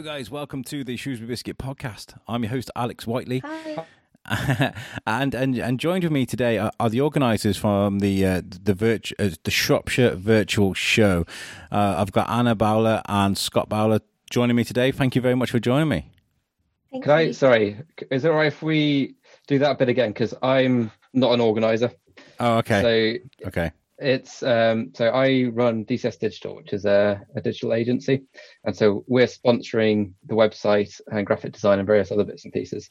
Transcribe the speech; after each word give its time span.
Hello, 0.00 0.14
guys. 0.14 0.30
Welcome 0.30 0.64
to 0.64 0.82
the 0.82 0.96
Shrewsbury 0.96 1.28
Biscuit 1.28 1.58
podcast. 1.58 2.18
I'm 2.26 2.42
your 2.42 2.52
host, 2.52 2.70
Alex 2.74 3.06
Whiteley. 3.06 3.40
Hi. 3.40 3.84
and, 5.06 5.34
and 5.34 5.58
and 5.58 5.78
joined 5.78 6.04
with 6.04 6.12
me 6.12 6.24
today 6.24 6.56
are, 6.56 6.72
are 6.80 6.88
the 6.88 7.02
organisers 7.02 7.58
from 7.58 7.98
the 7.98 8.24
uh, 8.24 8.40
the 8.62 8.72
virtu- 8.72 9.14
uh, 9.18 9.28
the 9.44 9.50
Shropshire 9.50 10.14
Virtual 10.14 10.72
Show. 10.72 11.26
Uh, 11.70 11.96
I've 11.98 12.12
got 12.12 12.30
Anna 12.30 12.54
Bowler 12.54 13.02
and 13.10 13.36
Scott 13.36 13.68
Bowler 13.68 14.00
joining 14.30 14.56
me 14.56 14.64
today. 14.64 14.90
Thank 14.90 15.16
you 15.16 15.20
very 15.20 15.34
much 15.34 15.50
for 15.50 15.58
joining 15.58 15.90
me. 15.90 16.10
Thank 16.90 17.04
Can 17.04 17.12
I? 17.12 17.30
Sorry, 17.32 17.76
is 18.10 18.24
it 18.24 18.30
all 18.30 18.38
right 18.38 18.46
if 18.46 18.62
we 18.62 19.16
do 19.48 19.58
that 19.58 19.78
bit 19.78 19.90
again? 19.90 20.12
Because 20.12 20.32
I'm 20.42 20.90
not 21.12 21.34
an 21.34 21.42
organizer. 21.42 21.92
Oh, 22.38 22.56
okay, 22.60 23.20
So 23.42 23.48
okay, 23.48 23.72
it's 24.00 24.42
um, 24.42 24.90
so 24.94 25.08
I 25.08 25.44
run 25.52 25.84
DCS 25.84 26.18
Digital, 26.18 26.56
which 26.56 26.72
is 26.72 26.84
a, 26.84 27.20
a 27.36 27.40
digital 27.40 27.74
agency, 27.74 28.22
and 28.64 28.76
so 28.76 29.04
we're 29.06 29.26
sponsoring 29.26 30.12
the 30.26 30.34
website 30.34 31.00
and 31.08 31.26
graphic 31.26 31.52
design 31.52 31.78
and 31.78 31.86
various 31.86 32.10
other 32.10 32.24
bits 32.24 32.44
and 32.44 32.52
pieces. 32.52 32.90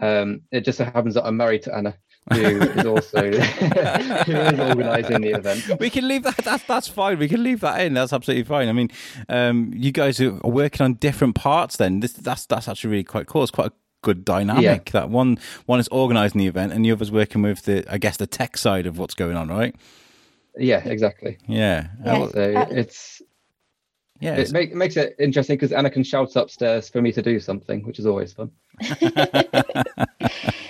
Um, 0.00 0.42
it 0.52 0.64
just 0.64 0.78
so 0.78 0.84
happens 0.84 1.14
that 1.14 1.24
I'm 1.24 1.36
married 1.36 1.62
to 1.62 1.74
Anna, 1.74 1.96
who 2.32 2.40
is 2.40 2.86
also 2.86 3.30
who 3.30 4.32
is 4.36 4.60
organising 4.60 5.22
the 5.22 5.30
event. 5.30 5.80
we 5.80 5.90
can 5.90 6.06
leave 6.06 6.22
that. 6.24 6.36
That's 6.38 6.64
that's 6.64 6.88
fine. 6.88 7.18
We 7.18 7.28
can 7.28 7.42
leave 7.42 7.60
that 7.60 7.80
in. 7.80 7.94
That's 7.94 8.12
absolutely 8.12 8.44
fine. 8.44 8.68
I 8.68 8.72
mean, 8.72 8.90
um, 9.28 9.72
you 9.74 9.92
guys 9.92 10.20
are 10.20 10.32
working 10.44 10.84
on 10.84 10.94
different 10.94 11.34
parts. 11.34 11.76
Then 11.76 12.00
this 12.00 12.12
that's 12.12 12.46
that's 12.46 12.68
actually 12.68 12.90
really 12.90 13.04
quite 13.04 13.26
cool. 13.26 13.42
It's 13.42 13.50
quite 13.50 13.68
a 13.68 13.72
good 14.02 14.24
dynamic. 14.24 14.90
That 14.90 15.10
one 15.10 15.38
one 15.66 15.80
is 15.80 15.88
organising 15.88 16.38
the 16.38 16.46
event, 16.46 16.72
and 16.72 16.84
the 16.84 16.92
other's 16.92 17.10
working 17.10 17.42
with 17.42 17.62
the 17.62 17.84
I 17.90 17.98
guess 17.98 18.16
the 18.16 18.26
tech 18.26 18.56
side 18.56 18.86
of 18.86 18.98
what's 18.98 19.14
going 19.14 19.36
on, 19.36 19.48
right? 19.48 19.74
Yeah, 20.60 20.86
exactly. 20.86 21.38
Yeah, 21.46 21.88
Yeah. 22.04 22.28
So 22.28 22.54
Uh, 22.54 22.66
it's 22.70 23.22
yeah. 24.20 24.36
it, 24.36 24.52
make, 24.52 24.70
it 24.70 24.76
makes 24.76 24.96
it 24.96 25.16
interesting 25.18 25.56
because 25.56 25.72
Anna 25.72 25.90
can 25.90 26.04
shout 26.04 26.36
upstairs 26.36 26.88
for 26.88 27.00
me 27.00 27.10
to 27.12 27.22
do 27.22 27.40
something, 27.40 27.84
which 27.84 27.98
is 27.98 28.06
always 28.06 28.32
fun. 28.32 28.50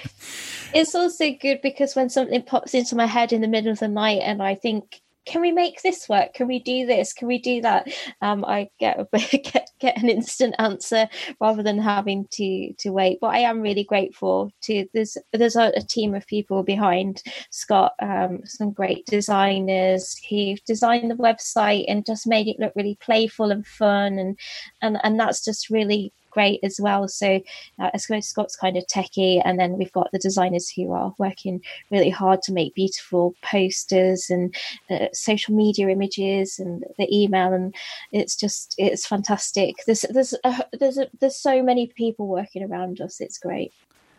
It's 0.72 0.94
also 0.94 1.32
good 1.32 1.60
because 1.62 1.96
when 1.96 2.08
something 2.10 2.42
pops 2.42 2.74
into 2.74 2.94
my 2.94 3.06
head 3.06 3.32
in 3.32 3.40
the 3.40 3.48
middle 3.48 3.72
of 3.72 3.80
the 3.80 3.88
night 3.88 4.20
and 4.22 4.42
I 4.42 4.54
think, 4.54 5.00
can 5.26 5.40
we 5.40 5.52
make 5.52 5.82
this 5.82 6.08
work? 6.08 6.34
Can 6.34 6.48
we 6.48 6.60
do 6.60 6.86
this? 6.86 7.12
Can 7.12 7.28
we 7.28 7.38
do 7.38 7.60
that? 7.62 7.88
Um, 8.20 8.44
I 8.44 8.70
get, 8.78 8.98
a, 8.98 9.06
get 9.38 9.70
get 9.80 10.00
an 10.02 10.08
instant 10.08 10.54
answer 10.58 11.08
rather 11.40 11.62
than 11.62 11.78
having 11.78 12.26
to 12.32 12.72
to 12.78 12.90
wait. 12.90 13.18
But 13.20 13.28
I 13.28 13.38
am 13.40 13.60
really 13.60 13.84
grateful 13.84 14.50
to 14.62 14.86
there's 14.94 15.16
there's 15.32 15.56
a, 15.56 15.72
a 15.76 15.82
team 15.82 16.14
of 16.14 16.26
people 16.26 16.62
behind 16.62 17.22
Scott, 17.50 17.92
um, 18.00 18.40
some 18.44 18.72
great 18.72 19.06
designers 19.06 20.16
who've 20.28 20.62
designed 20.64 21.10
the 21.10 21.16
website 21.16 21.84
and 21.88 22.06
just 22.06 22.26
made 22.26 22.48
it 22.48 22.58
look 22.58 22.72
really 22.76 22.98
playful 23.00 23.50
and 23.50 23.66
fun, 23.66 24.18
and 24.18 24.38
and 24.82 24.98
and 25.02 25.18
that's 25.18 25.44
just 25.44 25.70
really 25.70 26.12
great 26.30 26.60
as 26.62 26.78
well. 26.80 27.08
So 27.08 27.40
uh, 27.78 27.90
I 27.92 27.96
suppose 27.98 28.26
Scott's 28.26 28.56
kind 28.56 28.76
of 28.76 28.84
techie, 28.86 29.42
and 29.44 29.58
then 29.58 29.78
we've 29.78 29.92
got 29.92 30.10
the 30.12 30.18
designers 30.18 30.68
who 30.70 30.92
are 30.92 31.14
working 31.18 31.62
really 31.90 32.10
hard 32.10 32.42
to 32.42 32.52
make 32.52 32.74
beautiful 32.74 33.34
posters 33.42 34.30
and 34.30 34.54
uh, 34.90 35.06
social 35.12 35.54
media 35.54 35.88
images 35.88 36.58
and 36.58 36.84
the 36.98 37.08
email, 37.14 37.52
and 37.52 37.74
it's 38.12 38.36
just 38.36 38.74
it's 38.78 39.06
fantastic. 39.06 39.76
There's 39.86 40.04
there's 40.10 40.34
uh, 40.44 40.62
there's 40.78 40.98
a, 40.98 41.08
there's 41.20 41.36
so 41.36 41.62
many 41.62 41.86
people 41.88 42.26
working 42.26 42.62
around 42.62 43.00
us. 43.00 43.20
It's 43.20 43.38
great. 43.38 43.72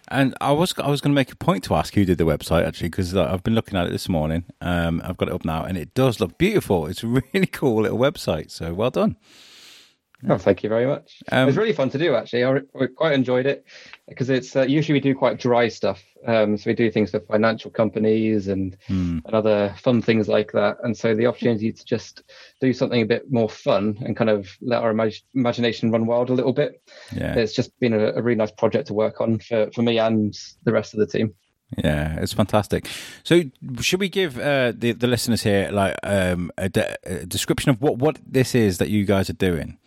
And 0.08 0.36
I 0.42 0.52
was 0.52 0.74
I 0.78 0.90
was 0.90 1.00
going 1.00 1.12
to 1.14 1.16
make 1.16 1.32
a 1.32 1.36
point 1.36 1.64
to 1.66 1.76
ask 1.76 1.94
who 1.94 2.04
did 2.04 2.18
the 2.18 2.26
website 2.26 2.66
actually 2.66 2.90
because 2.90 3.16
I've 3.16 3.44
been 3.44 3.56
looking 3.56 3.78
at 3.78 3.88
it 3.88 3.92
this 3.92 4.10
morning. 4.10 4.44
Um, 4.60 5.02
I've 5.06 5.18
got 5.18 5.30
it 5.30 5.34
up 5.34 5.46
now, 5.46 5.64
and 5.64 5.78
it 5.78 5.94
does 5.94 6.20
look 6.20 6.38
beautiful. 6.38 6.88
It's 6.88 7.04
a 7.04 7.08
really 7.08 7.46
cool 7.52 7.84
little 7.84 7.98
website. 7.98 8.52
So 8.52 8.74
well 8.74 8.90
done. 8.90 9.16
Oh, 10.30 10.38
thank 10.38 10.62
you 10.64 10.70
very 10.70 10.86
much. 10.86 11.22
Um, 11.32 11.44
it 11.44 11.46
was 11.48 11.58
really 11.58 11.74
fun 11.74 11.90
to 11.90 11.98
do, 11.98 12.14
actually. 12.16 12.44
I, 12.44 12.50
re- 12.52 12.62
I 12.80 12.86
quite 12.96 13.14
enjoyed 13.14 13.46
it 13.48 13.66
because 14.08 14.30
it's 14.30 14.56
uh, 14.56 14.62
usually 14.64 14.94
we 14.94 15.00
do 15.00 15.16
quite 15.16 15.40
dry 15.40 15.68
stuff. 15.68 16.04
Um, 16.28 16.58
so 16.58 16.70
we 16.70 16.76
do 16.76 16.92
things 16.92 17.10
for 17.10 17.20
financial 17.22 17.72
companies 17.72 18.48
and, 18.48 18.78
Hmm. 18.88 19.20
and 19.26 19.34
other 19.34 19.74
fun 19.80 20.02
things 20.04 20.28
like 20.28 20.52
that. 20.52 20.78
And 20.84 20.96
so 20.96 21.16
the 21.16 21.26
opportunity 21.26 21.72
to 21.72 21.84
just 21.86 22.22
do 22.60 22.72
something 22.74 23.02
a 23.02 23.06
bit 23.06 23.32
more 23.32 23.50
fun 23.50 23.98
and 24.06 24.16
kind 24.16 24.30
of 24.30 24.56
let 24.62 24.84
our 24.84 24.94
imag- 24.94 25.24
imagination 25.34 25.90
run 25.92 26.06
wild 26.06 26.30
a 26.30 26.34
little 26.34 26.54
bit. 26.54 26.82
Yeah, 27.16 27.34
It's 27.34 27.54
just 27.54 27.72
been 27.80 27.94
a, 27.94 28.12
a 28.14 28.22
really 28.22 28.36
nice 28.38 28.52
project 28.52 28.88
to 28.88 28.94
work 28.94 29.20
on 29.22 29.40
for, 29.40 29.72
for 29.74 29.82
me 29.82 29.98
and 29.98 30.38
the 30.64 30.72
rest 30.72 30.94
of 30.94 31.00
the 31.00 31.08
team. 31.08 31.34
yeah, 31.78 32.20
it's 32.20 32.34
fantastic. 32.34 32.86
So 33.24 33.44
should 33.80 34.02
we 34.02 34.10
give 34.10 34.38
uh, 34.38 34.74
the 34.76 34.92
the 34.92 35.08
listeners 35.08 35.44
here 35.44 35.70
like 35.72 35.96
um, 36.04 36.52
a, 36.58 36.68
de- 36.68 36.98
a 37.06 37.26
description 37.26 37.70
of 37.72 37.82
what 37.82 37.98
what 37.98 38.20
this 38.28 38.54
is 38.54 38.78
that 38.80 38.90
you 38.90 39.06
guys 39.06 39.30
are 39.30 39.34
doing? 39.52 39.78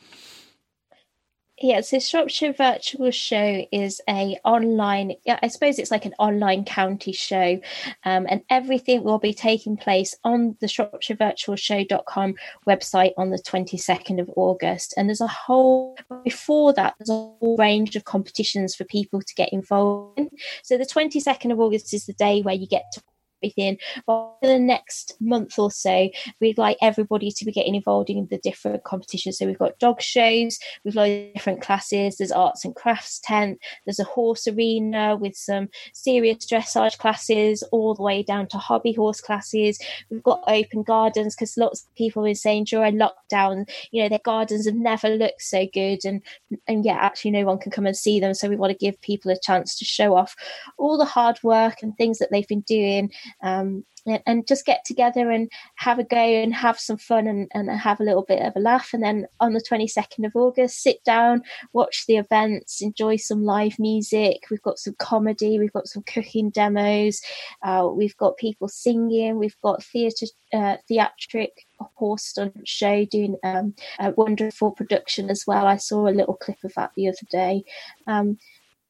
Yeah, 1.65 1.81
so 1.81 1.99
Shropshire 1.99 2.53
Virtual 2.53 3.11
Show 3.11 3.67
is 3.73 3.99
a 4.07 4.37
online. 4.45 5.15
I 5.27 5.49
suppose 5.49 5.79
it's 5.79 5.91
like 5.91 6.05
an 6.05 6.13
online 6.19 6.67
county 6.67 7.13
show, 7.13 7.59
um, 8.05 8.27
and 8.29 8.43
everything 8.51 9.03
will 9.03 9.19
be 9.19 9.33
taking 9.33 9.79
place 9.79 10.15
on 10.25 10.59
the 10.61 10.67
ShropshireVirtualShow.com 10.67 12.35
website 12.69 13.13
on 13.17 13.31
the 13.31 13.39
twenty 13.39 13.79
second 13.79 14.21
of 14.21 14.29
August. 14.37 14.93
And 14.99 15.09
there's 15.09 15.23
a 15.23 15.27
whole 15.27 15.97
before 16.23 16.75
that. 16.75 16.97
There's 16.99 17.09
a 17.09 17.15
whole 17.15 17.57
range 17.59 17.97
of 17.97 18.05
competitions 18.05 18.75
for 18.75 18.85
people 18.85 19.23
to 19.23 19.35
get 19.35 19.51
involved 19.51 20.19
in. 20.19 20.29
So 20.63 20.77
the 20.77 20.85
twenty 20.85 21.19
second 21.19 21.51
of 21.51 21.61
August 21.61 21.95
is 21.95 22.05
the 22.05 22.13
day 22.13 22.43
where 22.43 22.55
you 22.55 22.67
get 22.67 22.85
to 22.93 23.03
everything. 23.45 23.79
But 24.07 24.37
for 24.41 24.47
the 24.49 24.59
next 24.59 25.17
month 25.21 25.59
or 25.59 25.71
so, 25.71 26.09
we'd 26.41 26.59
like 26.59 26.77
everybody 26.81 27.31
to 27.31 27.45
be 27.45 27.53
getting 27.53 27.75
involved 27.75 28.11
in 28.11 28.27
the 28.31 28.39
different 28.39 28.85
competitions. 28.85 29.39
So 29.39 29.47
we've 29.47 29.59
got 29.59 29.79
dog 29.79 30.01
shows, 30.01 30.59
we've 30.85 30.95
got 30.95 31.07
different 31.35 31.63
classes. 31.63 32.17
There's 32.17 32.33
arts 32.33 32.65
and 32.65 32.75
crafts 32.75 33.21
tent. 33.21 33.59
There's 33.85 33.99
a 33.99 34.05
horse 34.05 34.47
arena 34.47 35.17
with 35.17 35.37
some 35.37 35.69
serious 35.93 36.47
dressage 36.47 36.99
classes, 36.99 37.63
all 37.73 37.95
the 37.95 38.03
way 38.03 38.23
down 38.23 38.49
to 38.49 38.59
hobby 38.59 38.93
horse 38.93 39.21
classes. 39.21 39.79
We've 40.11 40.23
got 40.23 40.43
open 40.47 40.83
gardens 40.83 41.35
because 41.35 41.57
lots 41.57 41.83
of 41.83 41.95
people 41.95 42.23
have 42.23 42.29
been 42.29 42.35
saying 42.35 42.65
during 42.65 42.99
lockdown, 42.99 43.69
you 43.91 44.03
know, 44.03 44.09
their 44.09 44.19
gardens 44.25 44.67
have 44.67 44.75
never 44.75 45.09
looked 45.09 45.43
so 45.43 45.67
good, 45.73 46.05
and 46.05 46.23
and 46.67 46.85
yeah, 46.85 46.97
actually 47.01 47.33
no 47.33 47.45
one 47.45 47.59
can 47.59 47.73
come 47.73 47.87
and 47.87 47.97
see 47.97 48.21
them. 48.21 48.35
So 48.35 48.49
we 48.49 48.57
want 48.57 48.73
to 48.73 48.85
give 48.85 49.01
people 49.01 49.31
a 49.31 49.39
chance 49.39 49.77
to 49.79 49.85
show 49.85 50.17
off 50.17 50.35
all 50.79 50.99
the 50.99 51.05
hard 51.05 51.39
work 51.43 51.83
and 51.83 51.97
things 51.97 52.19
that 52.19 52.31
they've 52.31 52.49
been 52.49 52.61
doing 52.61 53.11
um, 53.43 53.85
and, 54.27 54.47
just 54.47 54.67
get 54.67 54.85
together 54.85 55.31
and 55.31 55.51
have 55.77 55.99
a 55.99 56.05
go 56.05 56.17
and 56.17 56.55
have 56.55 56.79
some 56.79 56.99
fun 56.99 57.27
and, 57.27 57.51
and 57.55 57.71
have 57.71 58.01
a 58.01 58.05
little 58.05 58.23
bit 58.23 58.43
of 58.43 58.55
a 58.57 58.61
laugh. 58.61 58.91
And 58.93 59.03
then 59.03 59.27
on 59.41 59.55
the 59.55 59.63
22nd 59.63 60.27
of 60.27 60.37
August, 60.37 60.83
sit 60.83 61.03
down, 61.05 61.43
watch 61.73 62.05
the 62.07 62.17
events, 62.17 62.83
enjoy 62.83 63.17
some 63.17 63.45
live 63.45 63.79
music. 63.79 64.45
We've 64.51 64.63
got 64.63 64.79
some 64.79 64.95
comedy, 64.99 65.59
we've 65.59 65.73
got 65.73 65.89
some 65.89 66.03
cooking 66.03 66.51
demos, 66.51 67.23
uh, 67.63 67.89
we've 67.93 68.17
got 68.17 68.37
people 68.37 68.69
singing, 68.69 69.39
we've 69.39 69.61
got 69.63 69.83
theatre, 69.83 70.27
uh, 70.53 70.77
theatric 70.89 71.67
horse 71.95 72.25
stunt 72.25 72.67
show 72.67 73.05
doing 73.05 73.37
um, 73.43 73.75
a 73.99 74.11
wonderful 74.13 74.71
production 74.71 75.31
as 75.31 75.45
well. 75.47 75.67
I 75.67 75.77
saw 75.77 76.07
a 76.07 76.11
little 76.11 76.35
clip 76.35 76.63
of 76.65 76.75
that 76.75 76.93
the 76.97 77.09
other 77.09 77.27
day. 77.31 77.65
Um, 78.07 78.39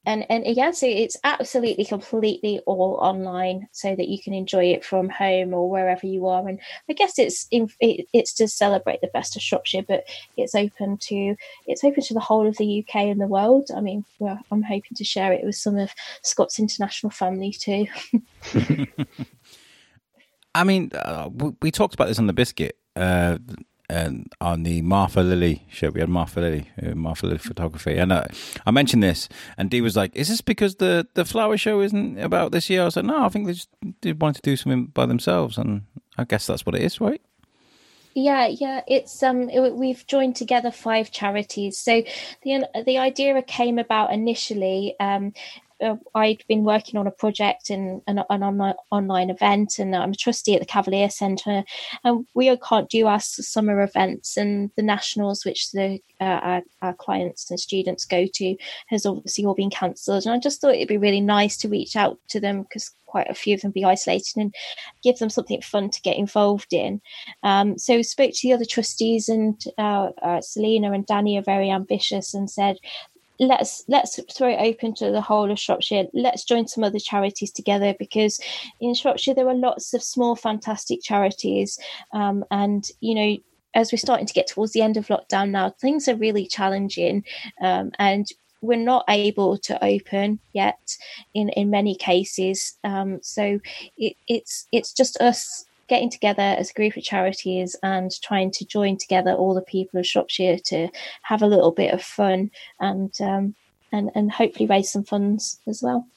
and 0.05 0.25
and 0.29 0.45
yeah, 0.45 0.71
so 0.71 0.87
it's 0.87 1.17
absolutely 1.23 1.85
completely 1.85 2.59
all 2.65 2.97
online, 3.01 3.67
so 3.71 3.95
that 3.95 4.07
you 4.07 4.21
can 4.21 4.33
enjoy 4.33 4.65
it 4.65 4.83
from 4.85 5.09
home 5.09 5.53
or 5.53 5.69
wherever 5.69 6.05
you 6.05 6.27
are. 6.27 6.47
And 6.47 6.59
I 6.89 6.93
guess 6.93 7.17
it's 7.19 7.47
in, 7.51 7.69
it, 7.79 8.07
it's 8.13 8.33
to 8.35 8.47
celebrate 8.47 9.01
the 9.01 9.07
best 9.07 9.35
of 9.35 9.41
Shropshire, 9.41 9.83
but 9.87 10.05
it's 10.37 10.55
open 10.55 10.97
to 10.97 11.35
it's 11.67 11.83
open 11.83 12.03
to 12.03 12.13
the 12.13 12.19
whole 12.19 12.47
of 12.47 12.57
the 12.57 12.85
UK 12.85 12.95
and 13.03 13.19
the 13.21 13.27
world. 13.27 13.69
I 13.75 13.81
mean, 13.81 14.05
I'm 14.51 14.63
hoping 14.63 14.95
to 14.95 15.03
share 15.03 15.33
it 15.33 15.45
with 15.45 15.55
some 15.55 15.77
of 15.77 15.91
Scott's 16.23 16.59
international 16.59 17.11
family 17.11 17.51
too. 17.51 17.87
I 20.55 20.63
mean, 20.63 20.91
uh, 20.95 21.29
we, 21.33 21.51
we 21.61 21.71
talked 21.71 21.93
about 21.93 22.07
this 22.07 22.19
on 22.19 22.27
the 22.27 22.33
biscuit. 22.33 22.77
Uh, 22.95 23.37
and 23.89 24.31
on 24.41 24.63
the 24.63 24.81
Martha 24.81 25.21
Lily 25.21 25.65
show, 25.69 25.89
we 25.89 25.99
had 25.99 26.09
Martha 26.09 26.39
Lily, 26.39 26.71
uh, 26.81 26.95
Martha 26.95 27.25
Lily 27.25 27.37
photography, 27.37 27.97
and 27.97 28.11
uh, 28.11 28.25
I 28.65 28.71
mentioned 28.71 29.03
this, 29.03 29.29
and 29.57 29.69
Dee 29.69 29.81
was 29.81 29.95
like, 29.95 30.15
"Is 30.15 30.29
this 30.29 30.41
because 30.41 30.75
the 30.75 31.07
the 31.13 31.25
flower 31.25 31.57
show 31.57 31.81
isn't 31.81 32.19
about 32.19 32.51
this 32.51 32.69
year?" 32.69 32.81
I 32.81 32.85
was 32.85 32.95
like, 32.95 33.05
"No, 33.05 33.23
I 33.23 33.29
think 33.29 33.47
they 33.47 33.53
just 33.53 33.69
did 34.01 34.21
want 34.21 34.35
to 34.37 34.41
do 34.41 34.55
something 34.55 34.87
by 34.87 35.05
themselves, 35.05 35.57
and 35.57 35.83
I 36.17 36.23
guess 36.23 36.47
that's 36.47 36.65
what 36.65 36.75
it 36.75 36.81
is, 36.81 36.99
right?" 36.99 37.21
Yeah, 38.17 38.47
yeah, 38.47 38.79
it's 38.87 39.21
um 39.23 39.49
it, 39.49 39.75
we've 39.75 40.07
joined 40.07 40.37
together 40.37 40.71
five 40.71 41.11
charities. 41.11 41.77
So 41.77 42.01
the 42.43 42.69
the 42.85 42.97
idea 42.97 43.41
came 43.41 43.77
about 43.77 44.13
initially 44.13 44.95
um 45.01 45.33
uh, 45.81 45.95
I'd 46.13 46.43
been 46.47 46.63
working 46.63 46.99
on 46.99 47.07
a 47.07 47.11
project 47.11 47.69
and 47.69 48.01
an, 48.07 48.19
online, 48.19 48.75
online 48.91 49.29
event, 49.29 49.79
and 49.79 49.95
I'm 49.95 50.11
a 50.11 50.15
trustee 50.15 50.55
at 50.55 50.61
the 50.61 50.65
Cavalier 50.65 51.09
Centre. 51.09 51.63
And 52.03 52.25
we 52.33 52.55
can't 52.57 52.89
do 52.89 53.07
our 53.07 53.19
summer 53.19 53.81
events, 53.81 54.37
and 54.37 54.71
the 54.75 54.83
nationals, 54.83 55.45
which 55.45 55.71
the 55.71 55.99
uh, 56.21 56.23
our, 56.23 56.61
our, 56.81 56.93
clients 56.93 57.49
and 57.49 57.59
students 57.59 58.05
go 58.05 58.25
to, 58.33 58.55
has 58.87 59.05
obviously 59.05 59.45
all 59.45 59.53
been 59.53 59.69
cancelled. 59.69 60.25
And 60.25 60.33
I 60.33 60.39
just 60.39 60.61
thought 60.61 60.75
it'd 60.75 60.87
be 60.87 60.97
really 60.97 61.21
nice 61.21 61.57
to 61.57 61.69
reach 61.69 61.95
out 61.95 62.17
to 62.29 62.39
them 62.39 62.63
because 62.63 62.91
quite 63.05 63.29
a 63.29 63.33
few 63.33 63.55
of 63.55 63.61
them 63.61 63.71
be 63.71 63.85
isolated 63.85 64.35
and 64.35 64.53
give 65.03 65.17
them 65.19 65.29
something 65.29 65.61
fun 65.61 65.89
to 65.89 66.01
get 66.01 66.17
involved 66.17 66.73
in. 66.73 67.01
Um, 67.43 67.77
so 67.77 68.01
spoke 68.01 68.31
to 68.33 68.47
the 68.47 68.53
other 68.53 68.65
trustees, 68.65 69.29
and 69.29 69.61
uh, 69.77 70.09
uh, 70.21 70.41
Selena 70.41 70.91
and 70.91 71.05
Danny 71.05 71.37
are 71.37 71.43
very 71.43 71.69
ambitious 71.69 72.33
and 72.33 72.49
said 72.49 72.77
let's 73.39 73.83
let's 73.87 74.19
throw 74.35 74.49
it 74.49 74.59
open 74.59 74.93
to 74.95 75.11
the 75.11 75.21
whole 75.21 75.51
of 75.51 75.59
Shropshire. 75.59 76.05
Let's 76.13 76.43
join 76.43 76.67
some 76.67 76.83
other 76.83 76.99
charities 76.99 77.51
together 77.51 77.95
because 77.97 78.39
in 78.79 78.93
Shropshire 78.93 79.33
there 79.33 79.47
are 79.47 79.55
lots 79.55 79.93
of 79.93 80.03
small, 80.03 80.35
fantastic 80.35 81.01
charities, 81.01 81.79
um, 82.13 82.45
and 82.51 82.87
you 83.01 83.15
know. 83.15 83.37
As 83.77 83.91
we're 83.91 83.97
starting 83.97 84.25
to 84.25 84.33
get 84.33 84.47
towards 84.47 84.71
the 84.71 84.81
end 84.81 84.95
of 84.95 85.07
lockdown 85.07 85.49
now, 85.49 85.69
things 85.69 86.07
are 86.07 86.15
really 86.15 86.47
challenging, 86.47 87.25
um, 87.61 87.91
and 87.99 88.25
we're 88.61 88.77
not 88.77 89.03
able 89.09 89.57
to 89.57 89.83
open 89.83 90.39
yet 90.53 90.95
in 91.33 91.49
in 91.49 91.69
many 91.69 91.93
cases. 91.93 92.77
Um, 92.85 93.19
so 93.21 93.59
it, 93.97 94.15
it's 94.29 94.67
it's 94.71 94.93
just 94.93 95.19
us 95.19 95.65
getting 95.87 96.09
together 96.09 96.41
as 96.41 96.69
a 96.69 96.73
group 96.73 96.97
of 96.97 97.03
charities 97.03 97.75
and 97.83 98.11
trying 98.21 98.51
to 98.51 98.65
join 98.65 98.97
together 98.97 99.33
all 99.33 99.53
the 99.53 99.61
people 99.61 99.99
of 99.99 100.07
Shropshire 100.07 100.57
to 100.65 100.89
have 101.23 101.41
a 101.41 101.47
little 101.47 101.71
bit 101.71 101.93
of 101.93 102.01
fun 102.01 102.51
and 102.79 103.13
um, 103.21 103.55
and 103.91 104.11
and 104.15 104.31
hopefully 104.31 104.67
raise 104.67 104.91
some 104.91 105.03
funds 105.03 105.59
as 105.67 105.81
well. 105.81 106.07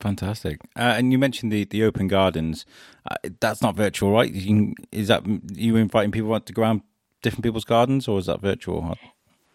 Fantastic. 0.00 0.58
Uh, 0.76 0.94
and 0.96 1.12
you 1.12 1.18
mentioned 1.18 1.52
the, 1.52 1.64
the 1.64 1.84
open 1.84 2.08
gardens. 2.08 2.66
Uh, 3.08 3.14
that's 3.38 3.62
not 3.62 3.76
virtual, 3.76 4.10
right? 4.10 4.32
Can, 4.32 4.74
is 4.90 5.06
that 5.06 5.22
you 5.52 5.76
inviting 5.76 6.10
people 6.10 6.38
to 6.38 6.52
go 6.52 6.62
around 6.62 6.82
different 7.22 7.44
people's 7.44 7.64
gardens, 7.64 8.08
or 8.08 8.18
is 8.18 8.26
that 8.26 8.40
virtual? 8.40 8.96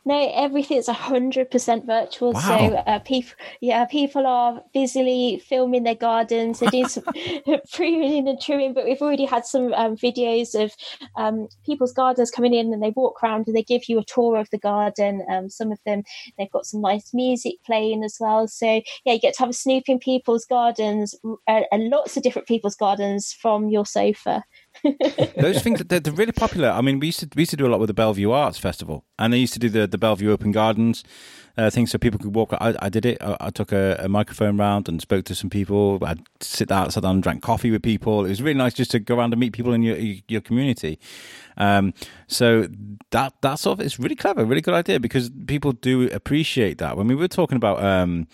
No, 0.07 0.31
everything's 0.33 0.87
hundred 0.87 1.51
percent 1.51 1.85
virtual. 1.85 2.31
Wow. 2.31 2.39
So 2.39 2.75
uh, 2.75 2.99
people, 2.99 3.33
yeah, 3.59 3.83
people 3.83 4.25
are 4.25 4.63
busily 4.73 5.43
filming 5.45 5.83
their 5.83 5.95
gardens. 5.95 6.61
They're 6.61 6.69
doing 6.69 6.87
some 6.87 7.03
pruning 7.73 8.25
and 8.25 8.39
trimming, 8.39 8.73
but 8.73 8.85
we've 8.85 9.01
already 9.01 9.25
had 9.25 9.45
some 9.45 9.73
um, 9.73 9.97
videos 9.97 10.55
of 10.55 10.71
um, 11.17 11.49
people's 11.65 11.91
gardens 11.91 12.31
coming 12.31 12.53
in, 12.53 12.71
and 12.71 12.81
they 12.81 12.91
walk 12.91 13.21
around 13.21 13.47
and 13.47 13.55
they 13.57 13.63
give 13.63 13.89
you 13.89 13.99
a 13.99 14.05
tour 14.05 14.37
of 14.37 14.49
the 14.49 14.57
garden. 14.57 15.25
Um, 15.29 15.49
some 15.49 15.73
of 15.73 15.79
them 15.85 16.03
they've 16.37 16.51
got 16.51 16.65
some 16.65 16.79
nice 16.79 17.13
music 17.13 17.55
playing 17.65 18.05
as 18.05 18.15
well. 18.17 18.47
So 18.47 18.79
yeah, 19.03 19.11
you 19.11 19.19
get 19.19 19.33
to 19.33 19.39
have 19.41 19.49
a 19.49 19.53
snoop 19.53 19.89
in 19.89 19.99
people's 19.99 20.45
gardens 20.45 21.15
uh, 21.49 21.63
and 21.69 21.89
lots 21.89 22.15
of 22.15 22.23
different 22.23 22.47
people's 22.47 22.77
gardens 22.77 23.33
from 23.33 23.67
your 23.67 23.85
sofa. 23.85 24.45
Those 25.37 25.61
things 25.61 25.83
they're, 25.83 25.99
they're, 25.99 26.13
really 26.13 26.31
popular. 26.31 26.69
I 26.69 26.81
mean, 26.81 26.99
we 26.99 27.07
used 27.07 27.19
to 27.19 27.29
we 27.35 27.41
used 27.41 27.51
to 27.51 27.57
do 27.57 27.65
a 27.65 27.69
lot 27.69 27.79
with 27.79 27.87
the 27.87 27.93
Belle 27.93 28.13
Vue 28.13 28.31
Arts 28.31 28.57
Festival, 28.57 29.05
and 29.19 29.33
they 29.33 29.37
used 29.37 29.53
to 29.53 29.59
do 29.59 29.69
the 29.69 29.87
the 29.87 29.97
Belle 29.97 30.15
Vue 30.15 30.31
Open 30.31 30.51
Gardens 30.51 31.03
uh, 31.57 31.69
things 31.69 31.91
so 31.91 31.97
people 31.97 32.19
could 32.19 32.35
walk. 32.35 32.53
I, 32.53 32.75
I 32.79 32.89
did 32.89 33.05
it. 33.05 33.17
I, 33.21 33.37
I 33.39 33.49
took 33.49 33.71
a, 33.71 33.97
a, 33.99 34.07
microphone 34.07 34.57
round 34.57 34.87
and 34.87 35.01
spoke 35.01 35.25
to 35.25 35.35
some 35.35 35.49
people. 35.49 35.97
I'd 36.03 36.21
sit 36.39 36.71
out, 36.71 36.93
sat 36.93 37.03
down, 37.03 37.15
and 37.15 37.23
drank 37.23 37.41
coffee 37.41 37.71
with 37.71 37.81
people. 37.81 38.25
It 38.25 38.29
was 38.29 38.41
really 38.41 38.57
nice 38.57 38.73
just 38.73 38.91
to 38.91 38.99
go 38.99 39.15
around 39.15 39.33
and 39.33 39.39
meet 39.39 39.53
people 39.53 39.73
in 39.73 39.81
your 39.81 39.97
your 40.27 40.41
community. 40.41 40.99
Um, 41.57 41.93
so 42.27 42.67
that 43.11 43.33
that 43.41 43.55
sort 43.55 43.79
of 43.79 43.85
it's 43.85 43.99
really 43.99 44.15
clever, 44.15 44.45
really 44.45 44.61
good 44.61 44.75
idea 44.75 44.99
because 44.99 45.31
people 45.47 45.71
do 45.71 46.09
appreciate 46.11 46.77
that. 46.77 46.95
When 46.95 47.07
we 47.07 47.15
were 47.15 47.27
talking 47.27 47.55
about. 47.55 47.83
Um, 47.83 48.27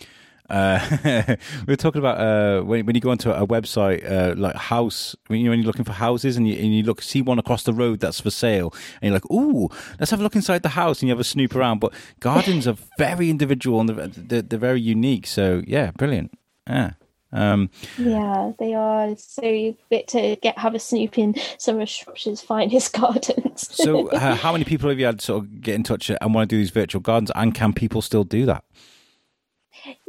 uh, 0.54 1.36
we 1.66 1.66
were 1.68 1.76
talking 1.76 2.00
about 2.00 2.20
uh, 2.20 2.62
when, 2.64 2.86
when 2.86 2.94
you 2.94 3.02
go 3.02 3.10
onto 3.10 3.32
a 3.32 3.46
website 3.48 4.10
uh, 4.10 4.36
like 4.38 4.56
house, 4.56 5.16
when, 5.28 5.40
you, 5.40 5.50
when 5.50 5.60
you're 5.60 5.66
looking 5.66 5.84
for 5.84 5.94
houses 5.94 6.38
and 6.38 6.48
you, 6.48 6.56
and 6.56 6.76
you 6.76 6.84
look 6.84 7.02
see 7.02 7.24
one 7.24 7.40
across 7.40 7.64
the 7.64 7.74
road 7.74 8.00
that's 8.00 8.22
for 8.22 8.30
sale, 8.30 8.72
and 9.02 9.10
you're 9.10 9.14
like, 9.14 9.32
"Ooh, 9.32 9.70
let's 10.00 10.12
have 10.12 10.20
a 10.20 10.24
look 10.24 10.36
inside 10.36 10.62
the 10.62 10.70
house," 10.70 11.02
and 11.02 11.10
you 11.10 11.14
have 11.14 11.20
a 11.20 11.24
snoop 11.24 11.56
around. 11.56 11.80
But 11.80 11.94
gardens 12.20 12.68
are 12.68 12.78
very 13.00 13.32
individual 13.32 13.80
and 13.80 13.90
they're, 13.90 14.08
they're, 14.08 14.42
they're 14.44 14.60
very 14.60 14.82
unique. 14.82 15.26
So 15.26 15.64
yeah, 15.66 15.90
brilliant. 15.92 16.38
Yeah. 16.68 16.92
Um, 17.32 17.72
yeah, 17.98 18.52
they 18.60 18.76
are. 18.76 19.16
So 19.18 19.44
you 19.44 19.76
get 19.90 20.08
to 20.10 20.36
get 20.36 20.60
have 20.60 20.76
a 20.76 20.80
snoop 20.80 21.18
in 21.18 21.34
some 21.58 21.80
of 21.82 21.90
Shropshire's 21.90 22.42
finest 22.42 22.94
gardens. 23.00 23.76
so, 23.76 24.08
uh, 24.12 24.36
how 24.36 24.52
many 24.52 24.66
people 24.66 24.90
have 24.90 25.00
you 25.00 25.08
had 25.08 25.20
sort 25.20 25.44
of 25.44 25.62
get 25.62 25.74
in 25.74 25.82
touch 25.82 26.12
and 26.12 26.34
want 26.34 26.48
to 26.48 26.56
do 26.56 26.60
these 26.60 26.70
virtual 26.70 27.02
gardens? 27.02 27.32
And 27.34 27.56
can 27.56 27.74
people 27.74 28.04
still 28.04 28.24
do 28.24 28.46
that? 28.46 28.64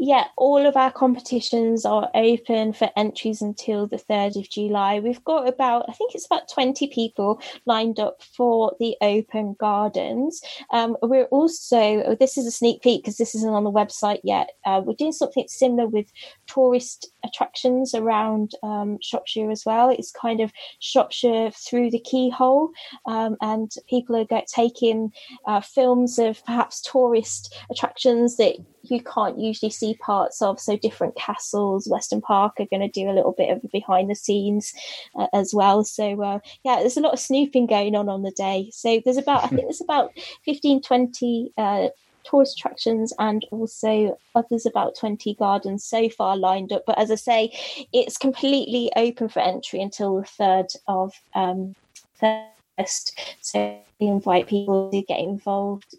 Yeah, 0.04 0.26
all 0.36 0.66
of 0.66 0.76
our 0.76 0.92
competitions 0.92 1.86
are 1.86 2.10
open 2.14 2.74
for 2.74 2.90
entries 2.94 3.40
until 3.40 3.86
the 3.86 3.96
3rd 3.96 4.36
of 4.36 4.50
July. 4.50 5.00
We've 5.00 5.24
got 5.24 5.48
about, 5.48 5.86
I 5.88 5.92
think 5.92 6.14
it's 6.14 6.26
about 6.26 6.46
20 6.52 6.88
people 6.88 7.40
lined 7.64 7.98
up 7.98 8.22
for 8.22 8.76
the 8.78 8.96
open 9.00 9.56
gardens. 9.58 10.42
Um, 10.70 10.98
we're 11.00 11.24
also, 11.26 12.16
this 12.20 12.36
is 12.36 12.46
a 12.46 12.50
sneak 12.50 12.82
peek 12.82 13.02
because 13.02 13.16
this 13.16 13.34
isn't 13.34 13.54
on 13.54 13.64
the 13.64 13.72
website 13.72 14.20
yet. 14.22 14.50
Uh, 14.66 14.82
we're 14.84 14.92
doing 14.92 15.12
something 15.12 15.46
similar 15.48 15.86
with 15.86 16.12
tourist 16.46 17.10
attractions 17.24 17.94
around 17.94 18.52
um, 18.62 18.98
Shropshire 19.02 19.50
as 19.50 19.64
well. 19.64 19.88
It's 19.88 20.12
kind 20.12 20.40
of 20.40 20.52
Shropshire 20.80 21.50
through 21.50 21.90
the 21.90 22.00
keyhole, 22.00 22.72
um, 23.06 23.36
and 23.40 23.72
people 23.88 24.16
are 24.16 24.42
taking 24.52 25.12
uh, 25.46 25.62
films 25.62 26.18
of 26.18 26.44
perhaps 26.44 26.82
tourist 26.82 27.56
attractions 27.70 28.36
that 28.36 28.56
you 28.82 29.02
can't 29.02 29.38
usually 29.38 29.70
see 29.70 29.93
parts 29.98 30.42
of. 30.42 30.60
So 30.60 30.76
different 30.76 31.16
castles, 31.16 31.88
Weston 31.88 32.20
Park 32.20 32.54
are 32.58 32.66
going 32.66 32.80
to 32.80 32.88
do 32.88 33.08
a 33.08 33.12
little 33.12 33.32
bit 33.32 33.50
of 33.50 33.70
behind 33.70 34.10
the 34.10 34.14
scenes 34.14 34.72
uh, 35.16 35.26
as 35.32 35.54
well. 35.54 35.84
So 35.84 36.22
uh, 36.22 36.38
yeah, 36.64 36.80
there's 36.80 36.96
a 36.96 37.00
lot 37.00 37.12
of 37.12 37.20
snooping 37.20 37.66
going 37.66 37.94
on 37.94 38.08
on 38.08 38.22
the 38.22 38.30
day. 38.30 38.70
So 38.72 39.00
there's 39.04 39.16
about 39.16 39.44
I 39.44 39.48
think 39.48 39.62
there's 39.62 39.80
about 39.80 40.12
15, 40.44 40.82
20 40.82 41.52
uh, 41.56 41.88
tourist 42.24 42.58
attractions 42.58 43.12
and 43.18 43.46
also 43.50 44.18
others 44.34 44.66
about 44.66 44.96
20 44.96 45.34
gardens 45.34 45.84
so 45.84 46.08
far 46.08 46.36
lined 46.36 46.72
up. 46.72 46.84
But 46.86 46.98
as 46.98 47.10
I 47.10 47.16
say, 47.16 47.86
it's 47.92 48.18
completely 48.18 48.90
open 48.96 49.28
for 49.28 49.40
entry 49.40 49.80
until 49.80 50.16
the 50.16 50.26
3rd 50.26 50.76
of 50.88 51.12
um, 51.34 51.74
first. 52.18 53.36
So 53.40 53.78
we 54.00 54.06
invite 54.08 54.48
people 54.48 54.90
to 54.90 55.02
get 55.02 55.20
involved. 55.20 55.94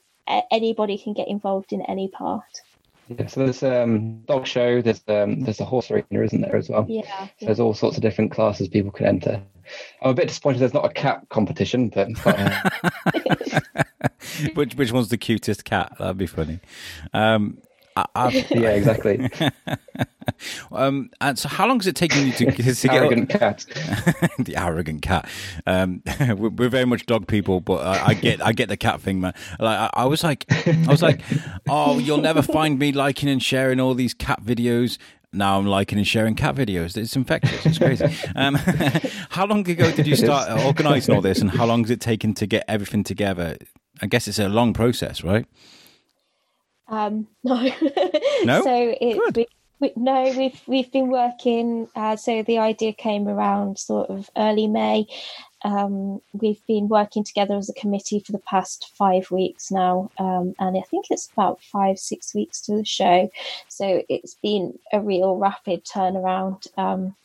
Anybody 0.51 0.97
can 0.97 1.13
get 1.13 1.27
involved 1.27 1.71
in 1.71 1.81
any 1.83 2.07
part. 2.07 2.61
Yeah, 3.07 3.27
so 3.27 3.41
there's 3.41 3.63
um 3.63 4.21
dog 4.21 4.47
show, 4.47 4.81
there's 4.81 5.03
um 5.07 5.41
there's 5.41 5.59
a 5.59 5.65
horse 5.65 5.91
arena, 5.91 6.23
isn't 6.23 6.41
there 6.41 6.55
as 6.55 6.69
well? 6.69 6.85
Yeah. 6.89 7.27
So 7.39 7.45
there's 7.45 7.59
all 7.59 7.73
sorts 7.73 7.97
of 7.97 8.01
different 8.01 8.31
classes 8.31 8.67
people 8.67 8.91
can 8.91 9.05
enter. 9.05 9.41
I'm 10.01 10.11
a 10.11 10.13
bit 10.13 10.27
disappointed 10.27 10.59
there's 10.59 10.73
not 10.73 10.85
a 10.85 10.93
cat 10.93 11.25
competition, 11.29 11.89
but, 11.89 12.09
but 12.23 13.63
which 14.55 14.75
which 14.75 14.91
one's 14.91 15.09
the 15.09 15.17
cutest 15.17 15.65
cat? 15.65 15.95
That'd 15.99 16.17
be 16.17 16.27
funny. 16.27 16.59
Um, 17.13 17.59
Yeah, 17.97 18.69
exactly. 18.71 19.29
um, 20.71 21.09
and 21.21 21.37
so, 21.39 21.47
how 21.47 21.67
long 21.67 21.79
is 21.79 21.87
it 21.87 21.95
taking 21.95 22.27
you 22.27 22.33
to, 22.33 22.51
to 22.73 22.91
arrogant 22.91 23.29
get 23.29 23.39
cat? 23.39 23.65
the 24.39 24.55
arrogant 24.57 25.01
cat. 25.01 25.27
Um, 25.65 26.03
we're 26.37 26.69
very 26.69 26.85
much 26.85 27.05
dog 27.05 27.27
people, 27.27 27.61
but 27.61 27.85
I, 27.85 28.07
I, 28.07 28.13
get 28.13 28.45
I 28.45 28.51
get 28.51 28.69
the 28.69 28.77
cat 28.77 29.01
thing, 29.01 29.21
man. 29.21 29.33
Like 29.59 29.77
I, 29.77 29.89
I, 29.93 30.05
was 30.05 30.23
like, 30.23 30.45
I 30.49 30.87
was 30.87 31.01
like, 31.01 31.21
oh, 31.69 31.99
you'll 31.99 32.17
never 32.17 32.41
find 32.41 32.77
me 32.79 32.91
liking 32.91 33.29
and 33.29 33.41
sharing 33.41 33.79
all 33.79 33.93
these 33.93 34.13
cat 34.13 34.43
videos. 34.43 34.97
Now 35.31 35.59
I'm 35.59 35.65
liking 35.65 35.97
and 35.97 36.07
sharing 36.07 36.35
cat 36.35 36.55
videos. 36.55 36.95
It's 36.95 37.15
infectious. 37.15 37.65
It's 37.65 37.77
crazy. 37.77 38.05
Um, 38.35 38.55
how 39.29 39.45
long 39.45 39.69
ago 39.69 39.91
did 39.91 40.07
you 40.07 40.15
start 40.15 40.49
organising 40.65 41.13
all 41.15 41.21
this, 41.21 41.39
and 41.39 41.51
how 41.51 41.65
long 41.65 41.83
has 41.83 41.91
it 41.91 42.01
taken 42.01 42.33
to 42.35 42.47
get 42.47 42.63
everything 42.67 43.03
together? 43.03 43.57
I 44.01 44.07
guess 44.07 44.27
it's 44.27 44.39
a 44.39 44.49
long 44.49 44.73
process, 44.73 45.23
right? 45.23 45.45
Um, 46.87 47.27
no. 47.43 47.63
no. 48.43 48.61
so 48.61 48.95
it, 49.01 49.35
we, 49.35 49.47
we, 49.79 49.93
no, 49.95 50.33
we've 50.37 50.61
we've 50.67 50.91
been 50.91 51.09
working. 51.09 51.87
Uh, 51.95 52.15
so 52.15 52.43
the 52.43 52.59
idea 52.59 52.93
came 52.93 53.27
around 53.27 53.79
sort 53.79 54.09
of 54.09 54.29
early 54.37 54.67
May. 54.67 55.07
Um, 55.63 56.21
we've 56.33 56.65
been 56.67 56.87
working 56.87 57.23
together 57.23 57.55
as 57.55 57.69
a 57.69 57.73
committee 57.73 58.19
for 58.19 58.31
the 58.31 58.39
past 58.39 58.91
five 58.95 59.31
weeks 59.31 59.71
now, 59.71 60.11
um, 60.19 60.53
and 60.59 60.77
I 60.77 60.81
think 60.81 61.07
it's 61.09 61.29
about 61.31 61.61
five 61.61 61.97
six 61.97 62.35
weeks 62.35 62.61
to 62.61 62.77
the 62.77 62.85
show. 62.85 63.29
So 63.67 64.03
it's 64.07 64.35
been 64.35 64.77
a 64.93 65.01
real 65.01 65.37
rapid 65.37 65.83
turnaround. 65.83 66.67
Um, 66.77 67.15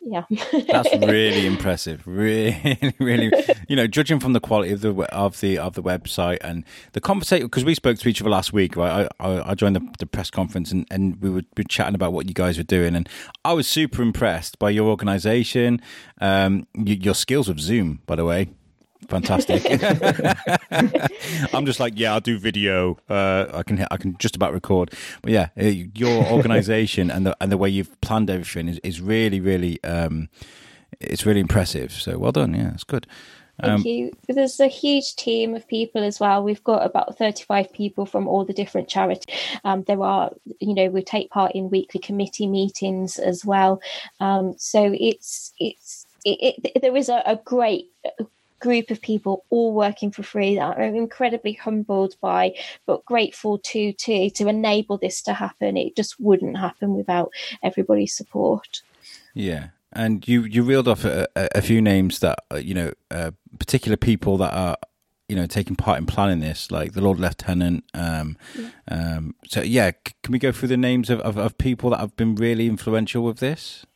yeah. 0.00 0.24
That's 0.68 0.92
really 1.06 1.46
impressive. 1.46 2.06
Really 2.06 2.94
really 2.98 3.30
you 3.68 3.76
know 3.76 3.86
judging 3.86 4.18
from 4.18 4.32
the 4.32 4.40
quality 4.40 4.72
of 4.72 4.80
the 4.80 4.92
of 5.14 5.40
the 5.40 5.58
of 5.58 5.74
the 5.74 5.82
website 5.82 6.38
and 6.40 6.64
the 6.92 7.00
conversation 7.00 7.46
because 7.46 7.64
we 7.64 7.74
spoke 7.74 7.98
to 7.98 8.08
each 8.08 8.20
other 8.20 8.30
last 8.30 8.52
week 8.52 8.76
right? 8.76 9.08
I 9.20 9.24
i, 9.24 9.50
I 9.50 9.54
joined 9.54 9.76
the, 9.76 9.88
the, 9.98 10.06
press 10.06 10.30
conference 10.30 10.72
and 10.72 10.86
and 10.90 11.22
we 11.22 11.30
were, 11.30 11.42
we 11.56 11.62
were 11.62 11.64
chatting 11.64 11.94
about 11.94 12.12
what 12.12 12.26
you 12.26 12.34
guys 12.34 12.58
were 12.58 12.64
doing 12.64 12.96
and 12.96 13.08
i 13.44 13.52
was 13.52 13.68
super 13.68 14.02
impressed 14.02 14.58
by 14.58 14.70
your 14.70 14.88
organization 14.88 15.80
um 16.20 16.66
your 16.74 17.14
skills 17.14 17.48
with 17.48 17.60
zoom 17.60 18.00
by 18.06 18.16
the 18.16 18.24
way 18.24 18.48
fantastic. 19.08 19.64
I'm 21.54 21.66
just 21.66 21.80
like, 21.80 21.94
yeah, 21.96 22.12
I'll 22.12 22.20
do 22.20 22.38
video. 22.38 22.98
Uh, 23.08 23.46
I 23.52 23.62
can 23.62 23.86
I 23.90 23.96
can 23.96 24.16
just 24.18 24.36
about 24.36 24.52
record. 24.52 24.92
But 25.22 25.32
yeah, 25.32 25.48
uh, 25.60 25.66
your 25.94 26.24
organisation 26.26 27.10
and 27.10 27.26
the 27.26 27.36
and 27.40 27.50
the 27.50 27.58
way 27.58 27.68
you've 27.68 28.00
planned 28.00 28.30
everything 28.30 28.68
is, 28.68 28.78
is 28.78 29.00
really 29.00 29.40
really 29.40 29.82
um, 29.84 30.28
it's 31.00 31.26
really 31.26 31.40
impressive. 31.40 31.92
So 31.92 32.18
well 32.18 32.32
done. 32.32 32.54
Yeah, 32.54 32.72
it's 32.74 32.84
good. 32.84 33.06
Thank 33.60 33.80
um, 33.80 33.86
you. 33.86 34.12
There's 34.28 34.58
a 34.60 34.68
huge 34.68 35.16
team 35.16 35.54
of 35.54 35.68
people 35.68 36.02
as 36.02 36.18
well. 36.18 36.42
We've 36.42 36.64
got 36.64 36.84
about 36.84 37.18
35 37.18 37.72
people 37.72 38.06
from 38.06 38.26
all 38.26 38.44
the 38.44 38.52
different 38.52 38.88
charities. 38.88 39.26
Um, 39.64 39.82
there 39.82 40.02
are, 40.02 40.30
you 40.60 40.74
know, 40.74 40.88
we 40.88 41.02
take 41.02 41.30
part 41.30 41.52
in 41.52 41.68
weekly 41.68 42.00
committee 42.00 42.46
meetings 42.46 43.18
as 43.18 43.44
well. 43.44 43.82
Um, 44.18 44.54
so 44.56 44.94
it's 44.98 45.52
it's 45.58 46.06
it, 46.24 46.56
it, 46.64 46.82
there 46.82 46.96
is 46.96 47.08
a, 47.08 47.22
a 47.26 47.36
great 47.36 47.86
group 48.60 48.90
of 48.90 49.00
people 49.00 49.44
all 49.50 49.72
working 49.72 50.10
for 50.10 50.22
free 50.22 50.54
that 50.56 50.78
I'm 50.78 50.94
incredibly 50.94 51.54
humbled 51.54 52.16
by, 52.20 52.54
but 52.86 53.04
grateful 53.04 53.58
to 53.58 53.92
to 53.92 54.30
to 54.30 54.48
enable 54.48 54.98
this 54.98 55.22
to 55.22 55.32
happen. 55.32 55.76
It 55.76 55.96
just 55.96 56.20
wouldn't 56.20 56.58
happen 56.58 56.94
without 56.94 57.32
everybody's 57.62 58.14
support. 58.14 58.82
Yeah, 59.34 59.68
and 59.92 60.26
you 60.28 60.44
you 60.44 60.62
reeled 60.62 60.88
off 60.88 61.04
a, 61.04 61.26
a 61.34 61.62
few 61.62 61.82
names 61.82 62.20
that 62.20 62.38
uh, 62.52 62.56
you 62.56 62.74
know 62.74 62.92
uh, 63.10 63.32
particular 63.58 63.96
people 63.96 64.36
that 64.38 64.54
are 64.54 64.76
you 65.28 65.36
know 65.36 65.46
taking 65.46 65.76
part 65.76 65.98
in 65.98 66.06
planning 66.06 66.40
this, 66.40 66.70
like 66.70 66.92
the 66.92 67.00
Lord 67.00 67.18
Lieutenant. 67.18 67.84
Um, 67.94 68.36
yeah. 68.56 68.68
Um, 68.88 69.34
so 69.46 69.62
yeah, 69.62 69.92
can 70.22 70.32
we 70.32 70.38
go 70.38 70.52
through 70.52 70.68
the 70.68 70.76
names 70.76 71.08
of, 71.08 71.20
of, 71.20 71.36
of 71.36 71.56
people 71.56 71.90
that 71.90 72.00
have 72.00 72.16
been 72.16 72.34
really 72.34 72.66
influential 72.66 73.22
with 73.22 73.38
this? 73.38 73.86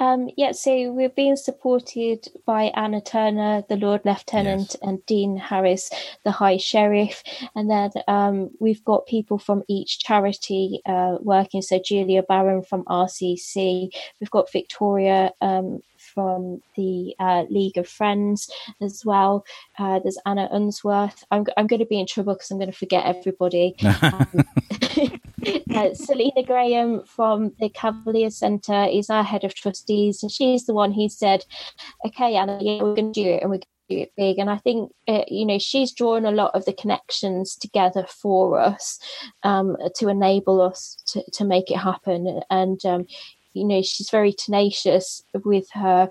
Um, 0.00 0.28
yeah, 0.36 0.52
so 0.52 0.92
we're 0.92 1.08
being 1.08 1.36
supported 1.36 2.28
by 2.46 2.64
Anna 2.74 3.00
Turner, 3.00 3.64
the 3.68 3.76
Lord 3.76 4.02
Lieutenant, 4.04 4.68
yes. 4.70 4.76
and 4.82 5.04
Dean 5.06 5.36
Harris, 5.36 5.90
the 6.24 6.30
High 6.30 6.56
Sheriff. 6.56 7.22
And 7.54 7.70
then 7.70 7.90
um, 8.06 8.50
we've 8.60 8.84
got 8.84 9.06
people 9.06 9.38
from 9.38 9.62
each 9.68 9.98
charity 10.00 10.80
uh, 10.86 11.16
working. 11.20 11.62
So 11.62 11.80
Julia 11.84 12.22
Barron 12.22 12.62
from 12.62 12.84
RCC, 12.84 13.90
we've 14.20 14.30
got 14.30 14.52
Victoria 14.52 15.32
um, 15.40 15.80
from 16.18 16.60
the 16.74 17.14
uh, 17.20 17.44
League 17.48 17.78
of 17.78 17.86
Friends 17.86 18.50
as 18.82 19.04
well. 19.04 19.44
Uh, 19.78 20.00
there's 20.00 20.18
Anna 20.26 20.48
Unsworth. 20.50 21.22
I'm, 21.30 21.46
I'm 21.56 21.68
going 21.68 21.78
to 21.78 21.86
be 21.86 22.00
in 22.00 22.08
trouble 22.08 22.34
because 22.34 22.50
I'm 22.50 22.58
going 22.58 22.72
to 22.72 22.76
forget 22.76 23.06
everybody. 23.06 23.76
um, 24.02 24.26
uh, 25.76 25.94
Selena 25.94 26.42
Graham 26.44 27.04
from 27.04 27.52
the 27.60 27.68
Cavalier 27.68 28.30
Centre 28.30 28.88
is 28.90 29.10
our 29.10 29.22
head 29.22 29.44
of 29.44 29.54
trustees, 29.54 30.24
and 30.24 30.32
she's 30.32 30.66
the 30.66 30.74
one 30.74 30.90
who 30.90 31.08
said, 31.08 31.44
"Okay, 32.04 32.34
Anna, 32.34 32.58
yeah, 32.60 32.82
we're 32.82 32.96
going 32.96 33.12
to 33.12 33.22
do 33.22 33.30
it, 33.30 33.42
and 33.42 33.50
we're." 33.52 33.60
do 33.88 33.96
it 33.96 34.12
big 34.16 34.38
and 34.38 34.50
i 34.50 34.56
think 34.58 34.92
uh, 35.08 35.24
you 35.28 35.46
know 35.46 35.58
she's 35.58 35.92
drawn 35.92 36.26
a 36.26 36.30
lot 36.30 36.54
of 36.54 36.66
the 36.66 36.74
connections 36.74 37.56
together 37.56 38.04
for 38.06 38.60
us 38.60 38.98
um, 39.44 39.78
to 39.94 40.08
enable 40.08 40.60
us 40.60 41.02
to, 41.06 41.22
to 41.30 41.42
make 41.42 41.70
it 41.70 41.78
happen 41.78 42.42
and 42.50 42.84
um, 42.84 43.06
you 43.52 43.64
know 43.64 43.82
she's 43.82 44.10
very 44.10 44.32
tenacious 44.32 45.22
with 45.44 45.68
her 45.72 46.08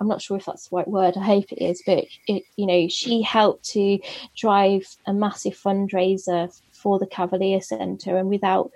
I'm 0.00 0.08
not 0.08 0.22
sure 0.22 0.38
if 0.38 0.46
that's 0.46 0.68
the 0.68 0.76
right 0.76 0.88
word. 0.88 1.16
I 1.16 1.24
hope 1.24 1.52
it 1.52 1.62
is, 1.62 1.82
but 1.84 2.06
it, 2.26 2.44
you 2.56 2.66
know, 2.66 2.88
she 2.88 3.20
helped 3.20 3.64
to 3.72 3.98
drive 4.34 4.96
a 5.06 5.12
massive 5.12 5.52
fundraiser 5.52 6.58
for 6.72 6.98
the 6.98 7.06
Cavalier 7.06 7.60
Centre, 7.60 8.16
and 8.16 8.30
without 8.30 8.72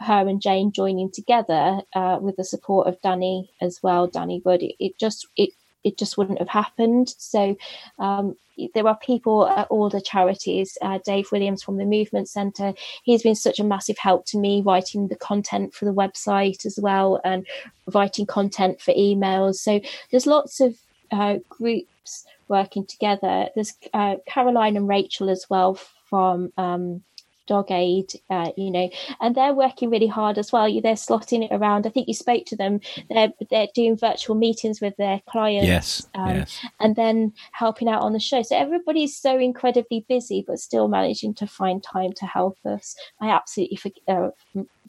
her 0.00 0.28
and 0.28 0.42
Jane 0.42 0.72
joining 0.72 1.10
together 1.10 1.80
uh, 1.94 2.18
with 2.20 2.36
the 2.36 2.44
support 2.44 2.86
of 2.86 3.00
Danny 3.00 3.50
as 3.62 3.80
well, 3.82 4.06
Danny 4.06 4.42
Wood, 4.44 4.62
it, 4.62 4.74
it 4.78 4.98
just 4.98 5.26
it 5.36 5.50
it 5.84 5.98
just 5.98 6.18
wouldn't 6.18 6.38
have 6.38 6.48
happened. 6.48 7.14
So 7.18 7.56
um, 7.98 8.36
there 8.74 8.86
are 8.86 8.98
people 8.98 9.46
at 9.48 9.68
all 9.68 9.88
the 9.88 10.00
charities. 10.00 10.76
Uh, 10.82 10.98
Dave 11.04 11.30
Williams 11.30 11.62
from 11.62 11.76
the 11.76 11.84
Movement 11.84 12.28
Centre, 12.28 12.74
he's 13.04 13.22
been 13.22 13.34
such 13.34 13.58
a 13.58 13.64
massive 13.64 13.98
help 13.98 14.26
to 14.26 14.38
me 14.38 14.62
writing 14.62 15.08
the 15.08 15.16
content 15.16 15.74
for 15.74 15.84
the 15.84 15.94
website 15.94 16.64
as 16.66 16.78
well 16.80 17.20
and 17.24 17.46
writing 17.94 18.26
content 18.26 18.80
for 18.80 18.94
emails. 18.94 19.56
So 19.56 19.80
there's 20.10 20.26
lots 20.26 20.60
of 20.60 20.76
uh, 21.10 21.36
groups 21.48 22.26
working 22.48 22.86
together. 22.86 23.48
There's 23.54 23.74
uh, 23.92 24.16
Caroline 24.26 24.76
and 24.76 24.88
Rachel 24.88 25.30
as 25.30 25.46
well 25.50 25.78
from 26.08 26.52
um, 26.56 27.02
Dog 27.46 27.70
Aid, 27.70 28.12
uh, 28.30 28.50
you 28.56 28.70
know, 28.70 28.88
and 29.20 29.34
they're 29.34 29.54
working 29.54 29.90
really 29.90 30.06
hard 30.06 30.38
as 30.38 30.52
well. 30.52 30.66
They're 30.80 30.94
slotting 30.94 31.44
it 31.44 31.54
around. 31.54 31.86
I 31.86 31.90
think 31.90 32.08
you 32.08 32.14
spoke 32.14 32.44
to 32.46 32.56
them. 32.56 32.80
They're 33.08 33.32
they're 33.50 33.68
doing 33.74 33.96
virtual 33.96 34.36
meetings 34.36 34.80
with 34.80 34.96
their 34.96 35.20
clients, 35.28 35.66
yes, 35.66 36.06
um, 36.14 36.36
yes. 36.36 36.58
and 36.80 36.96
then 36.96 37.32
helping 37.52 37.88
out 37.88 38.02
on 38.02 38.12
the 38.12 38.20
show. 38.20 38.42
So 38.42 38.56
everybody's 38.56 39.16
so 39.16 39.38
incredibly 39.38 40.04
busy, 40.08 40.44
but 40.46 40.58
still 40.58 40.88
managing 40.88 41.34
to 41.34 41.46
find 41.46 41.82
time 41.82 42.12
to 42.14 42.26
help 42.26 42.58
us. 42.64 42.94
I 43.20 43.30
absolutely 43.30 43.76
forget, 43.76 44.02
uh, 44.08 44.30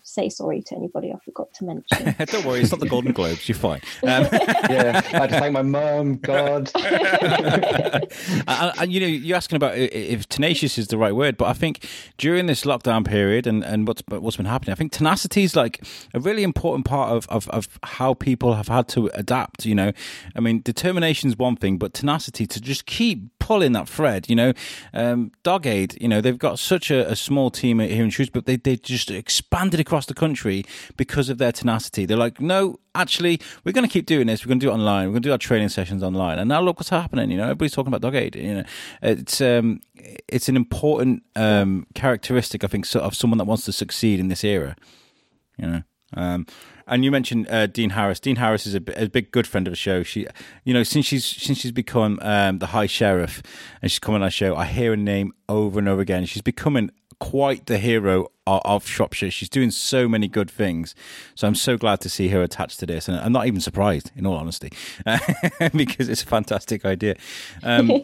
say 0.07 0.29
sorry 0.29 0.61
to 0.61 0.75
anybody 0.75 1.11
I 1.11 1.17
forgot 1.23 1.53
to 1.55 1.65
mention. 1.65 2.15
Don't 2.25 2.45
worry, 2.45 2.61
it's 2.61 2.71
not 2.71 2.79
the 2.79 2.87
Golden 2.87 3.11
Globes. 3.11 3.47
You're 3.47 3.57
fine. 3.57 3.81
Um, 4.03 4.23
yeah, 4.69 5.01
I 5.13 5.17
had 5.17 5.29
to 5.29 5.39
thank 5.39 5.53
my 5.53 5.61
mum. 5.61 6.15
God. 6.17 6.71
and, 6.75 8.71
and, 8.79 8.91
you 8.93 9.01
know, 9.01 9.07
you're 9.07 9.35
asking 9.35 9.57
about 9.57 9.77
if 9.77 10.27
tenacious 10.29 10.77
is 10.77 10.87
the 10.87 10.97
right 10.97 11.13
word, 11.13 11.35
but 11.37 11.45
I 11.45 11.53
think 11.53 11.87
during 12.17 12.45
this 12.45 12.63
lockdown 12.63 13.05
period 13.05 13.45
and, 13.47 13.63
and 13.63 13.87
what's 13.87 14.01
what's 14.07 14.37
been 14.37 14.45
happening, 14.45 14.71
I 14.71 14.75
think 14.75 14.93
tenacity 14.93 15.43
is 15.43 15.55
like 15.55 15.83
a 16.13 16.19
really 16.19 16.43
important 16.43 16.85
part 16.85 17.11
of, 17.11 17.27
of, 17.27 17.49
of 17.49 17.67
how 17.83 18.13
people 18.13 18.53
have 18.53 18.69
had 18.69 18.87
to 18.89 19.07
adapt. 19.13 19.65
You 19.65 19.75
know, 19.75 19.91
I 20.35 20.39
mean, 20.39 20.61
determination 20.61 21.29
is 21.29 21.37
one 21.37 21.57
thing, 21.57 21.77
but 21.77 21.93
tenacity 21.93 22.47
to 22.47 22.61
just 22.61 22.85
keep 22.85 23.36
pulling 23.47 23.71
that 23.71 23.87
thread. 23.87 24.29
You 24.29 24.35
know, 24.35 24.53
um, 24.93 25.31
Dog 25.43 25.65
Aid, 25.65 25.97
you 26.01 26.09
know, 26.09 26.19
they've 26.19 26.37
got 26.37 26.59
such 26.59 26.91
a, 26.91 27.09
a 27.09 27.15
small 27.15 27.49
team 27.49 27.79
here 27.79 28.03
in 28.03 28.09
Shrewsbury, 28.09 28.41
but 28.41 28.45
they 28.45 28.57
they 28.57 28.75
just 28.75 29.09
expanded 29.09 29.79
across 29.79 30.05
the 30.05 30.13
country 30.13 30.65
because 30.97 31.29
of 31.29 31.37
their 31.37 31.53
tenacity. 31.53 32.05
They're 32.05 32.17
like, 32.17 32.41
no, 32.41 32.79
actually, 32.93 33.39
we're 33.63 33.71
going 33.71 33.87
to 33.87 33.91
keep 33.91 34.05
doing 34.05 34.27
this. 34.27 34.43
We're 34.43 34.49
going 34.49 34.59
to 34.59 34.65
do 34.65 34.69
it 34.69 34.73
online. 34.73 35.07
We're 35.07 35.13
going 35.13 35.23
to 35.23 35.29
do 35.29 35.31
our 35.31 35.37
training 35.37 35.69
sessions 35.69 36.03
online. 36.03 36.39
And 36.39 36.49
now 36.49 36.59
look 36.59 36.77
what's 36.77 36.89
happening. 36.89 37.31
You 37.31 37.37
know, 37.37 37.43
everybody's 37.43 37.71
talking 37.71 37.87
about 37.87 38.01
dog 38.01 38.15
aid. 38.15 38.35
You 38.35 38.55
know, 38.55 38.63
it's 39.01 39.39
um, 39.39 39.79
it's 40.27 40.49
an 40.49 40.57
important 40.57 41.23
um, 41.37 41.87
characteristic, 41.95 42.65
I 42.65 42.67
think, 42.67 42.85
of 42.95 43.15
someone 43.15 43.37
that 43.37 43.45
wants 43.45 43.63
to 43.65 43.71
succeed 43.71 44.19
in 44.19 44.27
this 44.27 44.43
era. 44.43 44.75
You 45.57 45.67
know. 45.67 45.81
Um, 46.13 46.45
and 46.87 47.03
you 47.03 47.11
mentioned 47.11 47.47
uh, 47.49 47.67
Dean 47.67 47.91
Harris. 47.91 48.19
Dean 48.19 48.37
Harris 48.37 48.65
is 48.65 48.73
a, 48.73 48.79
big 48.79 49.31
good 49.31 49.45
friend 49.45 49.67
of 49.67 49.71
the 49.71 49.77
show. 49.77 50.03
She, 50.03 50.25
you 50.63 50.73
know, 50.73 50.83
since 50.83 51.05
she's 51.05 51.25
since 51.25 51.59
she's 51.59 51.71
become 51.71 52.19
um, 52.21 52.59
the 52.59 52.67
High 52.67 52.85
Sheriff 52.85 53.43
and 53.81 53.91
she's 53.91 53.99
come 53.99 54.15
on 54.15 54.23
our 54.23 54.31
show, 54.31 54.55
I 54.55 54.65
hear 54.65 54.91
her 54.91 54.97
name 54.97 55.33
over 55.49 55.79
and 55.79 55.87
over 55.87 56.01
again. 56.01 56.25
She's 56.25 56.41
becoming 56.41 56.91
quite 57.19 57.65
the 57.65 57.77
hero 57.77 58.31
of 58.45 58.87
Shropshire. 58.87 59.31
She's 59.31 59.49
doing 59.49 59.71
so 59.71 60.07
many 60.07 60.27
good 60.27 60.49
things. 60.49 60.95
So 61.35 61.47
I'm 61.47 61.55
so 61.55 61.77
glad 61.77 61.99
to 62.01 62.09
see 62.09 62.29
her 62.29 62.41
attached 62.41 62.79
to 62.79 62.85
this. 62.85 63.07
And 63.07 63.17
I'm 63.17 63.31
not 63.31 63.47
even 63.47 63.59
surprised, 63.59 64.11
in 64.15 64.25
all 64.25 64.35
honesty, 64.35 64.71
because 65.73 66.07
it's 66.07 66.23
a 66.23 66.25
fantastic 66.25 66.85
idea. 66.85 67.15
Um, 67.63 67.89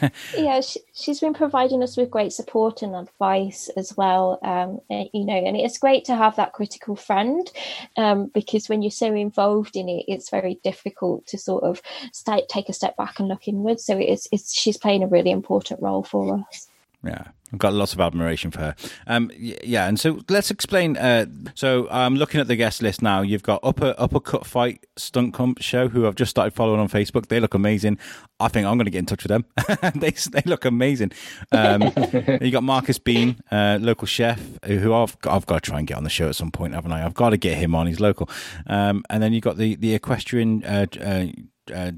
yeah, 0.36 0.60
she, 0.60 0.80
has 1.06 1.20
been 1.20 1.34
providing 1.34 1.82
us 1.82 1.96
with 1.96 2.10
great 2.10 2.32
support 2.32 2.82
and 2.82 2.94
advice 2.94 3.68
as 3.76 3.96
well. 3.96 4.38
Um, 4.42 4.80
eh, 4.90 5.06
you 5.12 5.24
know, 5.24 5.36
and 5.36 5.56
it's 5.56 5.78
great 5.78 6.04
to 6.06 6.14
have 6.14 6.36
that 6.36 6.52
critical 6.52 6.94
friend 6.94 7.50
um, 7.96 8.26
because 8.32 8.68
when 8.68 8.82
you're 8.82 8.90
so 8.90 9.14
involved 9.14 9.76
in 9.76 9.88
it, 9.88 10.04
it's 10.06 10.30
very 10.30 10.60
difficult 10.62 11.26
to 11.28 11.38
sort 11.38 11.64
of 11.64 11.82
start, 12.12 12.48
take 12.48 12.68
a 12.68 12.72
step 12.72 12.96
back 12.96 13.18
and 13.18 13.28
look 13.28 13.48
inwards. 13.48 13.84
So 13.84 13.98
it's, 13.98 14.28
it's 14.30 14.54
she's 14.54 14.76
playing 14.76 15.02
a 15.02 15.08
really 15.08 15.30
important 15.30 15.82
role 15.82 16.02
for 16.02 16.44
us. 16.50 16.68
Yeah. 17.02 17.28
I've 17.52 17.58
got 17.58 17.72
lots 17.72 17.94
of 17.94 18.00
admiration 18.00 18.50
for 18.50 18.60
her. 18.60 18.76
Um, 19.06 19.30
yeah, 19.36 19.86
and 19.86 19.98
so 19.98 20.20
let's 20.28 20.50
explain. 20.50 20.96
Uh, 20.96 21.26
so 21.54 21.88
I'm 21.90 22.16
looking 22.16 22.40
at 22.40 22.48
the 22.48 22.56
guest 22.56 22.82
list 22.82 23.02
now. 23.02 23.22
You've 23.22 23.42
got 23.42 23.60
Upper 23.62 23.94
Upper 23.96 24.20
Cut 24.20 24.46
Fight 24.46 24.84
Stunt 24.96 25.34
Comp 25.34 25.62
Show, 25.62 25.88
who 25.88 26.06
I've 26.06 26.14
just 26.14 26.30
started 26.30 26.52
following 26.52 26.80
on 26.80 26.88
Facebook. 26.88 27.28
They 27.28 27.40
look 27.40 27.54
amazing. 27.54 27.98
I 28.40 28.48
think 28.48 28.66
I'm 28.66 28.76
going 28.76 28.84
to 28.84 28.90
get 28.90 29.00
in 29.00 29.06
touch 29.06 29.24
with 29.24 29.30
them. 29.30 29.44
they 30.00 30.10
they 30.10 30.42
look 30.44 30.64
amazing. 30.64 31.12
Um, 31.52 31.82
you 32.40 32.50
got 32.50 32.62
Marcus 32.62 32.98
Bean, 32.98 33.40
uh, 33.50 33.78
local 33.80 34.06
chef, 34.06 34.40
who 34.64 34.92
I've 34.92 35.18
got, 35.20 35.34
I've 35.34 35.46
got 35.46 35.62
to 35.62 35.70
try 35.70 35.78
and 35.78 35.86
get 35.86 35.96
on 35.96 36.04
the 36.04 36.10
show 36.10 36.28
at 36.28 36.36
some 36.36 36.50
point, 36.50 36.74
haven't 36.74 36.92
I? 36.92 37.04
I've 37.04 37.14
got 37.14 37.30
to 37.30 37.36
get 37.36 37.56
him 37.56 37.74
on. 37.74 37.86
He's 37.86 38.00
local. 38.00 38.28
Um, 38.66 39.04
and 39.08 39.22
then 39.22 39.32
you 39.32 39.40
got 39.40 39.56
the 39.56 39.76
the 39.76 39.94
equestrian. 39.94 40.64
Uh, 40.64 40.86
uh, 41.00 41.26
uh 41.74 41.92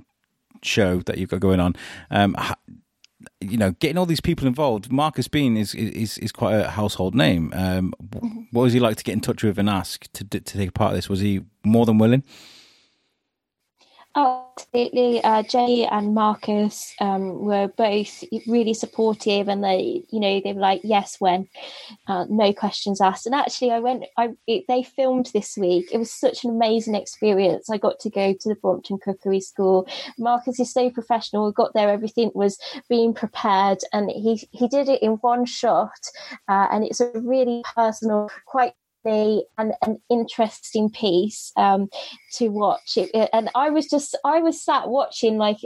show 0.63 1.01
that 1.01 1.19
you've 1.19 1.31
got 1.31 1.41
going 1.41 1.61
on. 1.61 1.75
Um, 2.11 2.37
you 3.41 3.57
know, 3.57 3.73
getting 3.73 3.97
all 3.97 4.07
these 4.07 4.21
people 4.21 4.47
involved. 4.47 4.93
Marcus 4.93 5.29
Bean 5.29 5.57
is 5.57 5.75
is 5.75 6.19
is 6.19 6.33
quite 6.33 6.55
a 6.55 6.69
household 6.69 7.15
name. 7.15 7.53
Um, 7.55 7.95
mm-hmm. 8.03 8.43
what 8.53 8.63
was 8.63 8.73
he 8.73 8.81
like 8.81 8.97
to 8.97 9.05
get 9.05 9.13
in 9.13 9.21
touch 9.21 9.43
with 9.43 9.59
and 9.59 9.69
ask 9.69 10.11
to 10.13 10.25
to 10.25 10.41
take 10.41 10.75
part 10.75 10.93
of 10.93 10.97
this? 10.97 11.09
Was 11.09 11.21
he 11.21 11.41
more 11.65 11.87
than 11.87 11.99
willing? 11.99 12.23
Absolutely. 14.61 15.23
Uh, 15.23 15.43
Jay 15.43 15.87
and 15.87 16.15
Marcus 16.15 16.95
um, 17.01 17.41
were 17.41 17.69
both 17.69 18.23
really 18.47 18.75
supportive, 18.75 19.49
and 19.49 19.65
they, 19.65 20.05
you 20.11 20.21
know, 20.21 20.41
they 20.43 20.53
were 20.53 20.61
like, 20.61 20.81
"Yes," 20.85 21.17
when 21.19 21.49
uh, 22.07 22.27
no 22.29 22.53
questions 22.53 23.01
asked. 23.01 23.27
And 23.27 23.35
actually, 23.35 23.71
I 23.71 23.79
went. 23.81 24.05
I 24.17 24.31
it, 24.47 24.65
they 24.69 24.83
filmed 24.83 25.31
this 25.33 25.57
week. 25.57 25.89
It 25.93 25.99
was 25.99 26.13
such 26.13 26.45
an 26.45 26.51
amazing 26.51 26.95
experience. 26.95 27.71
I 27.71 27.79
got 27.79 28.01
to 28.01 28.11
go 28.11 28.33
to 28.33 28.49
the 28.49 28.55
Brompton 28.55 28.99
Cookery 28.99 29.41
School. 29.41 29.89
Marcus 30.19 30.61
is 30.61 30.73
so 30.73 30.91
professional. 30.91 31.47
We 31.47 31.53
got 31.53 31.73
there, 31.75 31.89
everything 31.89 32.31
was 32.35 32.59
being 32.89 33.15
prepared, 33.15 33.79
and 33.93 34.11
he 34.11 34.47
he 34.53 34.69
did 34.69 34.89
it 34.89 35.03
in 35.03 35.13
one 35.23 35.47
shot. 35.47 35.91
Uh, 36.49 36.69
and 36.71 36.85
it's 36.85 37.01
a 37.01 37.11
really 37.15 37.63
personal, 37.75 38.29
quite 38.47 38.75
an, 39.05 39.73
an 39.83 40.01
interesting 40.11 40.91
piece 40.91 41.53
um, 41.57 41.89
to 42.35 42.49
watch. 42.49 42.97
It, 42.97 43.31
and 43.33 43.51
I 43.55 43.71
was 43.71 43.89
just, 43.89 44.17
I 44.25 44.41
was 44.41 44.63
sat 44.63 44.89
watching 44.89 45.39
like 45.39 45.59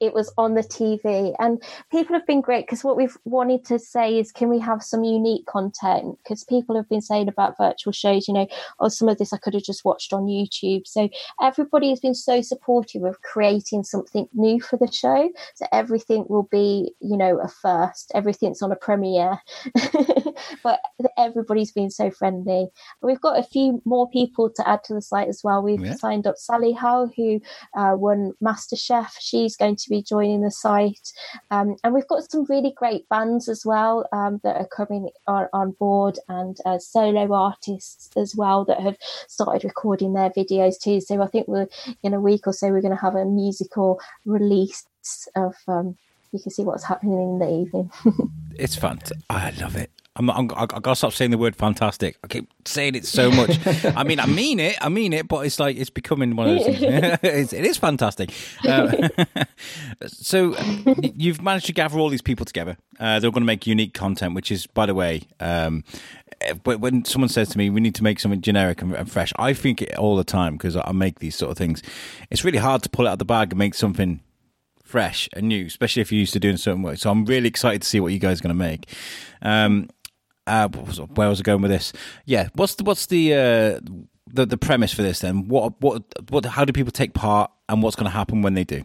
it 0.00 0.14
was 0.14 0.32
on 0.38 0.54
the 0.54 0.62
TV. 0.62 1.34
And 1.38 1.62
people 1.90 2.14
have 2.14 2.26
been 2.26 2.40
great 2.40 2.66
because 2.66 2.82
what 2.82 2.96
we've 2.96 3.16
wanted 3.24 3.64
to 3.66 3.78
say 3.78 4.18
is, 4.18 4.32
can 4.32 4.48
we 4.48 4.58
have 4.58 4.82
some 4.82 5.04
unique 5.04 5.46
content? 5.46 6.18
Because 6.22 6.44
people 6.44 6.76
have 6.76 6.88
been 6.88 7.02
saying 7.02 7.28
about 7.28 7.56
virtual 7.58 7.92
shows, 7.92 8.26
you 8.26 8.34
know, 8.34 8.48
oh, 8.80 8.88
some 8.88 9.08
of 9.08 9.18
this 9.18 9.32
I 9.32 9.38
could 9.38 9.54
have 9.54 9.62
just 9.62 9.84
watched 9.84 10.12
on 10.12 10.26
YouTube. 10.26 10.86
So 10.86 11.08
everybody 11.40 11.90
has 11.90 12.00
been 12.00 12.14
so 12.14 12.40
supportive 12.40 13.04
of 13.04 13.20
creating 13.22 13.84
something 13.84 14.28
new 14.32 14.60
for 14.60 14.76
the 14.76 14.90
show. 14.90 15.30
So 15.54 15.66
everything 15.72 16.24
will 16.28 16.48
be, 16.50 16.92
you 17.00 17.16
know, 17.16 17.38
a 17.40 17.48
first. 17.48 18.10
Everything's 18.14 18.62
on 18.62 18.72
a 18.72 18.76
premiere. 18.76 19.38
but 20.62 20.80
everybody's 21.18 21.72
been 21.72 21.90
so 21.90 22.10
friendly. 22.10 22.68
We've 23.02 23.20
got 23.20 23.38
a 23.38 23.42
few 23.42 23.82
more 23.84 24.08
people 24.08 24.50
to 24.50 24.68
add 24.68 24.84
to 24.84 24.94
the 24.94 25.02
site 25.02 25.28
as 25.28 25.42
well. 25.44 25.62
We've 25.62 25.84
yeah. 25.84 25.94
signed 25.94 26.26
up 26.26 26.36
Sally 26.38 26.72
Howe, 26.72 27.10
who 27.16 27.40
uh, 27.76 27.94
won 27.96 28.32
MasterChef. 28.42 29.10
She's 29.18 29.56
going 29.56 29.76
to 29.76 29.89
be 29.90 30.02
joining 30.02 30.40
the 30.40 30.50
site. 30.50 31.12
Um, 31.50 31.76
and 31.84 31.92
we've 31.92 32.08
got 32.08 32.30
some 32.30 32.44
really 32.48 32.72
great 32.74 33.08
bands 33.08 33.48
as 33.48 33.64
well 33.66 34.08
um, 34.12 34.40
that 34.42 34.56
are 34.56 34.66
coming 34.66 35.10
on, 35.26 35.48
on 35.52 35.72
board 35.72 36.18
and 36.28 36.56
uh, 36.64 36.78
solo 36.78 37.32
artists 37.34 38.10
as 38.16 38.34
well 38.34 38.64
that 38.64 38.80
have 38.80 38.96
started 39.28 39.64
recording 39.64 40.14
their 40.14 40.30
videos 40.30 40.80
too. 40.80 41.00
So 41.00 41.22
I 41.22 41.26
think 41.26 41.48
we're 41.48 41.68
in 42.02 42.14
a 42.14 42.20
week 42.20 42.46
or 42.46 42.52
so, 42.52 42.68
we're 42.68 42.80
going 42.80 42.96
to 42.96 43.02
have 43.02 43.16
a 43.16 43.24
musical 43.24 44.00
release 44.24 44.86
of. 45.36 45.54
Um, 45.68 45.96
you 46.32 46.38
can 46.38 46.52
see 46.52 46.62
what's 46.62 46.84
happening 46.84 47.18
in 47.18 47.38
the 47.40 47.50
evening. 47.50 47.90
it's 48.56 48.76
fun. 48.76 49.00
I 49.28 49.50
love 49.60 49.74
it. 49.74 49.90
I'm, 50.20 50.28
I'm, 50.28 50.50
I 50.54 50.66
gotta 50.66 50.96
stop 50.96 51.14
saying 51.14 51.30
the 51.30 51.38
word 51.38 51.56
fantastic. 51.56 52.18
I 52.22 52.26
keep 52.26 52.52
saying 52.66 52.94
it 52.94 53.06
so 53.06 53.30
much. 53.30 53.58
I 53.96 54.04
mean, 54.04 54.20
I 54.20 54.26
mean 54.26 54.60
it. 54.60 54.76
I 54.78 54.90
mean 54.90 55.14
it, 55.14 55.26
but 55.26 55.46
it's 55.46 55.58
like 55.58 55.78
it's 55.78 55.88
becoming 55.88 56.36
one 56.36 56.50
of 56.50 56.56
those 56.56 56.66
things. 56.66 56.82
it's, 57.22 57.52
it 57.54 57.64
is 57.64 57.78
fantastic. 57.78 58.30
Uh, 58.68 59.08
so 60.06 60.54
you've 61.16 61.40
managed 61.40 61.66
to 61.66 61.72
gather 61.72 61.98
all 61.98 62.10
these 62.10 62.20
people 62.20 62.44
together. 62.44 62.76
Uh, 62.98 63.18
they're 63.18 63.30
going 63.30 63.40
to 63.40 63.46
make 63.46 63.66
unique 63.66 63.94
content, 63.94 64.34
which 64.34 64.52
is, 64.52 64.66
by 64.66 64.84
the 64.84 64.94
way, 64.94 65.22
um, 65.40 65.84
when 66.64 67.04
someone 67.06 67.30
says 67.30 67.48
to 67.50 67.58
me, 67.58 67.70
"We 67.70 67.80
need 67.80 67.94
to 67.94 68.02
make 68.02 68.20
something 68.20 68.42
generic 68.42 68.82
and, 68.82 68.94
and 68.94 69.10
fresh," 69.10 69.32
I 69.38 69.54
think 69.54 69.80
it 69.80 69.96
all 69.96 70.16
the 70.16 70.24
time 70.24 70.58
because 70.58 70.76
I 70.76 70.92
make 70.92 71.20
these 71.20 71.34
sort 71.34 71.50
of 71.50 71.56
things. 71.56 71.82
It's 72.28 72.44
really 72.44 72.58
hard 72.58 72.82
to 72.82 72.90
pull 72.90 73.08
out 73.08 73.14
of 73.14 73.18
the 73.20 73.24
bag 73.24 73.52
and 73.52 73.58
make 73.58 73.74
something 73.74 74.20
fresh 74.90 75.28
and 75.32 75.48
new, 75.48 75.66
especially 75.66 76.02
if 76.02 76.10
you're 76.10 76.18
used 76.18 76.32
to 76.32 76.40
doing 76.40 76.56
certain 76.56 76.82
work. 76.82 76.98
So 76.98 77.10
I'm 77.10 77.24
really 77.24 77.48
excited 77.48 77.82
to 77.82 77.88
see 77.88 78.00
what 78.00 78.12
you 78.12 78.18
guys 78.18 78.40
are 78.40 78.42
going 78.42 78.56
to 78.56 78.58
make. 78.58 78.88
Um, 79.40 79.88
uh, 80.50 80.68
where 80.68 81.28
was 81.28 81.40
I 81.40 81.42
going 81.42 81.62
with 81.62 81.70
this? 81.70 81.92
Yeah, 82.24 82.48
what's 82.54 82.74
the 82.74 82.84
what's 82.84 83.06
the 83.06 83.34
uh, 83.34 83.80
the 84.32 84.46
the 84.46 84.58
premise 84.58 84.92
for 84.92 85.02
this 85.02 85.20
then? 85.20 85.48
What 85.48 85.80
what 85.80 86.02
what? 86.30 86.44
How 86.44 86.64
do 86.64 86.72
people 86.72 86.92
take 86.92 87.14
part, 87.14 87.50
and 87.68 87.82
what's 87.82 87.96
going 87.96 88.10
to 88.10 88.16
happen 88.16 88.42
when 88.42 88.54
they 88.54 88.64
do? 88.64 88.84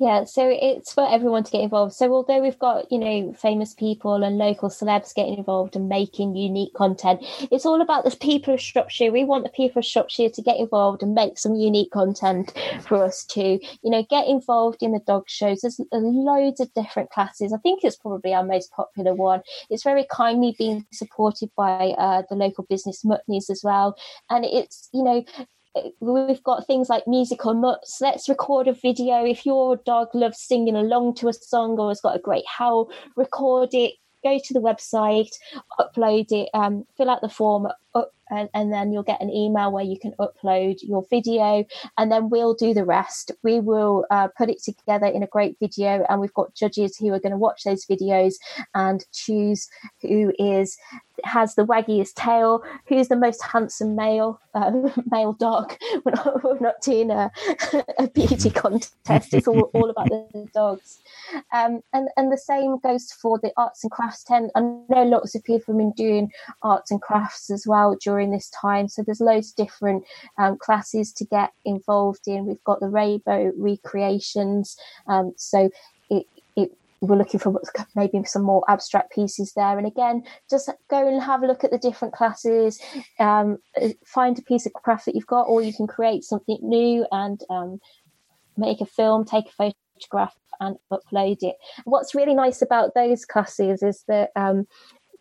Yeah, 0.00 0.24
so 0.24 0.48
it's 0.48 0.92
for 0.92 1.12
everyone 1.12 1.42
to 1.42 1.50
get 1.50 1.62
involved. 1.62 1.92
So 1.92 2.12
although 2.12 2.40
we've 2.40 2.58
got, 2.58 2.86
you 2.92 2.98
know, 2.98 3.32
famous 3.32 3.74
people 3.74 4.22
and 4.22 4.38
local 4.38 4.68
celebs 4.68 5.12
getting 5.12 5.38
involved 5.38 5.74
and 5.74 5.88
making 5.88 6.36
unique 6.36 6.72
content, 6.74 7.18
it's 7.50 7.66
all 7.66 7.80
about 7.82 8.04
the 8.04 8.16
people 8.16 8.54
of 8.54 8.60
Shropshire. 8.60 9.10
We 9.10 9.24
want 9.24 9.42
the 9.42 9.50
people 9.50 9.80
of 9.80 9.84
Shropshire 9.84 10.30
to 10.30 10.42
get 10.42 10.56
involved 10.56 11.02
and 11.02 11.14
make 11.14 11.36
some 11.36 11.56
unique 11.56 11.90
content 11.90 12.52
for 12.86 13.02
us 13.02 13.24
to, 13.30 13.42
you 13.42 13.90
know, 13.90 14.06
get 14.08 14.28
involved 14.28 14.84
in 14.84 14.92
the 14.92 15.00
dog 15.00 15.24
shows. 15.26 15.62
There's 15.62 15.80
loads 15.90 16.60
of 16.60 16.72
different 16.74 17.10
classes. 17.10 17.52
I 17.52 17.58
think 17.58 17.82
it's 17.82 17.96
probably 17.96 18.32
our 18.32 18.44
most 18.44 18.70
popular 18.70 19.14
one. 19.14 19.42
It's 19.68 19.82
very 19.82 20.06
kindly 20.12 20.54
being 20.56 20.86
supported 20.92 21.50
by 21.56 21.96
uh, 21.98 22.22
the 22.30 22.36
local 22.36 22.64
business 22.70 23.04
Mutneys 23.04 23.50
as 23.50 23.62
well. 23.64 23.96
And 24.30 24.44
it's, 24.44 24.88
you 24.92 25.02
know, 25.02 25.24
we've 26.00 26.42
got 26.42 26.66
things 26.66 26.88
like 26.88 27.06
musical 27.06 27.54
mutts. 27.54 27.98
Let's 28.00 28.28
record 28.28 28.68
a 28.68 28.72
video. 28.72 29.24
If 29.24 29.46
your 29.46 29.76
dog 29.76 30.08
loves 30.14 30.40
singing 30.40 30.76
along 30.76 31.14
to 31.16 31.28
a 31.28 31.32
song 31.32 31.78
or 31.78 31.88
has 31.90 32.00
got 32.00 32.16
a 32.16 32.20
great 32.20 32.44
howl, 32.46 32.90
record 33.16 33.70
it. 33.72 33.94
Go 34.24 34.36
to 34.36 34.52
the 34.52 34.60
website, 34.60 35.30
upload 35.78 36.32
it, 36.32 36.48
um, 36.52 36.84
fill 36.96 37.08
out 37.08 37.20
the 37.20 37.28
form, 37.28 37.68
up, 37.94 38.12
and, 38.30 38.48
and, 38.52 38.72
then 38.72 38.92
you'll 38.92 39.02
get 39.02 39.20
an 39.20 39.30
email 39.30 39.70
where 39.70 39.84
you 39.84 39.98
can 39.98 40.12
upload 40.18 40.78
your 40.82 41.04
video 41.08 41.64
and 41.96 42.10
then 42.10 42.28
we'll 42.28 42.54
do 42.54 42.74
the 42.74 42.84
rest 42.84 43.32
we 43.42 43.60
will 43.60 44.04
uh, 44.10 44.28
put 44.36 44.50
it 44.50 44.62
together 44.62 45.06
in 45.06 45.22
a 45.22 45.26
great 45.28 45.56
video 45.60 46.04
and 46.08 46.20
we've 46.20 46.34
got 46.34 46.54
judges 46.54 46.96
who 46.96 47.12
are 47.12 47.20
going 47.20 47.32
to 47.32 47.38
watch 47.38 47.62
those 47.64 47.86
videos 47.86 48.34
and 48.74 49.04
choose 49.12 49.68
who 50.02 50.32
is 50.38 50.76
has 51.24 51.54
the 51.54 51.64
waggiest 51.64 52.14
tail 52.14 52.62
who's 52.86 53.08
the 53.08 53.16
most 53.16 53.42
handsome 53.42 53.94
male 53.94 54.40
uh, 54.54 54.70
male 55.10 55.32
dog 55.32 55.74
we're 56.04 56.12
not, 56.12 56.44
we're 56.44 56.60
not 56.60 56.80
doing 56.82 57.10
a, 57.10 57.30
a 57.98 58.08
beauty 58.08 58.50
contest 58.50 59.34
it's 59.34 59.48
all, 59.48 59.70
all 59.74 59.90
about 59.90 60.08
the 60.08 60.46
dogs 60.54 60.98
um, 61.52 61.80
and 61.92 62.08
and 62.16 62.32
the 62.32 62.38
same 62.38 62.78
goes 62.78 63.12
for 63.12 63.38
the 63.38 63.52
arts 63.56 63.84
and 63.84 63.90
crafts 63.90 64.24
tent 64.24 64.50
i 64.54 64.60
know 64.60 65.04
lots 65.04 65.34
of 65.34 65.44
people 65.44 65.74
have 65.74 65.78
been 65.78 65.92
doing 65.92 66.30
arts 66.62 66.90
and 66.90 67.00
crafts 67.00 67.50
as 67.50 67.66
well 67.66 67.96
during 68.00 68.30
this 68.30 68.50
time. 68.50 68.88
So 68.88 69.02
there's 69.02 69.20
loads 69.20 69.50
of 69.50 69.56
different 69.56 70.04
um, 70.36 70.56
classes 70.58 71.12
to 71.14 71.24
get 71.24 71.52
involved 71.64 72.26
in. 72.26 72.46
We've 72.46 72.64
got 72.64 72.80
the 72.80 72.88
rainbow 72.88 73.52
recreations. 73.56 74.76
Um, 75.06 75.34
so 75.36 75.70
we're 77.00 77.16
looking 77.16 77.40
for 77.40 77.60
maybe 77.94 78.22
some 78.24 78.42
more 78.42 78.64
abstract 78.68 79.12
pieces 79.12 79.52
there. 79.54 79.78
And 79.78 79.86
again, 79.86 80.24
just 80.50 80.70
go 80.90 81.06
and 81.06 81.22
have 81.22 81.42
a 81.42 81.46
look 81.46 81.64
at 81.64 81.70
the 81.70 81.78
different 81.78 82.14
classes, 82.14 82.80
um, 83.18 83.58
find 84.04 84.38
a 84.38 84.42
piece 84.42 84.66
of 84.66 84.72
craft 84.72 85.06
that 85.06 85.14
you've 85.14 85.26
got, 85.26 85.42
or 85.42 85.62
you 85.62 85.72
can 85.72 85.86
create 85.86 86.24
something 86.24 86.58
new 86.62 87.06
and 87.12 87.40
um, 87.50 87.78
make 88.56 88.80
a 88.80 88.86
film, 88.86 89.24
take 89.24 89.46
a 89.46 89.72
photograph 90.00 90.34
and 90.60 90.76
upload 90.92 91.38
it. 91.40 91.56
What's 91.84 92.14
really 92.14 92.34
nice 92.34 92.62
about 92.62 92.94
those 92.94 93.24
classes 93.24 93.82
is 93.82 94.04
that 94.08 94.30
um, 94.34 94.66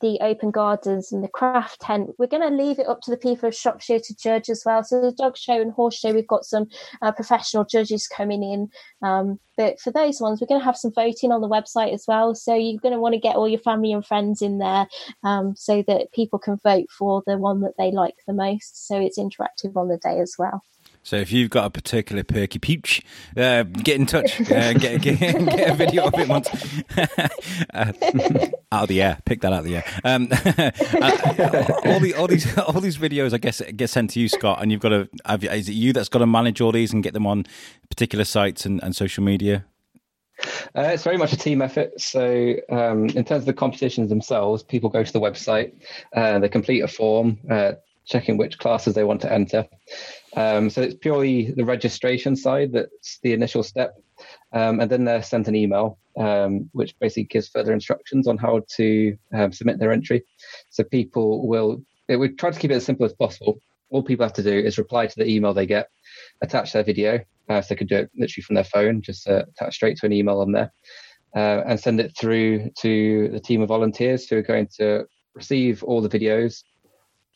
the 0.02 0.18
open 0.22 0.52
gardens 0.52 1.12
and 1.12 1.24
the 1.24 1.28
craft 1.28 1.82
tent. 1.82 2.12
We're 2.18 2.28
going 2.28 2.48
to 2.48 2.64
leave 2.64 2.80
it 2.80 2.88
up 2.88 3.02
to 3.02 3.12
the 3.12 3.18
people 3.18 3.48
of 3.48 3.56
Shropshire 3.56 4.00
to 4.00 4.16
judge 4.16 4.50
as 4.50 4.64
well. 4.66 4.84
So 4.84 5.02
the 5.02 5.12
dog 5.12 5.38
show 5.38 5.60
and 5.60 5.72
horse 5.72 5.98
show, 5.98 6.14
we've 6.14 6.28
got 6.28 6.46
some 6.46 6.68
uh, 7.02 7.12
professional 7.12 7.66
judges 7.66 8.08
coming 8.08 8.44
in. 8.44 8.70
Um, 9.02 9.40
but 9.56 9.80
for 9.80 9.92
those 9.92 10.22
ones, 10.22 10.40
we're 10.40 10.48
going 10.48 10.62
to 10.62 10.66
have 10.66 10.78
some 10.78 10.94
voting 10.94 11.32
on 11.32 11.42
the 11.42 11.50
website 11.50 11.94
as 11.94 12.06
well. 12.08 12.36
So 12.36 12.54
you're 12.54 12.80
going 12.80 12.94
to 12.94 13.00
want 13.00 13.14
to 13.14 13.20
get 13.20 13.36
all 13.36 13.48
your 13.48 13.60
family 13.60 13.92
and 13.92 14.06
friends 14.06 14.42
in 14.42 14.60
there 14.60 14.88
um, 15.24 15.56
so 15.56 15.84
that 15.88 16.12
people 16.14 16.40
can 16.40 16.58
vote 16.64 16.92
for 16.92 17.24
the 17.26 17.38
one 17.38 17.62
that 17.62 17.74
they 17.78 17.92
like 17.92 18.16
the 18.28 18.34
most. 18.34 18.88
So 18.88 19.00
it's 19.00 19.18
interactive 19.18 19.76
on 19.76 19.88
the 19.88 19.98
day 19.98 20.20
as 20.20 20.36
well. 20.38 20.62
So 21.08 21.16
if 21.16 21.32
you've 21.32 21.50
got 21.50 21.64
a 21.64 21.70
particular 21.70 22.22
perky 22.22 22.60
peach, 22.60 23.02
uh, 23.38 23.64
get 23.64 23.96
in 23.96 24.08
touch. 24.08 24.42
Uh, 24.42 24.74
get, 24.74 25.02
get, 25.02 25.18
get, 25.20 25.70
a 25.70 25.74
video 25.74 26.08
of 26.08 26.14
it 26.16 26.28
once. 26.28 26.50
uh, 27.74 27.94
out 28.74 28.84
of 28.84 28.90
the 28.90 29.02
air. 29.02 29.18
Pick 29.24 29.40
that 29.40 29.54
out 29.54 29.60
of 29.60 29.64
the 29.64 29.78
air. 29.78 29.86
Um, 30.04 30.28
uh, 30.34 31.92
all, 31.94 32.02
the, 32.02 32.14
all 32.18 32.28
these 32.28 32.58
all 32.58 32.82
these 32.82 32.98
videos, 32.98 33.34
I 33.34 33.38
guess, 33.38 33.62
get 33.78 33.90
sent 33.90 34.10
to 34.12 34.20
you, 34.20 34.28
Scott, 34.28 34.62
and 34.62 34.70
you've 34.70 34.82
got 34.82 34.90
to. 34.90 35.08
Have, 35.24 35.46
is 35.46 35.70
it 35.70 35.76
you 35.76 35.94
that's 35.94 36.10
got 36.10 36.20
to 36.20 36.28
manage 36.28 36.60
all 36.60 36.74
these 36.74 36.92
and 36.92 37.02
get 37.02 37.14
them 37.14 37.26
on 37.26 37.46
particular 37.90 38.26
sites 38.26 38.66
and, 38.66 38.84
and 38.84 38.94
social 38.94 39.24
media? 39.24 39.64
Uh, 40.76 40.92
it's 40.92 41.06
very 41.06 41.16
much 41.16 41.32
a 41.32 41.38
team 41.38 41.62
effort. 41.62 42.02
So, 42.02 42.56
um, 42.70 43.06
in 43.06 43.24
terms 43.24 43.44
of 43.44 43.46
the 43.46 43.54
competitions 43.54 44.10
themselves, 44.10 44.62
people 44.62 44.90
go 44.90 45.06
to 45.06 45.14
the 45.14 45.22
website, 45.22 45.72
uh, 46.14 46.40
they 46.40 46.50
complete 46.50 46.82
a 46.82 46.88
form, 46.90 47.40
uh, 47.50 47.76
checking 48.06 48.36
which 48.36 48.58
classes 48.58 48.94
they 48.94 49.06
want 49.06 49.22
to 49.22 49.32
enter. 49.32 49.70
Um, 50.36 50.70
so 50.70 50.82
it's 50.82 50.96
purely 50.96 51.52
the 51.52 51.66
registration 51.66 52.36
side 52.36 52.72
that's 52.74 53.20
the 53.24 53.34
initial 53.34 53.64
step. 53.64 53.96
Um, 54.52 54.80
and 54.80 54.90
then 54.90 55.06
they're 55.06 55.24
sent 55.24 55.48
an 55.48 55.56
email, 55.56 55.98
um, 56.18 56.70
which 56.74 56.98
basically 57.00 57.26
gives 57.26 57.48
further 57.48 57.74
instructions 57.74 58.28
on 58.28 58.38
how 58.38 58.62
to 58.76 59.18
um, 59.34 59.52
submit 59.52 59.80
their 59.80 59.92
entry. 59.92 60.24
So 60.70 60.84
people 60.84 61.48
will, 61.48 61.82
it 62.08 62.18
would 62.18 62.38
try 62.38 62.52
to 62.52 62.60
keep 62.60 62.72
it 62.72 62.76
as 62.76 62.86
simple 62.86 63.06
as 63.06 63.14
possible. 63.14 63.60
All 63.90 64.04
people 64.04 64.26
have 64.26 64.34
to 64.34 64.44
do 64.44 64.58
is 64.58 64.78
reply 64.78 65.08
to 65.08 65.16
the 65.16 65.28
email 65.28 65.54
they 65.54 65.66
get, 65.66 65.90
attach 66.42 66.74
their 66.74 66.84
video. 66.84 67.20
Uh, 67.50 67.62
so 67.62 67.68
they 67.70 67.78
could 67.78 67.88
do 67.88 67.96
it 67.96 68.12
literally 68.18 68.44
from 68.44 68.56
their 68.56 68.64
phone, 68.66 69.02
just 69.02 69.28
uh, 69.28 69.44
attach 69.50 69.76
straight 69.76 69.98
to 69.98 70.06
an 70.06 70.12
email 70.12 70.42
on 70.42 70.52
there, 70.52 70.74
uh, 71.36 71.64
and 71.66 71.80
send 71.80 72.00
it 72.02 72.14
through 72.18 72.70
to 72.78 73.30
the 73.30 73.40
team 73.40 73.62
of 73.62 73.70
volunteers 73.70 74.28
who 74.28 74.36
are 74.38 74.42
going 74.42 74.68
to 74.78 75.06
receive 75.34 75.82
all 75.84 76.02
the 76.02 76.10
videos 76.10 76.64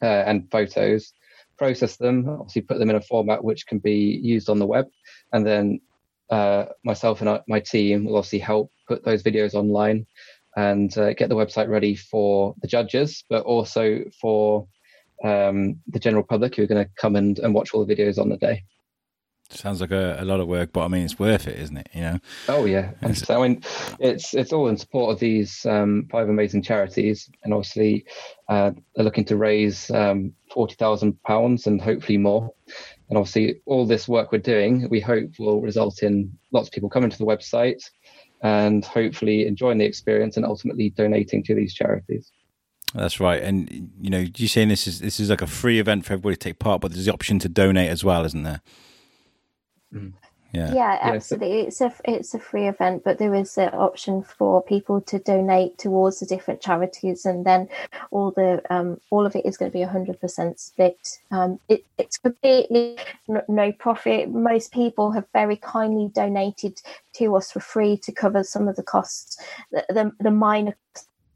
uh, 0.01 0.23
and 0.25 0.51
photos 0.51 1.13
process 1.57 1.97
them, 1.97 2.27
obviously 2.29 2.61
put 2.61 2.79
them 2.79 2.89
in 2.89 2.95
a 2.95 3.01
format 3.01 3.43
which 3.43 3.67
can 3.67 3.79
be 3.79 4.19
used 4.23 4.49
on 4.49 4.59
the 4.59 4.65
web, 4.65 4.87
and 5.33 5.45
then 5.45 5.79
uh, 6.29 6.65
myself 6.83 7.21
and 7.21 7.41
my 7.47 7.59
team 7.59 8.05
will 8.05 8.17
obviously 8.17 8.39
help 8.39 8.71
put 8.87 9.03
those 9.03 9.23
videos 9.23 9.53
online 9.53 10.05
and 10.55 10.97
uh, 10.97 11.13
get 11.13 11.29
the 11.29 11.35
website 11.35 11.69
ready 11.69 11.95
for 11.95 12.55
the 12.61 12.67
judges, 12.67 13.23
but 13.29 13.43
also 13.43 13.99
for 14.19 14.67
um, 15.23 15.79
the 15.87 15.99
general 15.99 16.23
public 16.23 16.55
who 16.55 16.63
are 16.63 16.67
going 16.67 16.83
to 16.83 16.91
come 16.97 17.15
and, 17.15 17.39
and 17.39 17.53
watch 17.53 17.73
all 17.73 17.85
the 17.85 17.95
videos 17.95 18.17
on 18.17 18.29
the 18.29 18.37
day. 18.37 18.63
Sounds 19.53 19.81
like 19.81 19.91
a, 19.91 20.17
a, 20.19 20.25
lot 20.25 20.39
of 20.39 20.47
work, 20.47 20.71
but 20.71 20.81
I 20.81 20.87
mean, 20.87 21.03
it's 21.03 21.19
worth 21.19 21.47
it, 21.47 21.59
isn't 21.59 21.77
it? 21.77 21.89
You 21.93 22.01
know. 22.01 22.19
Oh 22.47 22.65
yeah. 22.65 22.91
So 23.13 23.41
I 23.41 23.47
mean, 23.47 23.61
it's 23.99 24.33
it's 24.33 24.53
all 24.53 24.67
in 24.67 24.77
support 24.77 25.13
of 25.13 25.19
these 25.19 25.65
um, 25.65 26.07
five 26.11 26.29
amazing 26.29 26.63
charities, 26.63 27.29
and 27.43 27.53
obviously 27.53 28.05
uh, 28.47 28.71
they're 28.95 29.05
looking 29.05 29.25
to 29.25 29.37
raise 29.37 29.91
um, 29.91 30.33
forty 30.51 30.75
thousand 30.75 31.21
pounds 31.23 31.67
and 31.67 31.81
hopefully 31.81 32.17
more. 32.17 32.53
And 33.09 33.17
obviously, 33.17 33.61
all 33.65 33.85
this 33.85 34.07
work 34.07 34.31
we're 34.31 34.39
doing, 34.39 34.87
we 34.89 35.01
hope 35.01 35.31
will 35.37 35.61
result 35.61 36.01
in 36.01 36.37
lots 36.51 36.69
of 36.69 36.73
people 36.73 36.89
coming 36.89 37.09
to 37.09 37.17
the 37.17 37.25
website 37.25 37.83
and 38.41 38.83
hopefully 38.85 39.45
enjoying 39.45 39.77
the 39.77 39.85
experience 39.85 40.37
and 40.37 40.45
ultimately 40.45 40.89
donating 40.91 41.43
to 41.43 41.53
these 41.53 41.73
charities. 41.73 42.31
That's 42.93 43.19
right, 43.19 43.41
and 43.41 43.91
you 44.01 44.09
know, 44.09 44.25
you're 44.35 44.49
saying 44.49 44.67
this 44.67 44.85
is 44.85 44.99
this 44.99 45.19
is 45.19 45.29
like 45.29 45.41
a 45.41 45.47
free 45.47 45.79
event 45.79 46.05
for 46.05 46.13
everybody 46.13 46.35
to 46.35 46.39
take 46.39 46.59
part, 46.59 46.81
but 46.81 46.91
there's 46.91 47.05
the 47.05 47.13
option 47.13 47.39
to 47.39 47.49
donate 47.49 47.89
as 47.89 48.03
well, 48.03 48.25
isn't 48.25 48.43
there? 48.43 48.61
Mm. 49.93 50.13
Yeah, 50.53 50.73
yeah, 50.73 50.97
absolutely. 51.01 51.61
It's 51.61 51.79
a 51.79 51.93
it's 52.03 52.33
a 52.33 52.39
free 52.39 52.67
event, 52.67 53.03
but 53.05 53.19
there 53.19 53.33
is 53.33 53.57
an 53.57 53.69
option 53.69 54.21
for 54.21 54.61
people 54.61 54.99
to 55.01 55.17
donate 55.17 55.77
towards 55.77 56.19
the 56.19 56.25
different 56.25 56.59
charities, 56.59 57.25
and 57.25 57.45
then 57.45 57.69
all 58.11 58.31
the 58.31 58.61
um, 58.69 58.99
all 59.11 59.25
of 59.25 59.33
it 59.33 59.45
is 59.45 59.55
going 59.55 59.71
to 59.71 59.77
be 59.77 59.83
hundred 59.83 60.19
percent 60.19 60.59
split. 60.59 61.19
Um, 61.31 61.57
it, 61.69 61.85
it's 61.97 62.17
completely 62.17 62.97
no 63.47 63.71
profit. 63.71 64.29
Most 64.29 64.73
people 64.73 65.11
have 65.11 65.25
very 65.31 65.55
kindly 65.55 66.09
donated 66.13 66.81
to 67.13 67.35
us 67.37 67.49
for 67.51 67.61
free 67.61 67.95
to 67.97 68.11
cover 68.11 68.43
some 68.43 68.67
of 68.67 68.75
the 68.75 68.83
costs, 68.83 69.37
the 69.71 69.85
the, 69.87 70.11
the 70.19 70.31
minor 70.31 70.75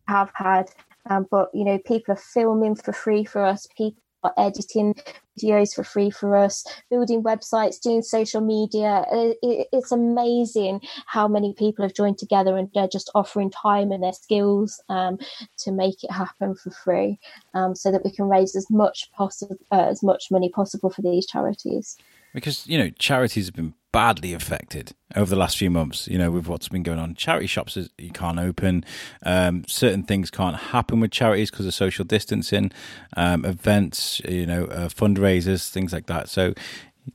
have 0.10 0.32
had. 0.34 0.72
Um, 1.10 1.28
but 1.32 1.52
you 1.54 1.64
know, 1.64 1.78
people 1.78 2.14
are 2.14 2.18
filming 2.18 2.76
for 2.76 2.92
free 2.92 3.24
for 3.24 3.46
us. 3.46 3.68
People 3.78 4.02
editing 4.38 4.96
videos 5.40 5.74
for 5.74 5.84
free 5.84 6.10
for 6.10 6.36
us, 6.36 6.66
building 6.90 7.24
websites, 7.24 7.82
doing 7.82 8.02
social 8.02 8.42
media. 8.42 9.04
it's 9.12 9.92
amazing 9.92 10.82
how 11.08 11.28
many 11.28 11.54
people 11.54 11.84
have 11.84 11.94
joined 11.94 12.18
together 12.18 12.58
and 12.58 12.70
they're 12.74 12.88
just 12.88 13.10
offering 13.16 13.50
time 13.50 13.92
and 13.92 14.04
their 14.04 14.14
skills 14.14 14.82
um, 14.90 15.18
to 15.58 15.72
make 15.72 16.04
it 16.04 16.12
happen 16.12 16.56
for 16.56 16.72
free, 16.72 17.20
um, 17.54 17.76
so 17.76 17.92
that 17.92 18.04
we 18.04 18.12
can 18.12 18.30
raise 18.30 18.56
as 18.56 18.70
much 18.70 19.12
possible, 19.12 19.58
uh, 19.72 19.88
as 19.90 20.02
much 20.02 20.32
money 20.32 20.50
possible 20.50 20.90
for 20.90 21.02
these 21.02 21.26
charities. 21.26 21.98
Because 22.36 22.68
you 22.68 22.78
know, 22.78 22.90
charities 23.00 23.46
have 23.48 23.56
been 23.56 23.74
badly 23.96 24.34
affected 24.34 24.94
over 25.16 25.30
the 25.30 25.38
last 25.38 25.58
few 25.58 25.70
months. 25.70 26.06
You 26.10 26.18
know, 26.18 26.30
with 26.30 26.48
what's 26.48 26.68
been 26.68 26.84
going 26.84 27.00
on, 27.00 27.16
charity 27.16 27.48
shops 27.48 27.78
you 27.98 28.12
can't 28.12 28.38
open. 28.38 28.84
Um, 29.26 29.64
certain 29.68 30.04
things 30.04 30.30
can't 30.30 30.58
happen 30.58 31.00
with 31.00 31.12
charities 31.12 31.50
because 31.50 31.66
of 31.66 31.74
social 31.74 32.04
distancing. 32.04 32.72
Um, 33.16 33.46
events, 33.46 34.20
you 34.28 34.46
know, 34.46 34.66
uh, 34.66 34.90
fundraisers, 34.90 35.70
things 35.70 35.94
like 35.94 36.08
that. 36.08 36.28
So 36.28 36.54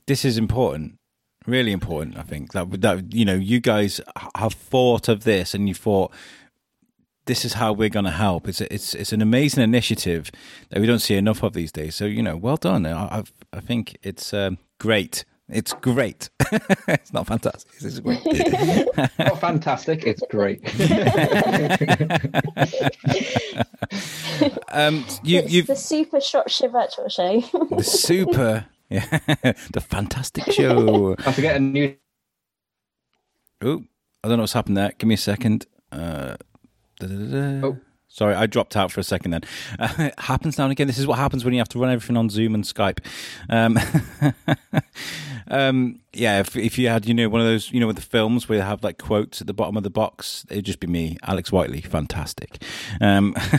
this 0.07 0.25
is 0.25 0.39
important, 0.39 0.97
really 1.45 1.71
important. 1.71 2.17
I 2.17 2.23
think 2.23 2.53
that 2.53 2.81
that 2.81 3.13
you 3.13 3.25
know, 3.25 3.35
you 3.35 3.59
guys 3.59 4.01
have 4.35 4.53
thought 4.53 5.07
of 5.07 5.23
this 5.23 5.53
and 5.53 5.67
you 5.67 5.75
thought 5.75 6.11
this 7.25 7.45
is 7.45 7.53
how 7.53 7.71
we're 7.73 7.89
going 7.89 8.05
to 8.05 8.11
help. 8.11 8.47
It's 8.47 8.61
a, 8.61 8.73
it's 8.73 8.95
it's 8.95 9.13
an 9.13 9.21
amazing 9.21 9.63
initiative 9.63 10.31
that 10.69 10.79
we 10.79 10.87
don't 10.87 10.99
see 10.99 11.15
enough 11.15 11.43
of 11.43 11.53
these 11.53 11.71
days. 11.71 11.93
So 11.93 12.05
you 12.05 12.23
know, 12.23 12.35
well 12.35 12.57
done. 12.57 12.85
I 12.85 13.19
I've, 13.19 13.31
i 13.53 13.59
think 13.59 13.97
it's 14.01 14.33
um, 14.33 14.57
great 14.81 15.25
it's 15.51 15.73
great. 15.73 16.29
it's 16.87 17.11
not 17.11 17.27
fantastic. 17.27 17.73
It's 17.81 17.99
great. 17.99 18.25
not 19.19 19.39
fantastic. 19.39 20.03
It's 20.05 20.23
great. 20.29 20.61
um, 24.71 25.05
you, 25.23 25.39
it's 25.39 25.51
you've 25.51 25.67
the 25.67 25.75
super 25.75 26.21
Shropshire 26.21 26.69
virtual 26.69 27.09
show. 27.09 27.41
the 27.69 27.83
super, 27.83 28.65
yeah, 28.89 29.19
the 29.73 29.81
fantastic 29.81 30.53
show. 30.53 31.17
I 31.19 31.33
forget 31.33 31.57
a 31.57 31.59
new. 31.59 31.97
Oh, 33.61 33.83
I 34.23 34.29
don't 34.29 34.37
know 34.37 34.43
what's 34.43 34.53
happened 34.53 34.77
there. 34.77 34.93
Give 34.97 35.07
me 35.07 35.15
a 35.15 35.17
second. 35.17 35.65
Uh, 35.91 36.37
oh. 37.01 37.77
Sorry, 38.13 38.35
I 38.35 38.45
dropped 38.45 38.75
out 38.75 38.91
for 38.91 38.99
a 38.99 39.03
second 39.03 39.31
then. 39.31 39.41
Uh, 39.79 39.93
it 39.97 40.13
happens 40.19 40.57
now 40.57 40.65
and 40.65 40.73
again. 40.73 40.85
This 40.85 40.97
is 40.97 41.07
what 41.07 41.17
happens 41.17 41.45
when 41.45 41.53
you 41.53 41.61
have 41.61 41.69
to 41.69 41.79
run 41.79 41.89
everything 41.89 42.17
on 42.17 42.29
Zoom 42.29 42.53
and 42.53 42.65
Skype. 42.65 42.99
Um, 43.49 43.79
um, 45.47 46.01
yeah, 46.11 46.41
if, 46.41 46.57
if 46.57 46.77
you 46.77 46.89
had, 46.89 47.05
you 47.05 47.13
know, 47.13 47.29
one 47.29 47.39
of 47.39 47.47
those, 47.47 47.71
you 47.71 47.79
know, 47.79 47.87
with 47.87 47.95
the 47.95 48.01
films 48.01 48.49
where 48.49 48.57
they 48.57 48.65
have 48.65 48.83
like 48.83 48.97
quotes 48.97 49.39
at 49.39 49.47
the 49.47 49.53
bottom 49.53 49.77
of 49.77 49.83
the 49.83 49.89
box, 49.89 50.45
it'd 50.49 50.65
just 50.65 50.81
be 50.81 50.87
me, 50.87 51.15
Alex 51.23 51.53
Whiteley. 51.53 51.79
Fantastic. 51.79 52.61
Um, 52.99 53.31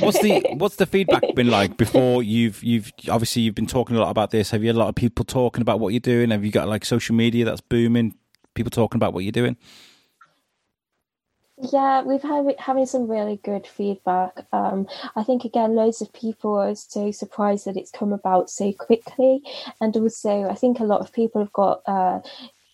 what's 0.00 0.20
the 0.20 0.44
what's 0.56 0.74
the 0.74 0.86
feedback 0.86 1.22
been 1.36 1.48
like 1.48 1.76
before 1.76 2.24
you've 2.24 2.60
you've 2.64 2.90
obviously 3.08 3.42
you've 3.42 3.54
been 3.54 3.68
talking 3.68 3.94
a 3.94 4.00
lot 4.00 4.10
about 4.10 4.32
this? 4.32 4.50
Have 4.50 4.62
you 4.64 4.68
had 4.68 4.74
a 4.74 4.80
lot 4.80 4.88
of 4.88 4.96
people 4.96 5.24
talking 5.24 5.62
about 5.62 5.78
what 5.78 5.90
you're 5.90 6.00
doing? 6.00 6.30
Have 6.30 6.44
you 6.44 6.50
got 6.50 6.66
like 6.68 6.84
social 6.84 7.14
media 7.14 7.44
that's 7.44 7.60
booming? 7.60 8.16
People 8.54 8.70
talking 8.72 8.98
about 8.98 9.14
what 9.14 9.22
you're 9.22 9.30
doing? 9.30 9.56
Yeah, 11.62 12.02
we've 12.02 12.22
had 12.22 12.54
having 12.58 12.86
some 12.86 13.10
really 13.10 13.36
good 13.36 13.66
feedback. 13.66 14.46
Um, 14.52 14.88
I 15.14 15.22
think 15.22 15.44
again, 15.44 15.74
loads 15.74 16.00
of 16.00 16.12
people 16.12 16.56
are 16.56 16.74
so 16.74 17.10
surprised 17.10 17.66
that 17.66 17.76
it's 17.76 17.90
come 17.90 18.12
about 18.12 18.48
so 18.48 18.72
quickly, 18.72 19.42
and 19.80 19.94
also 19.96 20.44
I 20.44 20.54
think 20.54 20.80
a 20.80 20.84
lot 20.84 21.00
of 21.02 21.12
people 21.12 21.42
have 21.42 21.52
got 21.52 21.82
uh, 21.86 22.20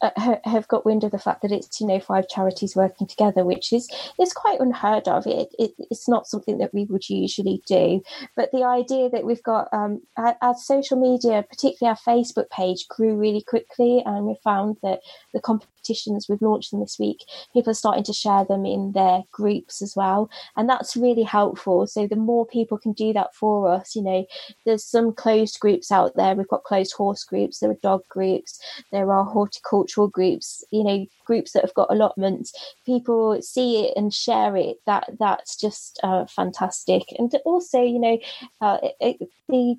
uh, 0.02 0.36
have 0.44 0.68
got 0.68 0.84
wind 0.84 1.04
of 1.04 1.10
the 1.10 1.18
fact 1.18 1.42
that 1.42 1.52
it's 1.52 1.80
you 1.80 1.86
know 1.86 1.98
five 1.98 2.28
charities 2.28 2.76
working 2.76 3.06
together, 3.06 3.44
which 3.44 3.72
is 3.72 3.88
is 4.20 4.32
quite 4.32 4.60
unheard 4.60 5.08
of. 5.08 5.26
It, 5.26 5.48
it 5.58 5.72
it's 5.90 6.08
not 6.08 6.26
something 6.26 6.58
that 6.58 6.74
we 6.74 6.84
would 6.84 7.08
usually 7.08 7.62
do, 7.66 8.02
but 8.36 8.50
the 8.52 8.64
idea 8.64 9.08
that 9.10 9.24
we've 9.24 9.42
got 9.42 9.68
um, 9.72 10.02
our, 10.16 10.36
our, 10.42 10.54
social 10.54 11.00
media, 11.00 11.44
particularly 11.48 11.96
our 11.96 12.14
Facebook 12.14 12.50
page, 12.50 12.86
grew 12.88 13.16
really 13.16 13.42
quickly, 13.42 14.02
and 14.04 14.26
we 14.26 14.36
found 14.44 14.76
that 14.82 15.00
the 15.32 15.40
competitions 15.86 16.28
we've 16.28 16.42
launched 16.42 16.70
them 16.70 16.80
this 16.80 16.98
week, 16.98 17.24
people 17.52 17.70
are 17.70 17.74
starting 17.74 18.04
to 18.04 18.12
share 18.12 18.44
them 18.44 18.66
in 18.66 18.92
their 18.92 19.22
groups 19.32 19.82
as 19.82 19.94
well, 19.96 20.30
and 20.56 20.68
that's 20.68 20.96
really 20.96 21.22
helpful. 21.22 21.86
So 21.86 22.06
the 22.06 22.16
more 22.16 22.46
people 22.46 22.78
can 22.78 22.92
do 22.92 23.12
that 23.12 23.34
for 23.34 23.70
us, 23.70 23.94
you 23.94 24.02
know, 24.02 24.26
there's 24.64 24.84
some 24.84 25.12
closed 25.12 25.60
groups 25.60 25.90
out 25.90 26.16
there. 26.16 26.34
We've 26.34 26.48
got 26.48 26.64
closed 26.64 26.94
horse 26.94 27.24
groups, 27.24 27.58
there 27.58 27.70
are 27.70 27.78
dog 27.82 28.02
groups, 28.08 28.60
there 28.92 29.10
are 29.12 29.24
horticultural 29.24 30.08
groups, 30.08 30.64
you 30.70 30.84
know, 30.84 31.06
groups 31.24 31.52
that 31.52 31.64
have 31.64 31.74
got 31.74 31.90
allotments, 31.90 32.52
people 32.84 33.40
see 33.42 33.86
it 33.86 33.94
and 33.96 34.12
share 34.12 34.56
it. 34.56 34.76
That 34.86 35.08
that's 35.18 35.56
just 35.56 36.00
uh, 36.02 36.26
fantastic. 36.26 37.02
And 37.18 37.32
also, 37.44 37.82
you 37.82 37.98
know, 37.98 38.18
uh, 38.60 38.78
it, 38.82 39.16
it, 39.20 39.28
the 39.48 39.76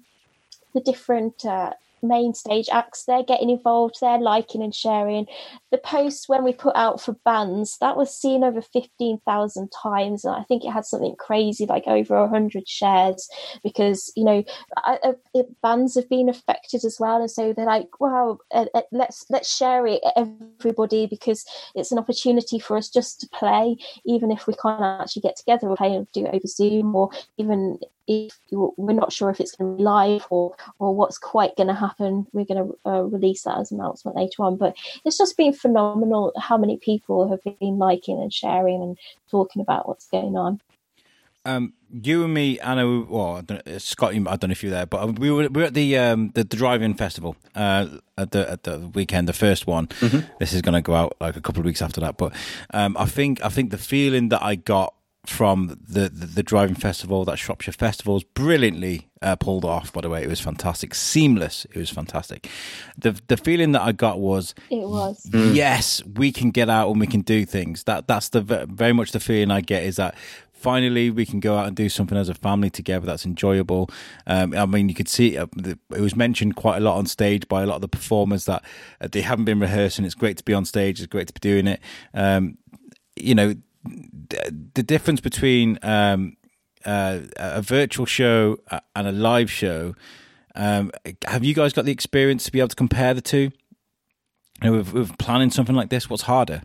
the 0.74 0.82
different 0.82 1.46
uh, 1.46 1.74
main 2.02 2.34
stage 2.34 2.70
acts 2.72 3.06
they're 3.06 3.24
getting 3.24 3.50
involved 3.50 3.98
they're 4.02 4.20
liking 4.20 4.62
and 4.62 4.74
sharing. 4.74 5.26
The 5.72 5.78
post 5.78 6.30
when 6.30 6.44
we 6.44 6.54
put 6.54 6.76
out 6.76 7.02
for 7.02 7.14
bands 7.26 7.78
that 7.80 7.98
was 7.98 8.16
seen 8.16 8.44
over 8.44 8.62
15,000 8.62 9.72
times 9.72 10.24
and 10.24 10.36
I 10.36 10.44
think 10.44 10.64
it 10.64 10.72
had 10.72 10.86
something 10.86 11.16
crazy 11.18 11.66
like 11.66 11.88
over 11.88 12.20
100 12.22 12.68
shares 12.68 13.30
because 13.64 14.12
you 14.16 14.24
know 14.24 14.44
I, 14.78 15.00
I, 15.36 15.42
bands 15.62 15.96
have 15.96 16.10
been 16.10 16.30
affected 16.30 16.86
as 16.86 16.98
well 17.00 17.22
and 17.22 17.32
so 17.32 17.54
they're 17.54 17.66
like 17.66 18.00
wow 18.00 18.40
uh, 18.52 18.66
uh, 18.74 18.82
let's 18.92 19.26
let's 19.30 19.56
share 19.56 19.86
it 19.88 20.02
everybody 20.16 21.08
because 21.08 21.46
it's 21.76 21.92
an 21.92 22.00
opportunity 22.00 22.60
for 22.60 22.78
us 22.78 22.90
just 22.90 23.22
to 23.22 23.28
play 23.30 23.78
even 24.06 24.32
if 24.32 24.48
we 24.48 24.54
can't 24.56 24.82
actually 24.82 25.22
get 25.22 25.36
together 25.36 25.68
or 25.68 25.76
play 25.76 25.94
and 25.94 26.08
do 26.14 26.26
it 26.26 26.34
over 26.34 26.48
Zoom 26.48 26.96
or 26.96 27.10
even 27.38 27.80
if 28.08 28.40
we're 28.52 28.94
not 28.94 29.12
sure 29.12 29.30
if 29.30 29.40
it's 29.40 29.56
going 29.56 29.74
to 29.74 29.78
be 29.78 29.84
live 29.84 30.26
or 30.30 30.56
or 30.80 30.96
what's 30.96 31.18
quite 31.18 31.56
going 31.56 31.68
to 31.68 31.74
happen, 31.74 31.87
we're 32.00 32.46
going 32.46 32.68
to 32.68 32.90
uh, 32.90 33.02
release 33.02 33.44
that 33.44 33.58
as 33.58 33.72
an 33.72 33.80
announcement 33.80 34.18
later 34.18 34.44
on. 34.44 34.58
But 34.58 34.76
it's 35.06 35.18
just 35.18 35.38
been 35.38 35.54
phenomenal 35.54 36.34
how 36.40 36.58
many 36.58 36.78
people 36.78 37.30
have 37.30 37.44
been 37.60 37.78
liking 37.78 38.22
and 38.22 38.34
sharing 38.34 38.82
and 38.82 38.98
talking 39.30 39.62
about 39.62 39.88
what's 39.88 40.08
going 40.08 40.38
on. 40.38 40.62
Um, 41.46 41.74
you 41.90 42.26
and 42.26 42.34
me, 42.34 42.60
Anna, 42.60 43.02
well, 43.02 43.42
I 43.50 43.78
Scott, 43.78 44.14
I 44.14 44.18
don't 44.18 44.50
know 44.50 44.52
if 44.52 44.64
you 44.64 44.70
were 44.70 44.76
there, 44.76 44.86
but 44.86 45.18
we 45.18 45.32
were, 45.32 45.48
we 45.48 45.62
were 45.62 45.68
at 45.68 45.74
the 45.74 45.98
um, 45.98 46.32
the, 46.36 46.44
the 46.44 46.58
drive-in 46.58 46.96
festival 46.96 47.38
uh, 47.56 47.88
at 48.18 48.32
the 48.32 48.52
at 48.52 48.64
the 48.64 48.80
weekend, 48.80 49.30
the 49.30 49.34
first 49.34 49.66
one. 49.66 49.88
Mm-hmm. 49.88 50.28
This 50.40 50.52
is 50.52 50.62
going 50.62 50.74
to 50.74 50.82
go 50.82 50.94
out 50.94 51.16
like 51.22 51.38
a 51.38 51.42
couple 51.42 51.62
of 51.62 51.66
weeks 51.66 51.82
after 51.82 52.02
that, 52.02 52.18
but 52.18 52.34
um, 52.74 52.98
I 52.98 53.06
think 53.06 53.42
I 53.46 53.48
think 53.48 53.72
the 53.72 53.78
feeling 53.78 54.28
that 54.30 54.44
I 54.44 54.56
got 54.56 54.94
from 55.30 55.68
the, 55.88 56.10
the, 56.10 56.26
the 56.26 56.44
drive-in 56.44 56.76
festival, 56.76 57.26
that 57.26 57.38
Shropshire 57.38 57.74
festival, 57.74 58.16
was 58.16 58.24
brilliantly 58.24 59.10
uh, 59.22 59.36
pulled 59.36 59.66
off. 59.66 59.92
By 59.92 60.02
the 60.02 60.10
way, 60.10 60.24
it 60.24 60.30
was 60.30 60.40
fantastic, 60.40 60.94
seamless. 60.94 61.66
It 61.66 61.78
was 61.78 61.90
fantastic. 61.90 62.50
The 62.98 63.20
the 63.28 63.38
feeling 63.38 63.72
that 63.74 63.82
I 63.82 63.92
got 63.92 64.20
was, 64.20 64.56
it 64.70 64.88
was 64.88 65.26
mm. 65.30 65.56
yes, 65.56 66.04
we 66.06 66.32
can 66.32 66.52
get 66.52 66.70
out 66.70 66.90
and 66.90 67.00
we 67.00 67.08
can 67.08 67.22
do 67.22 67.46
things. 67.46 67.84
That 67.84 68.08
that's 68.08 68.30
the 68.30 68.42
very 68.42 68.94
much 68.94 69.12
the 69.12 69.20
feeling 69.20 69.52
I 69.52 69.62
get 69.62 69.84
is 69.84 69.98
that 69.98 70.16
finally 70.54 71.12
we 71.12 71.26
can 71.26 71.40
go 71.40 71.56
out 71.56 71.68
and 71.68 71.76
do 71.76 71.88
something 71.88 72.18
as 72.18 72.30
a 72.30 72.34
family 72.34 72.70
together 72.70 73.06
that's 73.06 73.26
enjoyable. 73.26 73.90
Um, 74.26 74.54
I 74.56 74.66
mean, 74.66 74.90
you 74.90 74.96
could 74.96 75.08
see 75.08 75.38
uh, 75.38 75.48
it 75.56 76.02
was 76.02 76.16
mentioned 76.16 76.56
quite 76.56 76.78
a 76.78 76.82
lot 76.82 76.98
on 76.98 77.06
stage 77.06 77.48
by 77.48 77.64
a 77.64 77.66
lot 77.66 77.76
of 77.76 77.82
the 77.82 77.88
performers 77.88 78.46
that 78.46 78.64
uh, 79.00 79.08
they 79.12 79.22
haven't 79.22 79.46
been 79.46 79.60
rehearsing. 79.60 80.06
It's 80.06 80.16
great 80.16 80.38
to 80.38 80.44
be 80.44 80.54
on 80.54 80.66
stage. 80.66 81.00
It's 81.00 81.08
great 81.08 81.28
to 81.28 81.34
be 81.34 81.40
doing 81.40 81.68
it. 81.68 81.80
Um, 82.14 82.58
you 83.16 83.36
know, 83.36 83.56
the 84.74 84.84
difference 84.84 85.22
between 85.22 85.80
um, 85.84 86.38
uh, 86.86 87.20
a 87.38 87.62
virtual 87.62 88.06
show 88.06 88.60
and 88.96 89.08
a 89.08 89.12
live 89.12 89.52
show. 89.52 89.96
Um, 90.56 90.92
have 91.26 91.44
you 91.44 91.54
guys 91.54 91.74
got 91.74 91.86
the 91.86 91.92
experience 91.92 92.46
to 92.46 92.52
be 92.52 92.60
able 92.60 92.70
to 92.70 92.76
compare 92.76 93.14
the 93.14 93.22
two? 93.22 93.52
You 94.64 94.72
know, 94.72 94.72
with, 94.74 94.94
with 94.94 95.18
planning 95.20 95.52
something 95.52 95.76
like 95.76 95.90
this, 95.90 96.10
what's 96.10 96.24
harder? 96.24 96.64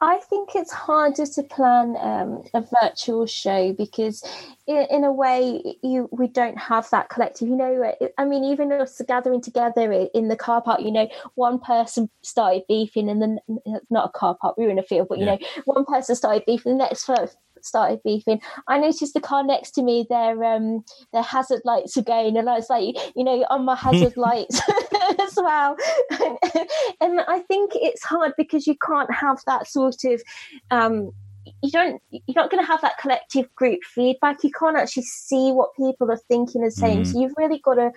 I 0.00 0.18
think 0.18 0.50
it's 0.54 0.72
harder 0.72 1.26
to 1.26 1.42
plan 1.42 1.96
um, 1.98 2.44
a 2.54 2.64
virtual 2.80 3.26
show 3.26 3.72
because, 3.72 4.22
in, 4.66 4.86
in, 4.90 5.04
a 5.04 5.12
way, 5.12 5.76
you 5.82 6.08
we 6.12 6.28
don't 6.28 6.56
have 6.56 6.88
that 6.90 7.08
collective. 7.08 7.48
You 7.48 7.56
know, 7.56 7.92
I 8.16 8.24
mean, 8.24 8.44
even 8.44 8.70
us 8.70 9.00
gathering 9.08 9.40
together 9.40 9.90
in 10.14 10.28
the 10.28 10.36
car 10.36 10.62
park. 10.62 10.82
You 10.82 10.92
know, 10.92 11.08
one 11.34 11.58
person 11.58 12.08
started 12.22 12.62
beefing, 12.68 13.08
and 13.08 13.20
then 13.20 13.40
not 13.90 14.10
a 14.14 14.18
car 14.18 14.36
park. 14.40 14.56
We 14.56 14.64
were 14.64 14.70
in 14.70 14.78
a 14.78 14.84
field, 14.84 15.08
but 15.08 15.18
you 15.18 15.26
yeah. 15.26 15.36
know, 15.36 15.46
one 15.64 15.84
person 15.84 16.14
started 16.14 16.44
beefing. 16.46 16.72
The 16.72 16.84
next 16.84 17.04
started 17.64 18.00
beefing. 18.04 18.40
I 18.66 18.78
noticed 18.78 19.14
the 19.14 19.20
car 19.20 19.44
next 19.44 19.72
to 19.72 19.82
me, 19.82 20.06
their 20.08 20.42
um 20.44 20.84
their 21.12 21.22
hazard 21.22 21.62
lights 21.64 21.96
are 21.96 22.02
going, 22.02 22.36
and 22.36 22.48
I 22.48 22.54
was 22.54 22.70
like, 22.70 22.96
you 23.16 23.24
know, 23.24 23.44
on 23.50 23.64
my 23.64 23.76
hazard 23.76 24.16
lights 24.16 24.60
as 25.20 25.34
well. 25.36 25.76
and 27.00 27.20
I 27.28 27.40
think 27.48 27.72
it's 27.74 28.04
hard 28.04 28.32
because 28.36 28.66
you 28.66 28.76
can't 28.84 29.12
have 29.12 29.38
that 29.46 29.66
sort 29.68 30.04
of 30.04 30.22
um 30.70 31.12
you 31.62 31.70
don't 31.70 32.00
you're 32.10 32.34
not 32.34 32.50
going 32.50 32.62
to 32.62 32.66
have 32.66 32.80
that 32.80 32.98
collective 32.98 33.52
group 33.54 33.80
feedback 33.82 34.42
you 34.44 34.50
can't 34.50 34.76
actually 34.76 35.02
see 35.02 35.50
what 35.50 35.74
people 35.76 36.10
are 36.10 36.20
thinking 36.28 36.62
and 36.62 36.72
saying 36.72 37.02
mm. 37.02 37.06
so 37.06 37.20
you've 37.20 37.32
really 37.36 37.58
got 37.58 37.74
to 37.74 37.90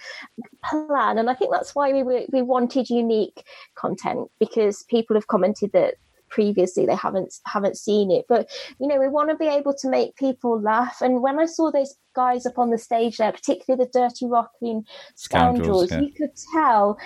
plan 0.63 1.17
and 1.17 1.29
i 1.29 1.33
think 1.33 1.51
that's 1.51 1.75
why 1.75 1.91
we 1.91 2.03
were, 2.03 2.21
we 2.31 2.41
wanted 2.41 2.89
unique 2.89 3.43
content 3.75 4.29
because 4.39 4.83
people 4.83 5.15
have 5.15 5.27
commented 5.27 5.71
that 5.73 5.95
previously 6.31 6.85
they 6.85 6.95
haven't 6.95 7.35
haven't 7.45 7.77
seen 7.77 8.09
it. 8.09 8.25
But 8.27 8.49
you 8.79 8.87
know 8.87 8.99
we 8.99 9.07
want 9.07 9.29
to 9.29 9.35
be 9.35 9.47
able 9.47 9.73
to 9.75 9.89
make 9.89 10.15
people 10.15 10.59
laugh. 10.59 11.01
And 11.01 11.21
when 11.21 11.39
i 11.39 11.45
saw 11.45 11.71
those 11.71 11.95
guys 12.13 12.45
up 12.45 12.57
on 12.57 12.71
the 12.71 12.77
stage 12.77 13.17
there 13.17 13.31
particularly 13.31 13.85
the 13.85 13.99
dirty 13.99 14.25
rocking 14.25 14.85
scoundrels, 15.15 15.89
scoundrels 15.89 15.91
yeah. 15.91 15.99
you 16.01 16.11
could 16.11 16.35
tell 16.53 16.97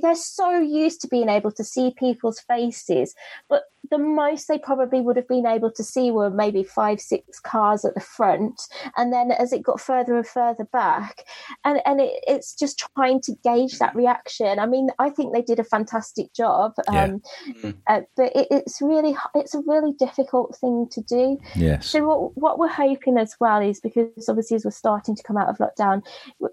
they're 0.00 0.14
so 0.14 0.58
used 0.58 1.00
to 1.00 1.08
being 1.08 1.28
able 1.28 1.52
to 1.52 1.64
see 1.64 1.94
people's 1.96 2.40
faces. 2.40 3.14
But 3.48 3.64
the 3.94 3.98
most 3.98 4.48
they 4.48 4.58
probably 4.58 5.00
would 5.00 5.16
have 5.16 5.28
been 5.28 5.46
able 5.46 5.70
to 5.70 5.84
see 5.84 6.10
were 6.10 6.30
maybe 6.30 6.64
five, 6.64 7.00
six 7.00 7.38
cars 7.38 7.84
at 7.84 7.94
the 7.94 8.00
front. 8.00 8.62
And 8.96 9.12
then 9.12 9.30
as 9.30 9.52
it 9.52 9.62
got 9.62 9.80
further 9.80 10.16
and 10.16 10.26
further 10.26 10.64
back, 10.64 11.24
and, 11.64 11.80
and 11.86 12.00
it, 12.00 12.24
it's 12.26 12.54
just 12.56 12.82
trying 12.96 13.20
to 13.22 13.34
gauge 13.44 13.78
that 13.78 13.94
reaction. 13.94 14.58
I 14.58 14.66
mean, 14.66 14.88
I 14.98 15.10
think 15.10 15.32
they 15.32 15.42
did 15.42 15.60
a 15.60 15.64
fantastic 15.64 16.32
job. 16.32 16.72
Yeah. 16.90 17.04
Um, 17.04 17.22
mm-hmm. 17.48 17.70
uh, 17.86 18.00
but 18.16 18.32
it, 18.34 18.48
it's 18.50 18.80
really, 18.80 19.16
it's 19.34 19.54
a 19.54 19.60
really 19.60 19.92
difficult 19.92 20.56
thing 20.56 20.88
to 20.90 21.00
do. 21.02 21.38
Yes. 21.54 21.86
So 21.86 22.04
what, 22.06 22.36
what 22.36 22.58
we're 22.58 22.68
hoping 22.68 23.18
as 23.18 23.36
well 23.38 23.60
is 23.60 23.80
because 23.80 24.28
obviously 24.28 24.56
as 24.56 24.64
we're 24.64 24.72
starting 24.72 25.14
to 25.14 25.22
come 25.22 25.36
out 25.36 25.48
of 25.48 25.58
lockdown, 25.58 26.04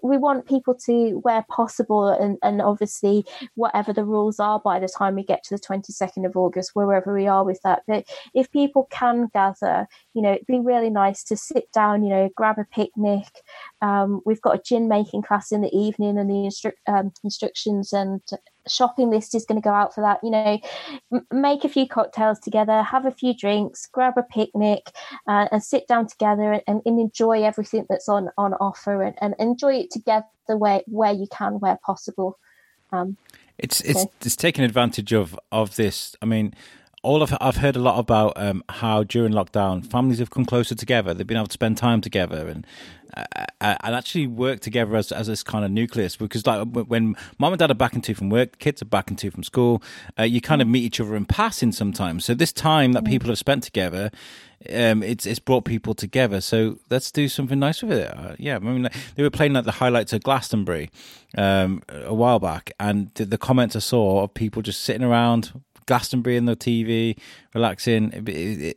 we 0.02 0.16
want 0.16 0.46
people 0.46 0.76
to, 0.86 1.18
where 1.22 1.44
possible, 1.48 2.08
and, 2.08 2.38
and 2.42 2.60
obviously 2.60 3.24
whatever 3.54 3.92
the 3.92 4.04
rules 4.04 4.38
are 4.38 4.60
by 4.60 4.78
the 4.78 4.88
time 4.88 5.16
we 5.16 5.24
get 5.24 5.42
to 5.44 5.56
the 5.56 5.60
22nd 5.60 6.24
of 6.24 6.36
August, 6.36 6.70
wherever 6.74 7.12
we 7.12 7.22
we 7.22 7.28
are 7.32 7.44
with 7.44 7.60
that. 7.64 7.82
But 7.86 8.06
if 8.34 8.50
people 8.50 8.88
can 8.90 9.28
gather, 9.32 9.86
you 10.14 10.22
know, 10.22 10.32
it'd 10.32 10.46
be 10.46 10.60
really 10.60 10.90
nice 10.90 11.24
to 11.24 11.36
sit 11.36 11.70
down, 11.72 12.04
you 12.04 12.10
know, 12.10 12.30
grab 12.36 12.58
a 12.58 12.64
picnic. 12.64 13.26
Um, 13.80 14.20
we've 14.24 14.40
got 14.40 14.56
a 14.56 14.62
gin 14.62 14.88
making 14.88 15.22
class 15.22 15.52
in 15.52 15.62
the 15.62 15.74
evening, 15.76 16.18
and 16.18 16.28
the 16.28 16.34
instru- 16.34 16.72
um, 16.86 17.12
instructions 17.24 17.92
and 17.92 18.20
shopping 18.68 19.10
list 19.10 19.34
is 19.34 19.44
going 19.44 19.60
to 19.60 19.64
go 19.64 19.74
out 19.74 19.94
for 19.94 20.02
that. 20.02 20.20
You 20.22 20.30
know, 20.30 20.60
m- 21.12 21.26
make 21.32 21.64
a 21.64 21.68
few 21.68 21.86
cocktails 21.88 22.38
together, 22.38 22.82
have 22.82 23.06
a 23.06 23.10
few 23.10 23.34
drinks, 23.34 23.86
grab 23.86 24.14
a 24.16 24.22
picnic, 24.22 24.90
uh, 25.26 25.48
and 25.50 25.62
sit 25.62 25.88
down 25.88 26.06
together 26.06 26.60
and, 26.66 26.82
and, 26.86 27.00
enjoy 27.00 27.42
everything 27.42 27.86
that's 27.88 28.08
on 28.08 28.30
on 28.38 28.54
offer, 28.54 29.02
and, 29.02 29.16
and 29.20 29.34
enjoy 29.38 29.74
it 29.74 29.90
together 29.90 30.26
where 30.48 30.82
where 30.86 31.12
you 31.12 31.26
can, 31.30 31.54
where 31.54 31.78
possible. 31.84 32.38
Um, 32.92 33.16
it's 33.58 33.80
it's 33.82 34.06
it's 34.24 34.36
taking 34.36 34.64
advantage 34.64 35.12
of 35.12 35.38
of 35.50 35.76
this. 35.76 36.16
I 36.22 36.26
mean, 36.26 36.54
all 37.02 37.22
of 37.22 37.36
I've 37.40 37.56
heard 37.56 37.76
a 37.76 37.80
lot 37.80 37.98
about 37.98 38.34
um, 38.36 38.62
how 38.68 39.02
during 39.02 39.32
lockdown 39.32 39.84
families 39.84 40.20
have 40.20 40.30
come 40.30 40.44
closer 40.44 40.74
together. 40.74 41.12
They've 41.12 41.26
been 41.26 41.36
able 41.36 41.48
to 41.48 41.52
spend 41.52 41.76
time 41.76 42.00
together 42.00 42.48
and 42.48 42.66
uh, 43.14 43.24
uh 43.60 43.76
and 43.82 43.94
actually 43.94 44.26
work 44.28 44.60
together 44.60 44.96
as 44.96 45.10
as 45.10 45.26
this 45.26 45.42
kind 45.42 45.64
of 45.64 45.72
nucleus. 45.72 46.16
Because 46.16 46.46
like 46.46 46.66
when 46.68 47.16
mom 47.38 47.52
and 47.52 47.58
dad 47.58 47.72
are 47.72 47.74
back 47.74 47.94
into 47.94 48.14
from 48.14 48.30
work, 48.30 48.58
kids 48.60 48.82
are 48.82 48.86
back 48.86 49.10
into 49.10 49.30
from 49.32 49.42
school, 49.42 49.82
uh, 50.18 50.22
you 50.22 50.40
kind 50.40 50.62
of 50.62 50.68
meet 50.68 50.84
each 50.84 51.00
other 51.00 51.16
in 51.16 51.26
passing 51.26 51.72
sometimes. 51.72 52.24
So 52.24 52.34
this 52.34 52.52
time 52.52 52.92
that 52.92 53.04
people 53.04 53.28
have 53.28 53.38
spent 53.38 53.62
together. 53.64 54.10
Um, 54.72 55.02
it's 55.02 55.26
it's 55.26 55.40
brought 55.40 55.64
people 55.64 55.92
together, 55.92 56.40
so 56.40 56.78
let's 56.88 57.10
do 57.10 57.28
something 57.28 57.58
nice 57.58 57.82
with 57.82 57.98
it. 57.98 58.16
Uh, 58.16 58.36
yeah, 58.38 58.54
I 58.54 58.58
mean, 58.60 58.88
they 59.16 59.24
were 59.24 59.28
playing 59.28 59.54
like 59.54 59.64
the 59.64 59.72
highlights 59.72 60.12
of 60.12 60.22
Glastonbury 60.22 60.88
um, 61.36 61.82
a 61.88 62.14
while 62.14 62.38
back, 62.38 62.70
and 62.78 63.10
the, 63.14 63.24
the 63.24 63.38
comments 63.38 63.74
I 63.74 63.80
saw 63.80 64.22
of 64.22 64.34
people 64.34 64.62
just 64.62 64.82
sitting 64.82 65.02
around 65.02 65.50
Glastonbury 65.86 66.36
and 66.36 66.48
the 66.48 66.56
TV, 66.56 67.18
relaxing, 67.54 68.26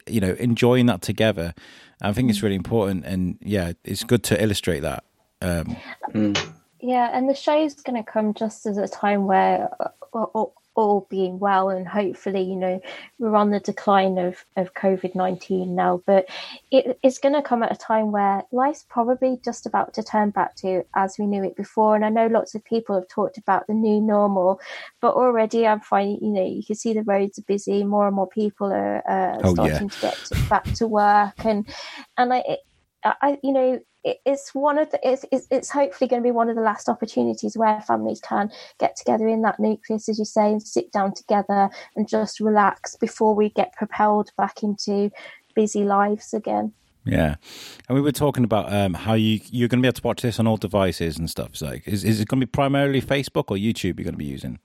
you 0.07 0.21
know, 0.21 0.35
enjoying 0.39 0.85
that 0.87 1.01
together. 1.01 1.53
I 2.01 2.11
think 2.11 2.29
it's 2.29 2.43
really 2.43 2.55
important, 2.55 3.05
and 3.05 3.37
yeah, 3.41 3.73
it's 3.83 4.03
good 4.03 4.23
to 4.25 4.41
illustrate 4.41 4.81
that. 4.81 5.03
Um, 5.41 5.77
mm. 6.13 6.51
Yeah, 6.81 7.09
and 7.13 7.29
the 7.29 7.33
show's 7.33 7.75
going 7.75 8.01
to 8.01 8.09
come 8.09 8.33
just 8.33 8.65
as 8.65 8.77
a 8.77 8.87
time 8.87 9.25
where 9.25 9.69
uh, 10.13 10.45
all 10.75 11.07
being 11.09 11.39
well 11.39 11.69
and 11.69 11.87
hopefully 11.87 12.41
you 12.41 12.55
know 12.55 12.81
we're 13.17 13.35
on 13.35 13.49
the 13.49 13.59
decline 13.59 14.17
of 14.17 14.45
of 14.55 14.73
covid-19 14.73 15.67
now. 15.69 16.01
But 16.05 16.27
it's 16.71 17.17
going 17.17 17.33
to 17.33 17.41
come 17.41 17.63
at 17.63 17.71
a 17.71 17.77
time 17.77 18.11
where 18.11 18.43
life's 18.51 18.85
probably 18.87 19.39
just 19.43 19.65
about 19.65 19.93
to 19.95 20.03
turn 20.03 20.29
back 20.31 20.55
to 20.57 20.83
as 20.95 21.17
we 21.17 21.25
knew 21.25 21.43
it 21.43 21.55
before. 21.55 21.95
And 21.95 22.05
i 22.05 22.09
know 22.09 22.27
lots 22.27 22.55
of 22.55 22.63
people 22.63 22.95
have 22.95 23.07
talked 23.07 23.37
about 23.37 23.67
the 23.67 23.73
new 23.73 24.01
normal 24.01 24.59
but 25.01 25.13
already 25.13 25.65
i'm 25.65 25.79
finding 25.79 26.19
you 26.21 26.31
know 26.31 26.45
you 26.45 26.63
can 26.63 26.75
see 26.75 26.93
the 26.93 27.03
roads 27.03 27.39
are 27.39 27.43
busy 27.43 27.83
more 27.83 28.07
and 28.07 28.15
more 28.15 28.27
people 28.27 28.71
are 28.71 28.97
uh, 29.09 29.39
oh, 29.43 29.53
starting 29.53 29.83
yeah. 29.83 29.89
to 29.89 30.01
get 30.01 30.15
to, 30.25 30.49
back 30.49 30.63
to 30.73 30.87
work. 30.87 31.45
And 31.45 31.67
and 32.17 32.33
i 32.33 32.57
I, 33.21 33.37
you 33.43 33.53
know, 33.53 33.79
it's 34.03 34.53
one 34.53 34.77
of 34.77 34.91
the 34.91 34.99
it's, 35.03 35.25
it's 35.49 35.69
hopefully 35.69 36.07
going 36.07 36.21
to 36.21 36.27
be 36.27 36.31
one 36.31 36.49
of 36.49 36.55
the 36.55 36.61
last 36.61 36.89
opportunities 36.89 37.57
where 37.57 37.81
families 37.81 38.19
can 38.19 38.51
get 38.79 38.95
together 38.95 39.27
in 39.27 39.41
that 39.41 39.59
nucleus 39.59 40.07
as 40.07 40.19
you 40.19 40.25
say 40.25 40.51
and 40.51 40.61
sit 40.61 40.91
down 40.91 41.13
together 41.13 41.69
and 41.95 42.07
just 42.07 42.39
relax 42.39 42.95
before 42.95 43.33
we 43.33 43.49
get 43.49 43.73
propelled 43.73 44.29
back 44.37 44.61
into 44.61 45.09
busy 45.55 45.83
lives 45.83 46.35
again 46.35 46.71
yeah, 47.07 47.35
and 47.87 47.95
we 47.95 48.01
were 48.01 48.11
talking 48.11 48.43
about 48.43 48.73
um, 48.73 48.95
how 48.95 49.13
you 49.13 49.39
you're 49.51 49.67
going 49.67 49.79
to 49.79 49.83
be 49.83 49.87
able 49.87 49.93
to 49.93 50.01
watch 50.01 50.23
this 50.23 50.39
on 50.39 50.47
all 50.47 50.57
devices 50.57 51.19
and 51.19 51.29
stuff. 51.29 51.55
So, 51.55 51.67
like, 51.67 51.87
is 51.87 52.03
is 52.03 52.19
it 52.19 52.27
going 52.27 52.41
to 52.41 52.47
be 52.47 52.49
primarily 52.49 52.99
Facebook 52.99 53.51
or 53.51 53.57
YouTube 53.57 53.99
you're 53.99 54.05
going 54.05 54.13
to 54.13 54.17
be 54.17 54.25
using? 54.25 54.57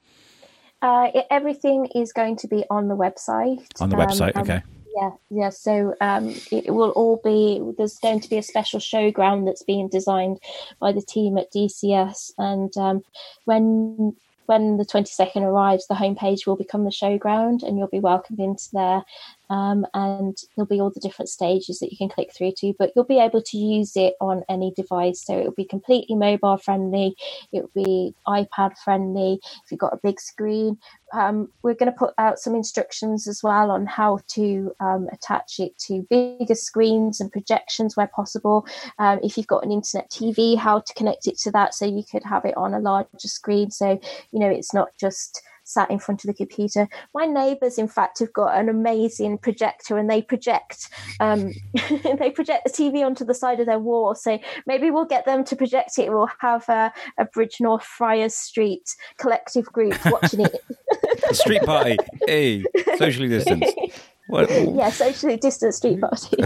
Uh, 0.80 1.10
it, 1.14 1.26
everything 1.30 1.86
is 1.94 2.14
going 2.14 2.36
to 2.36 2.48
be 2.48 2.64
on 2.70 2.88
the 2.88 2.96
website. 2.96 3.66
On 3.78 3.90
the 3.90 3.96
website, 3.96 4.34
um, 4.36 4.42
okay. 4.42 4.62
Yeah, 4.96 5.10
yeah. 5.30 5.50
So 5.50 5.94
um, 6.00 6.34
it 6.50 6.74
will 6.74 6.90
all 6.90 7.20
be. 7.22 7.62
There's 7.76 7.98
going 7.98 8.20
to 8.20 8.30
be 8.30 8.38
a 8.38 8.42
special 8.42 8.80
showground 8.80 9.46
that's 9.46 9.62
being 9.62 9.88
designed 9.88 10.38
by 10.80 10.92
the 10.92 11.02
team 11.02 11.38
at 11.38 11.52
DCS, 11.52 12.32
and 12.38 12.76
um, 12.76 13.02
when 13.44 14.16
when 14.46 14.78
the 14.78 14.84
22nd 14.84 15.42
arrives, 15.42 15.86
the 15.86 15.94
homepage 15.94 16.44
will 16.46 16.56
become 16.56 16.84
the 16.84 16.90
showground, 16.90 17.62
and 17.62 17.78
you'll 17.78 17.86
be 17.86 18.00
welcomed 18.00 18.40
into 18.40 18.68
there. 18.72 19.04
Um, 19.50 19.84
and 19.94 20.38
there'll 20.54 20.68
be 20.68 20.80
all 20.80 20.90
the 20.90 21.00
different 21.00 21.28
stages 21.28 21.80
that 21.80 21.90
you 21.90 21.98
can 21.98 22.08
click 22.08 22.32
through 22.32 22.52
to, 22.58 22.72
but 22.78 22.92
you'll 22.94 23.04
be 23.04 23.18
able 23.18 23.42
to 23.42 23.58
use 23.58 23.96
it 23.96 24.14
on 24.20 24.44
any 24.48 24.72
device. 24.74 25.24
So 25.24 25.38
it'll 25.38 25.52
be 25.52 25.64
completely 25.64 26.16
mobile 26.16 26.56
friendly, 26.56 27.16
it'll 27.52 27.70
be 27.74 28.14
iPad 28.26 28.78
friendly. 28.78 29.40
If 29.42 29.70
you've 29.70 29.80
got 29.80 29.92
a 29.92 30.00
big 30.02 30.20
screen, 30.20 30.78
um, 31.12 31.50
we're 31.62 31.74
going 31.74 31.90
to 31.90 31.98
put 31.98 32.14
out 32.18 32.38
some 32.38 32.54
instructions 32.54 33.26
as 33.26 33.42
well 33.42 33.70
on 33.70 33.86
how 33.86 34.20
to 34.28 34.72
um, 34.80 35.08
attach 35.12 35.58
it 35.58 35.76
to 35.86 36.06
bigger 36.08 36.54
screens 36.54 37.20
and 37.20 37.32
projections 37.32 37.96
where 37.96 38.06
possible. 38.06 38.66
Um, 38.98 39.18
if 39.22 39.36
you've 39.36 39.46
got 39.46 39.64
an 39.64 39.72
internet 39.72 40.10
TV, 40.10 40.56
how 40.56 40.80
to 40.80 40.94
connect 40.94 41.26
it 41.26 41.38
to 41.38 41.50
that 41.52 41.74
so 41.74 41.84
you 41.84 42.04
could 42.08 42.24
have 42.24 42.44
it 42.44 42.56
on 42.56 42.74
a 42.74 42.80
larger 42.80 43.28
screen. 43.28 43.70
So, 43.70 44.00
you 44.30 44.38
know, 44.38 44.48
it's 44.48 44.72
not 44.72 44.90
just 44.98 45.42
sat 45.70 45.90
in 45.90 45.98
front 45.98 46.24
of 46.24 46.28
the 46.28 46.34
computer. 46.34 46.88
My 47.14 47.26
neighbours, 47.26 47.78
in 47.78 47.88
fact, 47.88 48.18
have 48.18 48.32
got 48.32 48.58
an 48.58 48.68
amazing 48.68 49.38
projector, 49.38 49.98
and 49.98 50.10
they 50.10 50.22
project 50.22 50.88
um, 51.20 51.52
they 52.18 52.30
project 52.30 52.64
the 52.64 52.70
TV 52.70 53.04
onto 53.04 53.24
the 53.24 53.34
side 53.34 53.60
of 53.60 53.66
their 53.66 53.78
wall. 53.78 54.14
So 54.14 54.38
maybe 54.66 54.90
we'll 54.90 55.04
get 55.04 55.26
them 55.26 55.44
to 55.44 55.56
project 55.56 55.98
it. 55.98 56.10
We'll 56.10 56.30
have 56.40 56.68
a, 56.68 56.92
a 57.18 57.26
Bridgnorth 57.26 57.82
Friars 57.82 58.34
Street 58.34 58.94
collective 59.18 59.66
group 59.66 59.94
watching 60.06 60.40
it. 60.40 60.56
a 61.30 61.34
street 61.34 61.62
party, 61.62 61.96
hey, 62.26 62.64
socially 62.96 63.28
distanced. 63.28 63.76
What? 64.30 64.48
yeah, 64.48 64.90
socially 64.90 65.36
distant 65.36 65.74
street 65.74 66.00
party. 66.00 66.36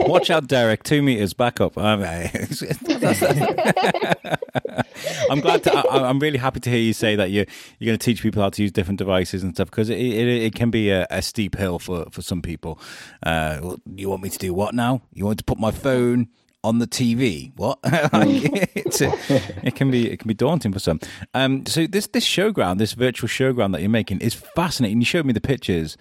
Watch 0.00 0.30
out, 0.30 0.48
Derek. 0.48 0.82
Two 0.82 1.00
meters 1.00 1.32
back 1.32 1.60
up. 1.60 1.78
I'm 1.78 2.00
glad. 5.40 5.62
To, 5.62 5.72
I, 5.72 6.10
am 6.10 6.18
really 6.18 6.38
happy 6.38 6.58
to 6.58 6.70
hear 6.70 6.80
you 6.80 6.92
say 6.92 7.14
that 7.14 7.30
you're 7.30 7.46
you're 7.78 7.86
going 7.86 7.98
to 7.98 8.04
teach 8.04 8.20
people 8.20 8.42
how 8.42 8.50
to 8.50 8.62
use 8.62 8.72
different 8.72 8.98
devices 8.98 9.44
and 9.44 9.54
stuff 9.54 9.70
because 9.70 9.90
it, 9.90 9.98
it, 9.98 10.28
it 10.28 10.56
can 10.56 10.72
be 10.72 10.90
a, 10.90 11.06
a, 11.08 11.22
steep 11.22 11.56
hill 11.56 11.78
for 11.78 12.06
for 12.10 12.20
some 12.20 12.42
people. 12.42 12.80
Uh, 13.22 13.76
you 13.94 14.10
want 14.10 14.22
me 14.22 14.30
to 14.30 14.38
do 14.38 14.52
what 14.52 14.74
now? 14.74 15.02
You 15.12 15.24
want 15.24 15.38
to 15.38 15.44
put 15.44 15.58
my 15.58 15.70
phone 15.70 16.26
on 16.64 16.80
the 16.80 16.88
TV. 16.88 17.52
What? 17.54 17.78
it 17.84 19.76
can 19.76 19.92
be 19.92 20.10
it 20.10 20.18
can 20.18 20.26
be 20.26 20.34
daunting 20.34 20.72
for 20.72 20.80
some. 20.80 20.98
Um, 21.32 21.64
so 21.66 21.86
this 21.86 22.08
this 22.08 22.26
showground, 22.26 22.78
this 22.78 22.94
virtual 22.94 23.28
showground 23.28 23.70
that 23.72 23.82
you're 23.82 23.90
making, 23.90 24.20
is 24.20 24.34
fascinating. 24.34 25.00
You 25.00 25.04
showed 25.04 25.26
me 25.26 25.32
the 25.32 25.40
pictures. 25.40 25.96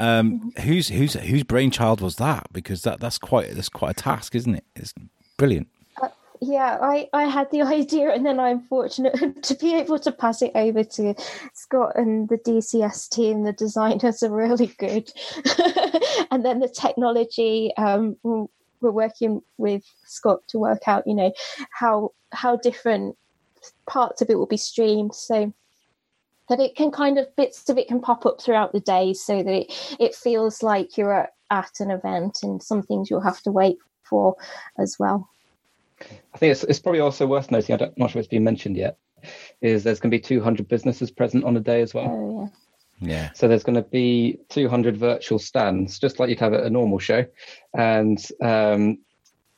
Um, 0.00 0.52
whose 0.62 0.88
whose 0.88 1.12
whose 1.12 1.44
brainchild 1.44 2.00
was 2.00 2.16
that? 2.16 2.46
Because 2.52 2.82
that 2.82 3.00
that's 3.00 3.18
quite 3.18 3.50
that's 3.52 3.68
quite 3.68 3.90
a 3.90 4.02
task, 4.02 4.34
isn't 4.34 4.54
it? 4.54 4.64
It's 4.74 4.94
brilliant. 5.36 5.68
Uh, 6.00 6.08
yeah, 6.40 6.78
I, 6.80 7.10
I 7.12 7.24
had 7.24 7.50
the 7.50 7.60
idea, 7.78 8.10
and 8.10 8.24
then 8.24 8.40
I'm 8.40 8.62
fortunate 8.62 9.42
to 9.42 9.54
be 9.56 9.76
able 9.76 9.98
to 9.98 10.10
pass 10.10 10.40
it 10.40 10.52
over 10.54 10.82
to 10.82 11.14
Scott 11.52 11.92
and 11.96 12.30
the 12.30 12.38
DCS 12.38 13.10
team. 13.10 13.44
The 13.44 13.52
designers 13.52 14.22
are 14.22 14.30
really 14.30 14.68
good, 14.78 15.12
and 16.30 16.44
then 16.46 16.60
the 16.60 16.72
technology. 16.74 17.72
Um, 17.76 18.16
we're 18.22 18.90
working 18.90 19.42
with 19.58 19.84
Scott 20.06 20.40
to 20.48 20.58
work 20.58 20.88
out, 20.88 21.06
you 21.06 21.14
know, 21.14 21.32
how 21.70 22.12
how 22.32 22.56
different 22.56 23.18
parts 23.86 24.22
of 24.22 24.30
it 24.30 24.38
will 24.38 24.46
be 24.46 24.56
streamed. 24.56 25.14
So 25.14 25.52
that 26.50 26.60
it 26.60 26.76
can 26.76 26.90
kind 26.90 27.18
of 27.18 27.34
bits 27.36 27.68
of 27.70 27.78
it 27.78 27.88
can 27.88 28.00
pop 28.00 28.26
up 28.26 28.40
throughout 28.40 28.72
the 28.72 28.80
day 28.80 29.14
so 29.14 29.42
that 29.42 29.52
it, 29.52 29.96
it 29.98 30.14
feels 30.14 30.62
like 30.62 30.98
you're 30.98 31.14
at, 31.14 31.30
at 31.50 31.80
an 31.80 31.90
event 31.90 32.38
and 32.42 32.62
some 32.62 32.82
things 32.82 33.08
you'll 33.08 33.20
have 33.20 33.40
to 33.40 33.50
wait 33.50 33.78
for 34.02 34.36
as 34.78 34.98
well. 34.98 35.30
I 36.34 36.38
think 36.38 36.52
it's, 36.52 36.64
it's 36.64 36.80
probably 36.80 37.00
also 37.00 37.26
worth 37.26 37.50
noting, 37.50 37.80
I'm 37.80 37.92
not 37.96 38.10
sure 38.10 38.18
it's 38.18 38.28
been 38.28 38.44
mentioned 38.44 38.76
yet, 38.76 38.98
is 39.60 39.84
there's 39.84 40.00
going 40.00 40.10
to 40.10 40.16
be 40.16 40.20
200 40.20 40.68
businesses 40.68 41.10
present 41.10 41.44
on 41.44 41.56
a 41.56 41.60
day 41.60 41.82
as 41.82 41.94
well. 41.94 42.08
Oh, 42.08 42.42
yeah. 42.42 42.48
Yeah. 43.02 43.30
So 43.32 43.48
there's 43.48 43.62
going 43.62 43.76
to 43.76 43.88
be 43.88 44.38
200 44.50 44.96
virtual 44.96 45.38
stands, 45.38 45.98
just 45.98 46.20
like 46.20 46.28
you'd 46.28 46.40
have 46.40 46.52
at 46.52 46.64
a 46.64 46.70
normal 46.70 46.98
show. 46.98 47.24
And 47.72 48.22
um, 48.42 48.98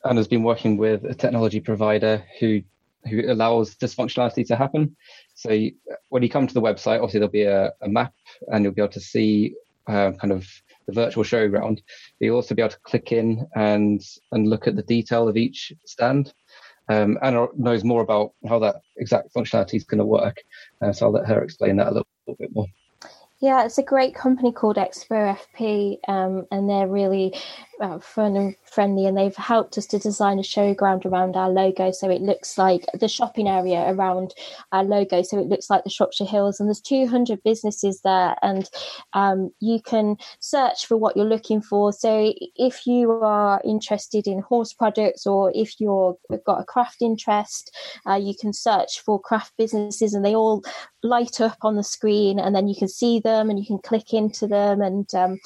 Anna's 0.05 0.29
been 0.29 0.43
working 0.43 0.77
with 0.77 1.03
a 1.03 1.13
technology 1.13 1.59
provider 1.59 2.23
who 2.39 2.61
who 3.09 3.29
allows 3.29 3.75
this 3.75 3.95
functionality 3.95 4.47
to 4.47 4.55
happen. 4.55 4.95
So 5.35 5.51
you, 5.51 5.73
when 6.09 6.23
you 6.23 6.29
come 6.29 6.47
to 6.47 6.53
the 6.53 6.61
website, 6.61 6.97
obviously 6.97 7.19
there'll 7.19 7.31
be 7.31 7.43
a, 7.43 7.71
a 7.81 7.89
map, 7.89 8.13
and 8.47 8.63
you'll 8.63 8.73
be 8.73 8.81
able 8.81 8.93
to 8.93 8.99
see 8.99 9.55
uh, 9.87 10.11
kind 10.19 10.31
of 10.31 10.47
the 10.87 10.93
virtual 10.93 11.23
showground. 11.23 11.81
You'll 12.19 12.35
also 12.35 12.55
be 12.55 12.61
able 12.61 12.71
to 12.71 12.79
click 12.79 13.11
in 13.11 13.45
and 13.55 14.01
and 14.31 14.47
look 14.47 14.67
at 14.67 14.75
the 14.75 14.83
detail 14.83 15.27
of 15.27 15.37
each 15.37 15.73
stand. 15.85 16.33
Um, 16.89 17.17
Anna 17.21 17.47
knows 17.55 17.83
more 17.83 18.01
about 18.01 18.33
how 18.47 18.59
that 18.59 18.75
exact 18.97 19.33
functionality 19.33 19.75
is 19.75 19.85
going 19.85 19.99
to 19.99 20.05
work, 20.05 20.37
uh, 20.81 20.91
so 20.91 21.05
I'll 21.05 21.13
let 21.13 21.27
her 21.27 21.41
explain 21.41 21.77
that 21.77 21.87
a 21.87 21.91
little, 21.91 22.07
little 22.27 22.37
bit 22.37 22.53
more. 22.53 22.67
Yeah, 23.43 23.65
it's 23.65 23.77
a 23.77 23.83
great 23.83 24.15
company 24.15 24.53
called 24.53 24.77
Expo 24.77 25.37
FP, 25.37 25.97
um, 26.07 26.47
and 26.49 26.69
they're 26.69 26.87
really 26.87 27.37
uh, 27.81 27.99
fun 27.99 28.37
and 28.37 28.55
friendly. 28.63 29.05
And 29.05 29.17
they've 29.17 29.35
helped 29.35 29.77
us 29.77 29.85
to 29.87 29.99
design 29.99 30.39
a 30.39 30.43
showground 30.43 31.05
around 31.05 31.35
our 31.35 31.49
logo, 31.49 31.91
so 31.91 32.09
it 32.09 32.21
looks 32.21 32.57
like 32.57 32.85
the 32.93 33.09
shopping 33.09 33.49
area 33.49 33.83
around 33.91 34.33
our 34.71 34.85
logo, 34.85 35.23
so 35.23 35.37
it 35.37 35.47
looks 35.47 35.69
like 35.69 35.83
the 35.83 35.89
Shropshire 35.89 36.25
Hills. 36.25 36.61
And 36.61 36.69
there's 36.69 36.79
200 36.79 37.43
businesses 37.43 37.99
there, 37.99 38.37
and 38.41 38.69
um, 39.11 39.51
you 39.59 39.81
can 39.81 40.15
search 40.39 40.85
for 40.85 40.95
what 40.95 41.17
you're 41.17 41.25
looking 41.25 41.61
for. 41.61 41.91
So 41.91 42.33
if 42.55 42.87
you 42.87 43.11
are 43.11 43.61
interested 43.65 44.25
in 44.25 44.39
horse 44.39 44.71
products, 44.71 45.27
or 45.27 45.51
if 45.53 45.81
you've 45.81 46.15
got 46.45 46.61
a 46.61 46.63
craft 46.63 47.01
interest, 47.01 47.75
uh, 48.07 48.15
you 48.15 48.35
can 48.39 48.53
search 48.53 49.01
for 49.01 49.19
craft 49.19 49.51
businesses, 49.57 50.13
and 50.13 50.23
they 50.23 50.33
all 50.33 50.63
light 51.03 51.41
up 51.41 51.57
on 51.63 51.75
the 51.75 51.83
screen, 51.83 52.39
and 52.39 52.55
then 52.55 52.69
you 52.69 52.75
can 52.77 52.87
see 52.87 53.19
them 53.19 53.32
them 53.33 53.49
and 53.49 53.59
you 53.59 53.65
can 53.65 53.79
click 53.79 54.13
into 54.13 54.47
them 54.47 54.81
and 54.81 55.13
um, 55.15 55.39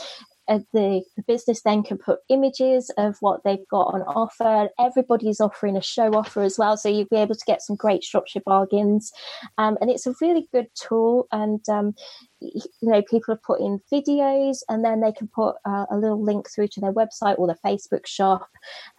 uh, 0.48 0.60
the, 0.74 1.04
the, 1.18 1.24
business 1.24 1.62
then 1.64 1.84
can 1.84 1.98
put 1.98 2.20
images 2.30 2.90
of 2.98 3.18
what 3.20 3.44
they've 3.44 3.68
got 3.70 3.94
on 3.94 4.02
offer. 4.04 4.70
Everybody's 4.80 5.42
offering 5.42 5.76
a 5.76 5.82
show 5.82 6.14
offer 6.14 6.42
as 6.42 6.58
well, 6.58 6.78
so 6.78 6.88
you'll 6.88 7.08
be 7.12 7.18
able 7.18 7.36
to 7.36 7.46
get 7.46 7.62
some 7.62 7.76
great 7.76 8.02
Shropshire 8.02 8.42
bargains. 8.46 9.12
Um, 9.58 9.78
and 9.82 9.90
it's 9.90 10.08
a 10.08 10.16
really 10.22 10.48
good 10.54 10.68
tool. 10.74 11.28
And 11.34 11.68
um, 11.68 11.96
you 12.40 12.62
know, 12.82 13.02
people 13.02 13.34
have 13.34 13.44
put 13.44 13.60
in 13.60 13.82
videos, 13.92 14.60
and 14.70 14.86
then 14.86 15.02
they 15.02 15.12
can 15.12 15.28
put 15.28 15.56
uh, 15.66 15.86
a 15.92 15.98
little 15.98 16.24
link 16.24 16.50
through 16.50 16.70
to 16.70 16.80
their 16.80 16.94
website 16.94 17.38
or 17.38 17.48
their 17.48 17.60
Facebook 17.66 18.06
shop. 18.06 18.48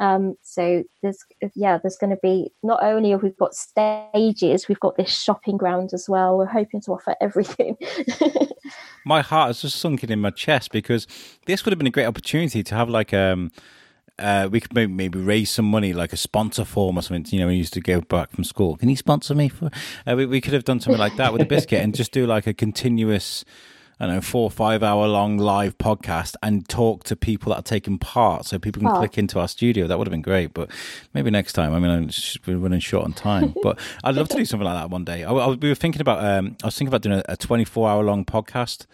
Um, 0.00 0.36
so 0.42 0.84
there's 1.02 1.24
yeah, 1.54 1.78
there's 1.78 1.96
going 1.96 2.10
to 2.10 2.20
be 2.22 2.52
not 2.62 2.82
only 2.82 3.10
have 3.10 3.22
we 3.22 3.30
got 3.30 3.54
stages, 3.54 4.68
we've 4.68 4.80
got 4.80 4.98
this 4.98 5.10
shopping 5.10 5.56
ground 5.56 5.90
as 5.94 6.08
well. 6.08 6.36
We're 6.36 6.46
hoping 6.46 6.82
to 6.82 6.92
offer 6.92 7.14
everything. 7.22 7.78
my 9.04 9.22
heart 9.22 9.48
has 9.48 9.62
just 9.62 9.76
sunken 9.76 10.10
in 10.10 10.20
my 10.20 10.30
chest 10.30 10.70
because 10.70 11.06
this 11.46 11.64
would 11.64 11.72
have 11.72 11.78
been 11.78 11.86
a 11.86 11.90
great 11.90 12.06
opportunity 12.06 12.62
to 12.62 12.74
have 12.74 12.88
like 12.88 13.12
um 13.14 13.50
uh, 14.18 14.48
we 14.50 14.60
could 14.60 14.74
maybe, 14.74 14.92
maybe 14.92 15.18
raise 15.20 15.50
some 15.50 15.64
money, 15.64 15.92
like 15.92 16.12
a 16.12 16.16
sponsor 16.16 16.64
form 16.64 16.98
or 16.98 17.02
something. 17.02 17.24
You 17.32 17.40
know, 17.40 17.46
we 17.48 17.54
used 17.54 17.72
to 17.74 17.80
go 17.80 18.00
back 18.00 18.32
from 18.32 18.42
school. 18.42 18.76
Can 18.76 18.88
you 18.88 18.96
sponsor 18.96 19.34
me 19.34 19.48
for? 19.48 19.70
Uh, 20.06 20.16
we, 20.16 20.26
we 20.26 20.40
could 20.40 20.54
have 20.54 20.64
done 20.64 20.80
something 20.80 20.98
like 20.98 21.16
that 21.16 21.32
with 21.32 21.40
a 21.42 21.46
biscuit 21.46 21.82
and 21.82 21.94
just 21.94 22.10
do 22.10 22.26
like 22.26 22.46
a 22.46 22.52
continuous 22.52 23.44
I 24.00 24.06
don't 24.06 24.14
know, 24.16 24.20
four 24.20 24.44
or 24.44 24.50
five 24.50 24.82
hour 24.82 25.06
long 25.06 25.38
live 25.38 25.76
podcast 25.78 26.36
and 26.42 26.68
talk 26.68 27.04
to 27.04 27.16
people 27.16 27.50
that 27.50 27.58
are 27.58 27.62
taking 27.62 27.98
part 27.98 28.46
so 28.46 28.58
people 28.58 28.80
can 28.80 28.90
oh. 28.90 28.98
click 28.98 29.18
into 29.18 29.40
our 29.40 29.48
studio. 29.48 29.86
That 29.86 29.98
would 29.98 30.06
have 30.06 30.12
been 30.12 30.22
great, 30.22 30.54
but 30.54 30.70
maybe 31.14 31.30
next 31.30 31.54
time. 31.54 31.74
I 31.74 31.80
mean, 31.80 32.10
we're 32.46 32.58
running 32.58 32.80
short 32.80 33.04
on 33.04 33.12
time, 33.12 33.54
but 33.62 33.78
I'd 34.04 34.14
love 34.14 34.28
to 34.28 34.36
do 34.36 34.44
something 34.44 34.64
like 34.64 34.80
that 34.80 34.90
one 34.90 35.04
day. 35.04 35.24
I, 35.24 35.32
I, 35.32 35.48
we 35.48 35.68
were 35.68 35.74
thinking 35.74 36.00
about, 36.00 36.24
um, 36.24 36.56
I 36.62 36.66
was 36.66 36.76
thinking 36.76 36.88
about 36.88 37.02
doing 37.02 37.22
a 37.28 37.36
24 37.36 37.88
hour 37.88 38.04
long 38.04 38.24
podcast 38.24 38.86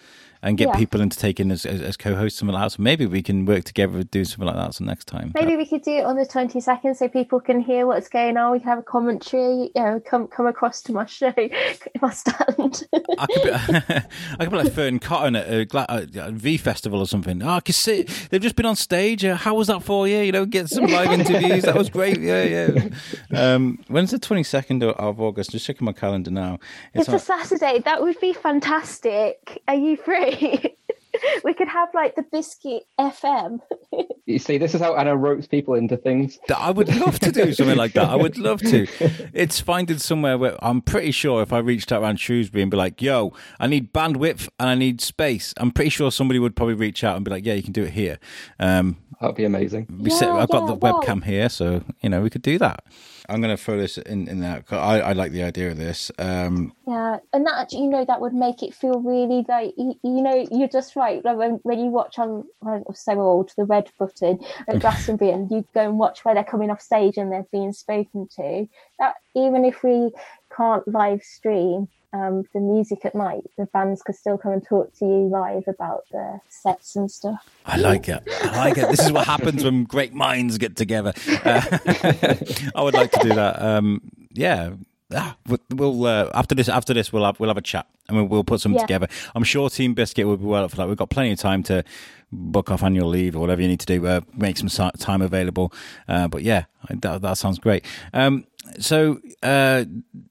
and 0.44 0.58
get 0.58 0.68
yeah. 0.68 0.76
people 0.76 1.00
into 1.00 1.18
taking 1.18 1.50
as, 1.50 1.64
as, 1.64 1.80
as, 1.80 1.96
co-hosts 1.96 2.38
something 2.38 2.52
like 2.52 2.64
that. 2.64 2.72
So 2.72 2.82
maybe 2.82 3.06
we 3.06 3.22
can 3.22 3.46
work 3.46 3.64
together 3.64 3.96
and 3.96 4.10
do 4.10 4.26
something 4.26 4.46
like 4.46 4.56
that. 4.56 4.74
So 4.74 4.84
next 4.84 5.06
time, 5.06 5.32
maybe 5.34 5.56
we 5.56 5.64
could 5.64 5.82
do 5.82 5.92
it 5.92 6.04
on 6.04 6.16
the 6.16 6.26
twenty 6.26 6.60
second, 6.60 6.96
so 6.96 7.08
people 7.08 7.40
can 7.40 7.60
hear 7.60 7.86
what's 7.86 8.08
going 8.08 8.36
on. 8.36 8.52
We 8.52 8.58
can 8.60 8.68
have 8.68 8.78
a 8.78 8.82
commentary. 8.82 9.70
You 9.74 9.82
know, 9.82 10.00
come 10.04 10.28
come 10.28 10.46
across 10.46 10.82
to 10.82 10.92
my 10.92 11.06
show, 11.06 11.32
my 12.02 12.10
stand. 12.10 12.86
I 13.18 13.26
could 13.26 13.42
be, 13.42 13.50
I 14.38 14.44
could 14.44 14.50
be 14.50 14.56
like 14.56 14.72
Fearne 14.72 15.00
Cotton 15.00 15.34
at 15.34 15.48
a, 15.48 16.26
a, 16.26 16.30
V 16.30 16.58
festival 16.58 17.00
or 17.00 17.06
something. 17.06 17.42
Oh, 17.42 17.48
I 17.48 17.60
can 17.60 17.72
see 17.72 18.02
they've 18.28 18.42
just 18.42 18.56
been 18.56 18.66
on 18.66 18.76
stage. 18.76 19.24
Uh, 19.24 19.36
how 19.36 19.54
was 19.54 19.68
that 19.68 19.82
for 19.82 20.06
you? 20.06 20.18
You 20.18 20.32
know, 20.32 20.44
get 20.44 20.68
some 20.68 20.86
live 20.86 21.10
interviews. 21.10 21.64
that 21.64 21.74
was 21.74 21.88
great. 21.88 22.20
Yeah, 22.20 22.42
yeah. 22.42 23.54
Um, 23.54 23.82
when's 23.88 24.10
the 24.10 24.18
twenty 24.18 24.42
second 24.42 24.84
of 24.84 25.20
August? 25.20 25.52
Just 25.52 25.64
checking 25.64 25.86
my 25.86 25.92
calendar 25.92 26.30
now. 26.30 26.58
It's, 26.92 27.08
it's 27.08 27.22
a 27.22 27.24
Saturday. 27.24 27.78
That 27.80 28.02
would 28.02 28.20
be 28.20 28.34
fantastic. 28.34 29.62
Are 29.66 29.74
you 29.74 29.96
free? 29.96 30.33
we 31.44 31.54
could 31.54 31.68
have 31.68 31.88
like 31.94 32.14
the 32.16 32.22
biscuit 32.22 32.84
FM. 32.98 33.60
you 34.26 34.38
see, 34.38 34.58
this 34.58 34.74
is 34.74 34.80
how 34.80 34.96
Anna 34.96 35.16
ropes 35.16 35.46
people 35.46 35.74
into 35.74 35.96
things. 35.96 36.38
I 36.54 36.70
would 36.70 36.94
love 36.94 37.18
to 37.20 37.32
do 37.32 37.52
something 37.54 37.76
like 37.76 37.92
that. 37.92 38.08
I 38.08 38.16
would 38.16 38.38
love 38.38 38.60
to. 38.62 38.86
It's 39.32 39.60
finding 39.60 39.98
somewhere 39.98 40.38
where 40.38 40.56
I'm 40.64 40.80
pretty 40.80 41.10
sure 41.10 41.42
if 41.42 41.52
I 41.52 41.58
reached 41.58 41.92
out 41.92 42.02
around 42.02 42.20
Shrewsbury 42.20 42.62
and 42.62 42.70
be 42.70 42.76
like, 42.76 43.00
"Yo, 43.00 43.32
I 43.58 43.66
need 43.66 43.92
bandwidth 43.92 44.48
and 44.58 44.68
I 44.68 44.74
need 44.74 45.00
space," 45.00 45.54
I'm 45.56 45.70
pretty 45.70 45.90
sure 45.90 46.10
somebody 46.10 46.38
would 46.38 46.56
probably 46.56 46.74
reach 46.74 47.04
out 47.04 47.16
and 47.16 47.24
be 47.24 47.30
like, 47.30 47.46
"Yeah, 47.46 47.54
you 47.54 47.62
can 47.62 47.72
do 47.72 47.84
it 47.84 47.92
here." 47.92 48.18
Um, 48.58 48.96
That'd 49.20 49.36
be 49.36 49.44
amazing. 49.44 49.86
We 50.00 50.10
yeah, 50.10 50.34
I've 50.34 50.48
got 50.48 50.66
the 50.66 50.76
webcam 50.76 51.24
here, 51.24 51.48
so 51.48 51.82
you 52.00 52.08
know 52.08 52.20
we 52.22 52.30
could 52.30 52.42
do 52.42 52.58
that. 52.58 52.84
I'm 53.28 53.40
going 53.40 53.56
to 53.56 53.62
throw 53.62 53.78
this 53.78 53.96
in 53.98 54.28
in 54.28 54.40
there. 54.40 54.62
I, 54.70 55.00
I 55.00 55.12
like 55.12 55.32
the 55.32 55.42
idea 55.42 55.70
of 55.70 55.78
this. 55.78 56.10
Um, 56.18 56.74
yeah, 56.86 57.18
and 57.32 57.46
that 57.46 57.72
you 57.72 57.86
know 57.88 58.04
that 58.04 58.20
would 58.20 58.34
make 58.34 58.62
it 58.62 58.74
feel 58.74 59.00
really 59.00 59.44
like 59.48 59.74
you, 59.76 59.94
you 60.02 60.22
know 60.22 60.46
you're 60.50 60.68
just 60.68 60.94
right. 60.94 61.24
Like 61.24 61.36
when, 61.36 61.52
when 61.62 61.78
you 61.78 61.86
watch 61.86 62.18
on 62.18 62.44
I'm 62.66 62.84
so 62.92 63.20
old 63.20 63.52
the 63.56 63.64
red 63.64 63.90
button 63.98 64.40
at 64.68 64.78
Glastonbury, 64.80 65.30
and 65.30 65.50
you 65.50 65.64
go 65.74 65.80
and 65.80 65.98
watch 65.98 66.24
where 66.24 66.34
they're 66.34 66.44
coming 66.44 66.70
off 66.70 66.82
stage 66.82 67.16
and 67.16 67.32
they're 67.32 67.46
being 67.50 67.72
spoken 67.72 68.28
to. 68.36 68.68
That 68.98 69.14
even 69.34 69.64
if 69.64 69.82
we 69.82 70.10
can't 70.54 70.86
live 70.86 71.22
stream, 71.22 71.88
um, 72.14 72.44
the 72.52 72.60
music 72.60 73.04
at 73.04 73.14
night, 73.14 73.42
the 73.58 73.66
bands 73.66 74.00
could 74.02 74.14
still 74.14 74.38
come 74.38 74.52
and 74.52 74.64
talk 74.64 74.94
to 74.98 75.04
you 75.04 75.28
live 75.28 75.64
about 75.66 76.04
the 76.12 76.40
sets 76.48 76.94
and 76.94 77.10
stuff. 77.10 77.44
I 77.66 77.76
like 77.76 78.08
it. 78.08 78.22
I 78.42 78.56
like 78.56 78.78
it. 78.78 78.88
This 78.88 79.00
is 79.00 79.10
what 79.10 79.26
happens 79.26 79.64
when 79.64 79.82
great 79.84 80.14
minds 80.14 80.56
get 80.56 80.76
together. 80.76 81.12
Uh, 81.44 81.60
I 82.74 82.82
would 82.82 82.94
like 82.94 83.10
to 83.10 83.20
do 83.20 83.34
that. 83.34 83.60
Um, 83.60 84.00
yeah. 84.32 84.74
Ah, 85.12 85.36
we'll 85.70 86.06
uh, 86.06 86.30
after 86.34 86.54
this 86.54 86.68
after 86.68 86.94
this 86.94 87.12
we'll 87.12 87.24
have 87.24 87.38
we'll 87.38 87.50
have 87.50 87.58
a 87.58 87.62
chat 87.62 87.86
and 88.08 88.16
we'll, 88.16 88.26
we'll 88.26 88.44
put 88.44 88.60
something 88.60 88.78
yeah. 88.78 88.86
together. 88.86 89.08
I'm 89.34 89.44
sure 89.44 89.68
Team 89.68 89.92
Biscuit 89.92 90.26
will 90.26 90.38
be 90.38 90.46
well 90.46 90.64
up 90.64 90.70
for 90.70 90.76
that. 90.78 90.88
We've 90.88 90.96
got 90.96 91.10
plenty 91.10 91.32
of 91.32 91.38
time 91.38 91.62
to 91.64 91.84
book 92.32 92.70
off 92.70 92.82
annual 92.82 93.08
leave 93.08 93.36
or 93.36 93.40
whatever 93.40 93.60
you 93.60 93.68
need 93.68 93.80
to 93.80 93.86
do, 93.86 94.06
uh, 94.06 94.20
make 94.34 94.56
some 94.56 94.68
time 94.98 95.20
available. 95.20 95.72
Uh, 96.08 96.26
but 96.26 96.42
yeah, 96.42 96.64
that, 96.90 97.22
that 97.22 97.38
sounds 97.38 97.58
great. 97.58 97.84
Um, 98.12 98.46
so 98.80 99.20
uh, 99.42 99.84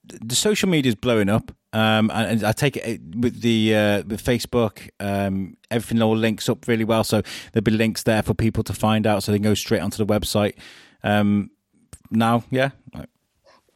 the 0.04 0.36
social 0.36 0.68
media 0.68 0.90
is 0.90 0.96
blowing 0.96 1.30
up 1.30 1.52
Um, 1.74 2.12
and, 2.14 2.44
I 2.44 2.52
take 2.52 2.78
it 2.78 3.02
with 3.16 3.42
the 3.42 3.76
uh, 3.76 4.04
with 4.04 4.24
Facebook, 4.24 4.90
um, 5.00 5.58
everything 5.72 6.02
all 6.02 6.16
links 6.16 6.48
up 6.48 6.68
really 6.68 6.84
well. 6.84 7.04
So 7.04 7.24
there'll 7.52 7.64
be 7.64 7.72
links 7.72 8.04
there 8.04 8.22
for 8.22 8.34
people 8.34 8.64
to 8.66 8.74
find 8.74 9.08
out, 9.08 9.24
so 9.24 9.32
they 9.32 9.40
can 9.40 9.44
go 9.44 9.56
straight 9.56 9.82
onto 9.82 10.04
the 10.04 10.06
website. 10.06 10.54
Um, 11.04 11.50
now, 12.12 12.44
yeah, 12.52 12.70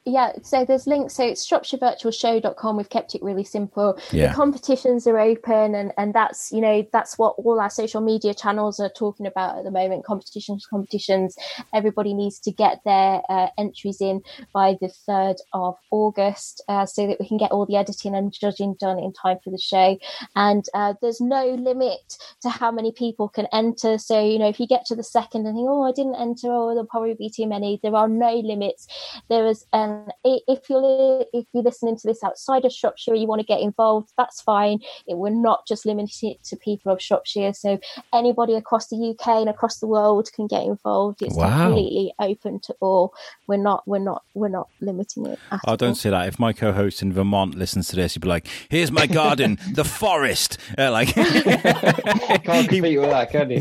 yeah, 0.07 0.31
so 0.41 0.63
there's 0.63 0.87
links. 0.87 1.15
So 1.15 1.25
it's 1.25 1.45
shropshirevirtualshow.com. 1.45 2.77
We've 2.77 2.89
kept 2.89 3.13
it 3.13 3.21
really 3.21 3.43
simple. 3.43 3.99
Yeah. 4.11 4.29
The 4.29 4.35
competitions 4.35 5.05
are 5.05 5.19
open, 5.19 5.75
and 5.75 5.91
and 5.97 6.13
that's 6.13 6.49
you 6.49 6.61
know 6.61 6.87
that's 6.93 7.17
what 7.17 7.35
all 7.37 7.59
our 7.59 7.69
social 7.69 7.99
media 7.99 8.33
channels 8.33 8.79
are 8.79 8.89
talking 8.89 9.25
about 9.25 9.57
at 9.57 9.65
the 9.65 9.71
moment. 9.71 10.05
Competitions, 10.05 10.65
competitions. 10.65 11.35
Everybody 11.73 12.13
needs 12.13 12.39
to 12.39 12.51
get 12.51 12.79
their 12.85 13.21
uh, 13.27 13.47
entries 13.57 13.99
in 13.99 14.21
by 14.53 14.77
the 14.79 14.87
third 14.87 15.35
of 15.51 15.75
August, 15.91 16.63
uh, 16.69 16.85
so 16.85 17.05
that 17.05 17.19
we 17.19 17.27
can 17.27 17.37
get 17.37 17.51
all 17.51 17.65
the 17.65 17.75
editing 17.75 18.15
and 18.15 18.31
judging 18.31 18.75
done 18.79 18.99
in 18.99 19.11
time 19.11 19.39
for 19.43 19.49
the 19.49 19.59
show. 19.59 19.99
And 20.37 20.63
uh, 20.73 20.93
there's 21.01 21.19
no 21.19 21.47
limit 21.47 22.17
to 22.43 22.49
how 22.49 22.71
many 22.71 22.93
people 22.93 23.27
can 23.27 23.47
enter. 23.51 23.97
So 23.97 24.23
you 24.25 24.39
know 24.39 24.47
if 24.47 24.57
you 24.57 24.67
get 24.67 24.85
to 24.85 24.95
the 24.95 25.03
second 25.03 25.45
and 25.45 25.57
think, 25.57 25.67
oh, 25.69 25.83
I 25.83 25.91
didn't 25.91 26.15
enter, 26.15 26.47
or 26.47 26.73
there'll 26.73 26.87
probably 26.87 27.15
be 27.15 27.29
too 27.29 27.45
many. 27.45 27.81
There 27.83 27.95
are 27.95 28.07
no 28.07 28.35
limits. 28.35 28.87
There 29.27 29.45
is 29.47 29.65
um, 29.73 29.96
if 30.23 30.69
you're 30.69 31.25
if 31.33 31.45
you're 31.53 31.63
listening 31.63 31.95
to 31.97 32.07
this 32.07 32.23
outside 32.23 32.65
of 32.65 32.71
Shropshire, 32.71 33.15
you 33.15 33.27
want 33.27 33.39
to 33.41 33.45
get 33.45 33.61
involved, 33.61 34.09
that's 34.17 34.41
fine. 34.41 34.79
It 35.07 35.17
we're 35.17 35.29
not 35.29 35.67
just 35.67 35.85
limited 35.85 36.37
to 36.45 36.55
people 36.57 36.91
of 36.91 37.01
Shropshire, 37.01 37.53
so 37.53 37.79
anybody 38.13 38.55
across 38.55 38.87
the 38.87 38.95
UK 38.97 39.27
and 39.41 39.49
across 39.49 39.79
the 39.79 39.87
world 39.87 40.29
can 40.33 40.47
get 40.47 40.63
involved. 40.63 41.21
It's 41.21 41.35
Wow. 41.35 41.65
completely 41.67 42.13
open 42.19 42.59
to 42.61 42.75
all. 42.81 43.13
We're 43.47 43.57
not 43.57 43.83
we're 43.87 43.99
not 43.99 44.23
we're 44.33 44.47
not 44.49 44.69
limiting 44.81 45.25
it. 45.27 45.39
At 45.51 45.59
Oh, 45.65 45.71
all. 45.71 45.77
don't 45.77 45.95
say 45.95 46.09
that. 46.09 46.27
If 46.27 46.39
my 46.39 46.53
co-host 46.53 47.01
in 47.01 47.11
Vermont 47.13 47.55
listens 47.55 47.87
to 47.89 47.95
this, 47.95 48.13
he'd 48.13 48.21
be 48.21 48.27
like, 48.27 48.47
"Here's 48.69 48.91
my 48.91 49.07
garden, 49.07 49.57
the 49.73 49.83
forest." 49.83 50.57
Uh, 50.77 50.91
like, 50.91 51.13
Can't 51.15 52.43
compete 52.69 52.99
with 52.99 53.09
that, 53.09 53.29
can 53.31 53.49
you? 53.49 53.57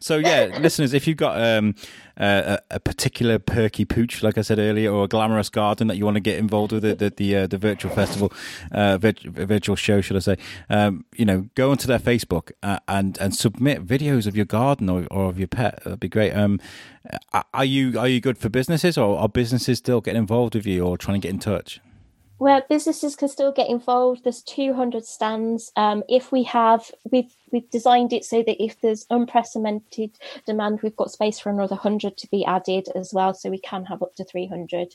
so 0.00 0.16
yeah, 0.18 0.56
listeners, 0.60 0.92
if 0.94 1.06
you've 1.06 1.16
got 1.16 1.40
um, 1.40 1.74
uh, 2.18 2.58
a, 2.70 2.76
a 2.76 2.80
particular 2.80 3.38
perky 3.38 3.84
pooch, 3.84 4.22
like 4.22 4.38
I 4.38 4.42
said 4.42 4.58
earlier, 4.60 4.92
or 4.92 5.04
a 5.04 5.08
glamorous 5.08 5.48
garden 5.48 5.88
that 5.88 5.96
you 5.96 6.04
want 6.04 6.16
to 6.16 6.20
get 6.20 6.38
involved 6.38 6.72
with, 6.72 6.82
the 6.82 6.94
the 6.94 7.10
the, 7.10 7.36
uh, 7.36 7.46
the 7.46 7.58
virtual 7.58 7.90
festival, 7.90 8.32
uh, 8.72 8.98
virt- 8.98 9.24
virtual 9.24 9.76
show, 9.76 10.00
should 10.00 10.16
I 10.16 10.20
say? 10.20 10.36
Um, 10.68 11.04
you 11.16 11.24
know, 11.24 11.48
go 11.54 11.70
onto 11.70 11.86
their 11.86 11.98
Facebook 11.98 12.52
uh, 12.62 12.78
and 12.86 13.18
and 13.18 13.34
submit 13.34 13.86
videos 13.86 14.26
of 14.26 14.36
your 14.36 14.46
garden 14.46 14.88
or, 14.88 15.06
or 15.10 15.26
of 15.26 15.38
your 15.38 15.48
pet. 15.48 15.82
That'd 15.84 16.00
be 16.00 16.08
great. 16.08 16.32
Um, 16.32 16.60
are 17.52 17.64
you 17.64 17.98
are 17.98 18.08
you 18.08 18.20
good 18.20 18.38
for 18.38 18.48
businesses, 18.48 18.96
or 18.98 19.18
are 19.18 19.28
businesses 19.28 19.78
still 19.78 20.00
getting 20.00 20.20
involved 20.20 20.54
with 20.54 20.66
you, 20.66 20.84
or 20.84 20.96
trying 20.96 21.20
to 21.20 21.26
get 21.26 21.34
in 21.34 21.40
touch? 21.40 21.80
Where 22.40 22.64
businesses 22.70 23.16
can 23.16 23.28
still 23.28 23.52
get 23.52 23.68
involved. 23.68 24.24
There's 24.24 24.42
200 24.42 25.04
stands. 25.04 25.70
Um, 25.76 26.02
if 26.08 26.32
we 26.32 26.42
have, 26.44 26.90
we've 27.12 27.30
we've 27.52 27.68
designed 27.68 28.14
it 28.14 28.24
so 28.24 28.42
that 28.42 28.62
if 28.62 28.80
there's 28.80 29.04
unprecedented 29.10 30.16
demand, 30.46 30.80
we've 30.82 30.96
got 30.96 31.10
space 31.10 31.38
for 31.38 31.50
another 31.50 31.74
100 31.74 32.16
to 32.16 32.26
be 32.28 32.42
added 32.46 32.88
as 32.94 33.12
well, 33.12 33.34
so 33.34 33.50
we 33.50 33.58
can 33.58 33.84
have 33.84 34.02
up 34.02 34.14
to 34.14 34.24
300. 34.24 34.94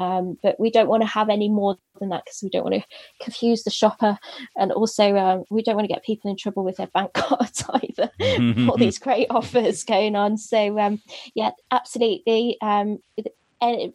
Um, 0.00 0.38
but 0.42 0.58
we 0.58 0.70
don't 0.70 0.88
want 0.88 1.02
to 1.02 1.06
have 1.06 1.28
any 1.28 1.50
more 1.50 1.76
than 2.00 2.08
that 2.08 2.24
because 2.24 2.40
we 2.42 2.48
don't 2.48 2.64
want 2.64 2.76
to 2.76 2.84
confuse 3.20 3.62
the 3.64 3.70
shopper, 3.70 4.18
and 4.56 4.72
also 4.72 5.14
um, 5.18 5.44
we 5.50 5.62
don't 5.62 5.76
want 5.76 5.86
to 5.86 5.92
get 5.92 6.02
people 6.02 6.30
in 6.30 6.38
trouble 6.38 6.64
with 6.64 6.78
their 6.78 6.86
bank 6.86 7.12
cards 7.12 7.62
either. 7.74 8.10
All 8.70 8.78
these 8.78 8.98
great 8.98 9.26
offers 9.28 9.84
going 9.84 10.16
on. 10.16 10.38
So 10.38 10.78
um, 10.78 11.02
yeah, 11.34 11.50
absolutely. 11.70 12.56
Um, 12.62 13.00
and 13.18 13.28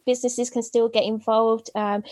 businesses 0.06 0.50
can 0.50 0.62
still 0.62 0.88
get 0.88 1.04
involved. 1.04 1.70
Um, 1.74 2.02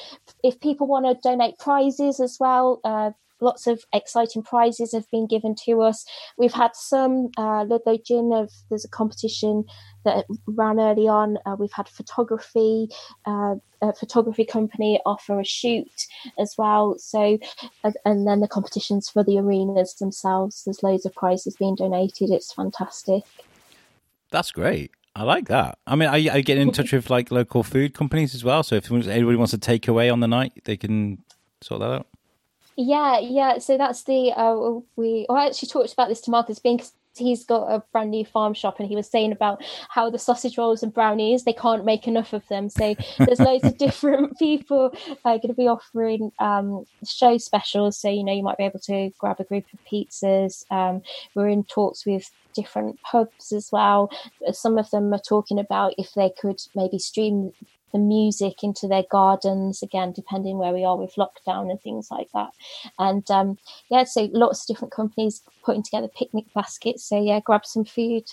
if 0.42 0.60
people 0.60 0.86
want 0.86 1.06
to 1.06 1.28
donate 1.28 1.58
prizes 1.58 2.20
as 2.20 2.38
well, 2.40 2.80
uh, 2.84 3.10
lots 3.40 3.66
of 3.66 3.84
exciting 3.92 4.42
prizes 4.42 4.92
have 4.92 5.10
been 5.10 5.26
given 5.26 5.54
to 5.66 5.82
us. 5.82 6.04
We've 6.36 6.52
had 6.52 6.74
some 6.74 7.28
uh, 7.36 7.64
Ludlow 7.64 7.98
Gin 8.04 8.32
of 8.32 8.50
there's 8.68 8.84
a 8.84 8.88
competition 8.88 9.64
that 10.04 10.26
ran 10.46 10.78
early 10.78 11.08
on. 11.08 11.38
Uh, 11.46 11.56
we've 11.58 11.72
had 11.72 11.88
photography, 11.88 12.88
uh, 13.26 13.56
a 13.82 13.92
photography 13.94 14.44
company 14.44 15.00
offer 15.04 15.40
a 15.40 15.44
shoot 15.44 16.06
as 16.38 16.54
well. 16.56 16.96
So, 16.98 17.38
and, 17.84 17.96
and 18.04 18.26
then 18.26 18.40
the 18.40 18.48
competitions 18.48 19.08
for 19.08 19.24
the 19.24 19.38
arenas 19.38 19.94
themselves. 19.94 20.64
There's 20.64 20.82
loads 20.82 21.06
of 21.06 21.14
prizes 21.14 21.56
being 21.56 21.76
donated. 21.76 22.30
It's 22.30 22.52
fantastic. 22.52 23.24
That's 24.30 24.52
great. 24.52 24.92
I 25.14 25.24
like 25.24 25.48
that. 25.48 25.78
I 25.86 25.96
mean, 25.96 26.08
I, 26.08 26.28
are 26.28 26.38
you 26.38 26.42
getting 26.42 26.68
in 26.68 26.72
touch 26.72 26.92
with 26.92 27.10
like 27.10 27.30
local 27.30 27.62
food 27.62 27.94
companies 27.94 28.34
as 28.34 28.44
well? 28.44 28.62
So 28.62 28.76
if 28.76 28.90
anybody 28.90 29.36
wants 29.36 29.50
to 29.50 29.58
take 29.58 29.88
away 29.88 30.08
on 30.08 30.20
the 30.20 30.28
night, 30.28 30.52
they 30.64 30.76
can 30.76 31.18
sort 31.60 31.80
that 31.80 31.90
out. 31.90 32.06
Yeah, 32.76 33.18
yeah. 33.18 33.58
So 33.58 33.76
that's 33.76 34.04
the 34.04 34.32
uh, 34.34 34.80
we. 34.96 35.26
I 35.28 35.46
actually 35.46 35.68
talked 35.68 35.92
about 35.92 36.08
this 36.08 36.20
to 36.22 36.30
Marcus 36.30 36.58
Bean 36.58 36.78
'cause 36.78 36.92
he's 37.16 37.44
got 37.44 37.66
a 37.66 37.82
brand 37.92 38.10
new 38.10 38.24
farm 38.24 38.54
shop, 38.54 38.78
and 38.78 38.88
he 38.88 38.96
was 38.96 39.08
saying 39.08 39.32
about 39.32 39.62
how 39.88 40.08
the 40.08 40.18
sausage 40.18 40.56
rolls 40.56 40.82
and 40.82 40.94
brownies 40.94 41.44
they 41.44 41.52
can't 41.52 41.84
make 41.84 42.06
enough 42.06 42.32
of 42.32 42.46
them. 42.48 42.70
So 42.70 42.94
there's 43.18 43.40
loads 43.40 43.64
of 43.64 43.76
different 43.86 44.38
people 44.38 44.94
uh, 45.24 45.36
going 45.36 45.48
to 45.48 45.54
be 45.54 45.68
offering 45.68 46.32
um, 46.38 46.84
show 47.04 47.36
specials. 47.36 47.98
So 47.98 48.08
you 48.08 48.24
know 48.24 48.32
you 48.32 48.42
might 48.42 48.58
be 48.58 48.64
able 48.64 48.80
to 48.80 49.10
grab 49.18 49.40
a 49.40 49.44
group 49.44 49.64
of 49.74 49.80
pizzas. 49.84 50.64
Um, 50.70 51.02
we're 51.34 51.48
in 51.48 51.64
talks 51.64 52.06
with 52.06 52.30
different 52.54 53.00
pubs 53.02 53.52
as 53.52 53.70
well. 53.72 54.10
Some 54.52 54.78
of 54.78 54.90
them 54.90 55.12
are 55.12 55.18
talking 55.18 55.58
about 55.58 55.94
if 55.98 56.14
they 56.14 56.30
could 56.40 56.60
maybe 56.74 56.98
stream 56.98 57.52
the 57.92 57.98
music 57.98 58.62
into 58.62 58.86
their 58.86 59.02
gardens 59.10 59.82
again 59.82 60.12
depending 60.12 60.58
where 60.58 60.72
we 60.72 60.84
are 60.84 60.96
with 60.96 61.14
lockdown 61.16 61.70
and 61.70 61.80
things 61.80 62.08
like 62.10 62.28
that. 62.32 62.50
And 62.98 63.28
um, 63.30 63.58
yeah 63.90 64.04
so 64.04 64.28
lots 64.32 64.62
of 64.62 64.68
different 64.68 64.92
companies 64.92 65.42
putting 65.64 65.82
together 65.82 66.08
picnic 66.08 66.46
baskets. 66.54 67.04
So 67.04 67.20
yeah 67.20 67.40
grab 67.40 67.66
some 67.66 67.84
food 67.84 68.24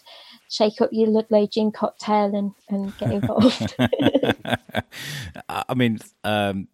shake 0.49 0.81
up 0.81 0.89
your 0.91 1.07
ludlow 1.07 1.47
gin 1.47 1.71
cocktail 1.71 2.35
and, 2.35 2.53
and 2.69 2.95
get 2.97 3.11
involved. 3.11 3.75
I 5.49 5.73
mean, 5.73 5.99
um, 6.23 6.67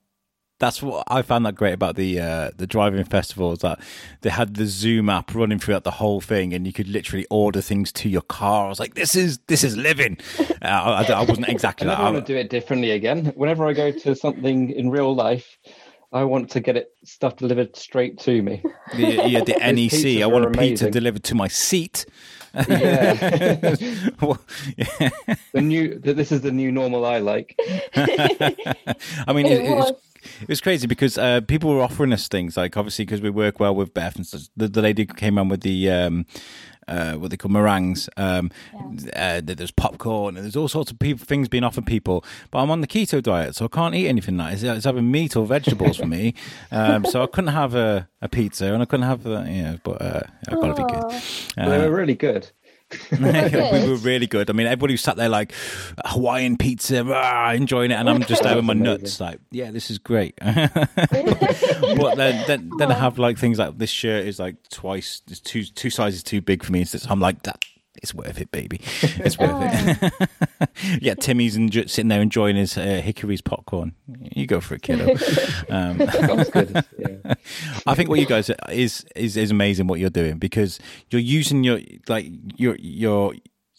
that's 0.59 0.81
what 0.81 1.03
I 1.07 1.21
found 1.23 1.45
that 1.45 1.55
great 1.55 1.73
about 1.73 1.95
the 1.95 2.19
uh, 2.19 2.51
the 2.55 2.65
drive-in 2.67 3.03
festival 3.05 3.51
is 3.51 3.59
that 3.59 3.79
they 4.21 4.29
had 4.29 4.55
the 4.55 4.65
Zoom 4.65 5.09
app 5.09 5.33
running 5.35 5.59
throughout 5.59 5.83
the 5.83 5.91
whole 5.91 6.21
thing, 6.21 6.53
and 6.53 6.65
you 6.65 6.71
could 6.73 6.87
literally 6.87 7.25
order 7.29 7.59
things 7.59 7.91
to 7.93 8.07
your 8.09 8.21
car. 8.21 8.65
I 8.67 8.69
was 8.69 8.79
like, 8.79 8.93
"This 8.95 9.15
is 9.15 9.39
this 9.47 9.63
is 9.63 9.75
living." 9.77 10.17
Uh, 10.63 11.05
I, 11.05 11.11
I 11.11 11.23
wasn't 11.25 11.49
exactly 11.49 11.85
I 11.89 11.91
that. 11.95 11.99
I- 11.99 12.09
want 12.09 12.25
to 12.25 12.33
do 12.33 12.39
it 12.39 12.49
differently 12.49 12.91
again. 12.91 13.33
Whenever 13.35 13.67
I 13.67 13.73
go 13.73 13.91
to 13.91 14.15
something 14.15 14.69
in 14.69 14.89
real 14.89 15.13
life, 15.13 15.57
I 16.13 16.23
want 16.23 16.49
to 16.51 16.61
get 16.61 16.77
it 16.77 16.93
stuff 17.03 17.35
delivered 17.35 17.75
straight 17.75 18.17
to 18.19 18.41
me. 18.41 18.63
the, 18.95 19.27
yeah, 19.27 19.41
the 19.43 19.55
NEC. 19.59 20.23
I 20.23 20.25
want 20.27 20.45
a 20.45 20.57
pizza 20.57 20.89
delivered 20.89 21.25
to 21.25 21.35
my 21.35 21.49
seat. 21.49 22.05
Yeah. 22.69 23.75
Well, 24.21 24.39
yeah. 24.77 25.09
the 25.51 25.59
new, 25.61 25.99
this 25.99 26.31
is 26.31 26.39
the 26.41 26.51
new 26.51 26.71
normal 26.71 27.03
I 27.05 27.17
like. 27.19 27.55
I 27.95 29.33
mean, 29.33 29.45
it, 29.47 29.65
It 29.65 29.75
was. 29.75 29.91
It 30.41 30.49
was 30.49 30.61
crazy 30.61 30.87
because 30.87 31.17
uh, 31.17 31.41
people 31.41 31.69
were 31.69 31.81
offering 31.81 32.13
us 32.13 32.27
things 32.27 32.57
like 32.57 32.77
obviously 32.77 33.05
because 33.05 33.21
we 33.21 33.29
work 33.29 33.59
well 33.59 33.75
with 33.75 33.93
Beth 33.93 34.15
and 34.15 34.25
such, 34.25 34.43
the, 34.55 34.67
the 34.67 34.81
lady 34.81 35.05
who 35.07 35.13
came 35.13 35.37
on 35.37 35.49
with 35.49 35.61
the 35.61 35.89
um, 35.89 36.25
uh, 36.87 37.13
what 37.13 37.31
they 37.31 37.37
call 37.37 37.51
meringues. 37.51 38.09
Um, 38.17 38.51
uh, 39.15 39.41
there's 39.43 39.71
popcorn 39.71 40.35
and 40.35 40.43
there's 40.43 40.55
all 40.55 40.67
sorts 40.67 40.91
of 40.91 40.99
people, 40.99 41.25
things 41.25 41.47
being 41.47 41.63
offered 41.63 41.85
people. 41.85 42.23
But 42.51 42.59
I'm 42.59 42.71
on 42.71 42.81
the 42.81 42.87
keto 42.87 43.21
diet, 43.21 43.55
so 43.55 43.65
I 43.65 43.67
can't 43.67 43.95
eat 43.95 44.07
anything 44.07 44.37
like 44.37 44.53
it's, 44.53 44.63
it's 44.63 44.85
having 44.85 45.09
meat 45.11 45.35
or 45.35 45.45
vegetables 45.45 45.97
for 45.97 46.05
me. 46.05 46.33
Um, 46.71 47.05
so 47.05 47.21
I 47.21 47.27
couldn't 47.27 47.53
have 47.53 47.75
a, 47.75 48.07
a 48.21 48.27
pizza 48.27 48.73
and 48.73 48.81
I 48.81 48.85
couldn't 48.85 49.05
have 49.05 49.27
uh, 49.27 49.43
you 49.43 49.63
know, 49.63 49.79
but 49.83 50.01
uh, 50.01 50.21
I've 50.47 50.59
got 50.59 50.75
to 50.75 50.85
be 50.85 50.93
good. 50.93 51.03
Aw. 51.03 51.21
But 51.55 51.69
they 51.69 51.77
were 51.77 51.95
really 51.95 52.15
good. 52.15 52.51
we 53.11 53.89
were 53.89 53.97
really 53.97 54.27
good. 54.27 54.49
I 54.49 54.53
mean, 54.53 54.67
everybody 54.67 54.97
sat 54.97 55.17
there 55.17 55.29
like 55.29 55.53
Hawaiian 56.05 56.57
pizza, 56.57 57.03
rah, 57.03 57.51
enjoying 57.51 57.91
it, 57.91 57.95
and 57.95 58.09
I'm 58.09 58.23
just 58.23 58.43
with 58.43 58.63
my 58.63 58.73
nuts, 58.73 59.19
like, 59.19 59.39
yeah, 59.51 59.71
this 59.71 59.89
is 59.89 59.97
great. 59.97 60.35
but 60.41 62.15
then, 62.15 62.43
then, 62.47 62.71
then 62.77 62.91
I 62.91 62.95
have 62.95 63.17
like 63.17 63.37
things 63.37 63.59
like 63.59 63.77
this 63.77 63.89
shirt 63.89 64.25
is 64.25 64.39
like 64.39 64.55
twice, 64.69 65.21
it's 65.29 65.39
two 65.39 65.63
two 65.63 65.89
sizes 65.89 66.23
too 66.23 66.41
big 66.41 66.63
for 66.63 66.71
me. 66.71 66.83
So 66.85 66.99
I'm 67.09 67.19
like 67.19 67.43
that. 67.43 67.63
It's 68.01 68.13
worth 68.13 68.41
it, 68.41 68.51
baby. 68.51 68.81
It's 69.03 69.37
worth 69.37 69.51
it. 69.61 70.29
yeah, 71.01 71.13
Timmy's 71.13 71.57
enjo- 71.57 71.89
sitting 71.89 72.09
there 72.09 72.21
enjoying 72.21 72.55
his 72.55 72.77
uh, 72.77 73.01
Hickory's 73.03 73.41
popcorn. 73.41 73.93
You 74.07 74.47
go 74.47 74.59
for 74.59 74.75
it, 74.75 74.81
kiddo. 74.81 75.15
Um, 75.69 75.97
good. 75.97 76.85
Yeah. 76.97 77.33
I 77.87 77.95
think 77.95 78.09
what 78.09 78.19
you 78.19 78.25
guys 78.25 78.51
is 78.69 79.05
is 79.15 79.37
is 79.37 79.51
amazing 79.51 79.87
what 79.87 79.99
you're 79.99 80.09
doing 80.09 80.37
because 80.37 80.79
you're 81.09 81.21
using 81.21 81.63
your 81.63 81.79
like 82.07 82.27
your 82.57 82.75
your 82.75 83.33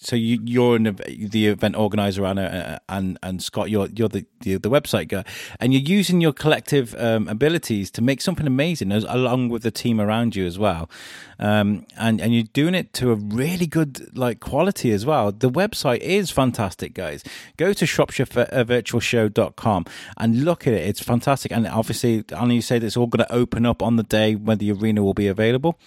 so 0.04 0.16
you, 0.16 0.38
you're 0.44 0.76
an, 0.76 0.98
the 1.06 1.46
event 1.46 1.76
organizer 1.76 2.26
and 2.26 2.38
uh, 2.38 2.78
and 2.88 3.18
and 3.22 3.42
Scott, 3.42 3.70
you're 3.70 3.88
you're 3.88 4.10
the, 4.10 4.26
the, 4.40 4.56
the 4.56 4.68
website 4.68 5.08
guy, 5.08 5.24
and 5.60 5.72
you're 5.72 5.82
using 5.82 6.20
your 6.20 6.34
collective 6.34 6.94
um, 6.96 7.26
abilities 7.28 7.90
to 7.92 8.02
make 8.02 8.20
something 8.20 8.46
amazing, 8.46 8.92
as, 8.92 9.04
along 9.04 9.48
with 9.48 9.62
the 9.62 9.70
team 9.70 9.98
around 10.00 10.36
you 10.36 10.44
as 10.46 10.58
well. 10.58 10.90
Um, 11.38 11.86
and 11.96 12.20
and 12.20 12.34
you're 12.34 12.44
doing 12.52 12.74
it 12.74 12.92
to 12.94 13.12
a 13.12 13.14
really 13.14 13.66
good 13.66 14.14
like 14.16 14.40
quality 14.40 14.90
as 14.92 15.06
well. 15.06 15.32
The 15.32 15.50
website 15.50 16.00
is 16.00 16.30
fantastic, 16.30 16.92
guys. 16.92 17.24
Go 17.56 17.72
to 17.72 17.86
shropshirevirtualshow.com 17.86 19.86
and 20.18 20.44
look 20.44 20.66
at 20.66 20.74
it. 20.74 20.86
It's 20.86 21.02
fantastic, 21.02 21.50
and 21.50 21.66
obviously, 21.66 22.24
Anna, 22.36 22.52
you 22.54 22.62
said 22.62 22.84
it's 22.84 22.96
all 22.96 23.06
going 23.06 23.26
to 23.26 23.32
open 23.32 23.64
up 23.64 23.82
on 23.82 23.96
the 23.96 24.02
day 24.02 24.34
when 24.34 24.58
the 24.58 24.70
arena 24.72 25.02
will 25.02 25.14
be 25.14 25.28
available. 25.28 25.78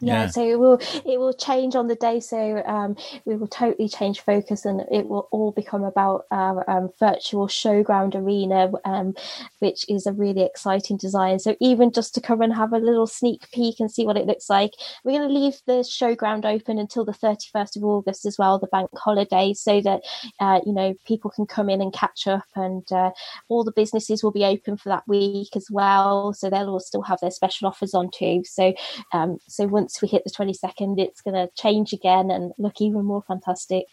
Yeah. 0.00 0.22
Yeah, 0.22 0.26
so 0.28 0.46
it 0.46 0.58
will 0.58 0.80
it 1.04 1.18
will 1.18 1.32
change 1.32 1.74
on 1.74 1.88
the 1.88 1.94
day. 1.94 2.20
So 2.20 2.62
um, 2.66 2.96
we 3.24 3.36
will 3.36 3.48
totally 3.48 3.88
change 3.88 4.20
focus 4.20 4.64
and 4.64 4.82
it 4.90 5.08
will 5.08 5.28
all 5.30 5.52
become 5.52 5.84
about 5.84 6.26
our 6.30 6.68
um, 6.70 6.90
virtual 6.98 7.48
showground 7.48 8.14
arena 8.14 8.70
um, 8.84 9.14
which 9.58 9.88
is 9.88 10.06
a 10.06 10.12
really 10.12 10.42
exciting 10.42 10.96
design. 10.96 11.38
So 11.38 11.56
even 11.60 11.92
just 11.92 12.14
to 12.14 12.20
come 12.20 12.40
and 12.42 12.54
have 12.54 12.72
a 12.72 12.78
little 12.78 13.06
sneak 13.06 13.50
peek 13.52 13.80
and 13.80 13.90
see 13.90 14.06
what 14.06 14.16
it 14.16 14.26
looks 14.26 14.48
like 14.48 14.72
we're 15.04 15.18
going 15.18 15.28
to 15.28 15.34
leave 15.34 15.54
the 15.66 15.84
showground 15.84 16.44
open 16.44 16.78
until 16.78 17.04
the 17.04 17.12
31st 17.12 17.76
of 17.76 17.84
august 17.84 18.26
as 18.26 18.38
well 18.38 18.58
the 18.58 18.66
bank 18.68 18.90
holiday 18.94 19.52
so 19.52 19.80
that 19.80 20.02
uh, 20.40 20.60
you 20.64 20.72
know 20.72 20.94
people 21.06 21.30
can 21.30 21.46
come 21.46 21.68
in 21.68 21.80
and 21.80 21.92
catch 21.92 22.26
up 22.26 22.44
and 22.56 22.90
uh, 22.92 23.10
all 23.48 23.64
the 23.64 23.72
businesses 23.72 24.22
will 24.22 24.30
be 24.30 24.44
open 24.44 24.76
for 24.76 24.88
that 24.88 25.06
week 25.06 25.56
as 25.56 25.68
well. 25.70 26.32
So 26.32 26.50
they'll 26.50 26.68
all 26.68 26.80
still 26.80 27.02
have 27.02 27.20
their 27.20 27.30
special 27.30 27.68
offers 27.68 27.94
on 27.94 28.10
too. 28.10 28.42
So 28.44 28.74
um, 29.12 29.38
so 29.48 29.66
once 29.66 29.89
once 29.90 30.02
we 30.02 30.08
hit 30.08 30.22
the 30.24 30.30
22nd, 30.30 31.00
it's 31.00 31.20
going 31.20 31.34
to 31.34 31.52
change 31.60 31.92
again 31.92 32.30
and 32.30 32.52
look 32.58 32.80
even 32.80 33.04
more 33.04 33.22
fantastic. 33.22 33.86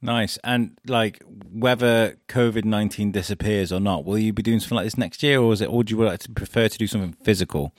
Nice. 0.00 0.38
And 0.44 0.78
like 0.86 1.22
whether 1.50 2.16
COVID 2.28 2.64
19 2.64 3.10
disappears 3.10 3.72
or 3.72 3.80
not, 3.80 4.04
will 4.04 4.18
you 4.18 4.32
be 4.32 4.42
doing 4.42 4.60
something 4.60 4.76
like 4.76 4.86
this 4.86 4.98
next 4.98 5.22
year 5.22 5.40
or 5.40 5.52
is 5.52 5.60
it, 5.60 5.68
or 5.68 5.78
would 5.78 5.90
you 5.90 5.96
like 6.04 6.20
to 6.20 6.30
prefer 6.30 6.68
to 6.68 6.78
do 6.78 6.86
something 6.86 7.16
physical? 7.24 7.74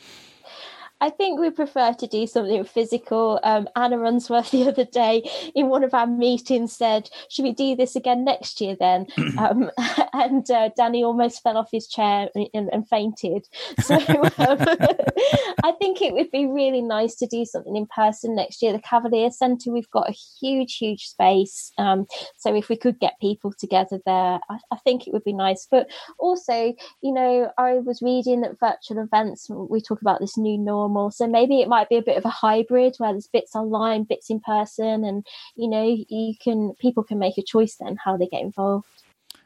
I 1.02 1.10
think 1.10 1.40
we 1.40 1.50
prefer 1.50 1.94
to 1.94 2.08
do 2.08 2.26
something 2.26 2.64
physical. 2.64 3.40
Um, 3.44 3.68
Anna 3.76 3.98
Runsworth 3.98 4.52
the 4.52 4.68
other 4.68 4.86
day 4.86 5.30
in 5.54 5.68
one 5.68 5.84
of 5.84 5.94
our 5.94 6.08
meetings 6.08 6.74
said, 6.74 7.10
"Should 7.30 7.44
we 7.44 7.52
do 7.52 7.76
this 7.76 7.96
again 7.96 8.24
next 8.24 8.62
year?" 8.62 8.76
Then, 8.80 9.08
um, 9.38 9.72
and 10.14 10.50
uh, 10.50 10.70
Danny 10.76 11.04
almost 11.04 11.44
fell 11.44 11.58
off 11.58 11.70
his 11.72 11.88
chair 11.88 12.30
and, 12.54 12.70
and 12.72 12.88
fainted. 12.88 13.48
So, 13.82 13.96
um, 13.96 14.02
I 15.64 15.74
think 15.80 16.02
it 16.02 16.14
would 16.14 16.32
be 16.32 16.46
really 16.46 16.82
nice 16.82 17.16
to 17.16 17.28
do 17.28 17.46
something 17.46 17.76
in 17.76 17.88
person 17.88 18.36
next 18.36 18.62
year. 18.62 18.72
The 18.72 18.80
Cavalier 18.80 19.32
Centre, 19.32 19.72
we've 19.72 19.92
got 19.92 20.10
a 20.10 20.14
huge, 20.14 20.78
huge 20.78 21.08
space. 21.08 21.72
Um, 21.78 22.06
so, 22.38 22.56
if 22.56 22.70
we 22.70 22.78
could 22.78 23.00
get 23.00 23.20
people 23.20 23.54
together 23.58 24.00
there, 24.06 24.40
I, 24.50 24.60
I 24.72 24.78
think 24.84 25.08
it 25.08 25.14
would 25.14 25.24
be 25.24 25.34
nice. 25.34 25.68
But 25.70 25.90
also, 26.20 26.74
you 27.02 27.14
know, 27.14 27.52
I 27.58 27.76
was 27.76 28.02
reading 28.02 28.42
that 28.42 28.60
virtual 28.60 29.04
events. 29.04 29.50
We 29.50 29.82
talk 29.82 30.02
about 30.02 30.20
this 30.20 30.38
new 30.38 30.58
norm 30.58 30.85
normal. 30.86 31.12
So 31.12 31.28
maybe 31.28 31.62
it 31.62 31.68
might 31.68 31.90
be 31.90 31.98
a 31.98 32.02
bit 32.02 32.18
of 32.18 32.26
a 32.26 32.30
hybrid 32.30 32.96
where 32.98 33.12
there's 33.12 33.28
bits 33.28 33.56
online, 33.56 34.04
bits 34.04 34.30
in 34.30 34.40
person, 34.40 35.04
and 35.04 35.26
you 35.56 35.68
know 35.68 35.84
you 35.84 36.34
can 36.42 36.74
people 36.80 37.04
can 37.04 37.20
make 37.20 37.38
a 37.38 37.44
choice 37.44 37.76
then 37.76 37.98
how 38.04 38.18
they 38.18 38.28
get 38.28 38.42
involved. 38.42 38.86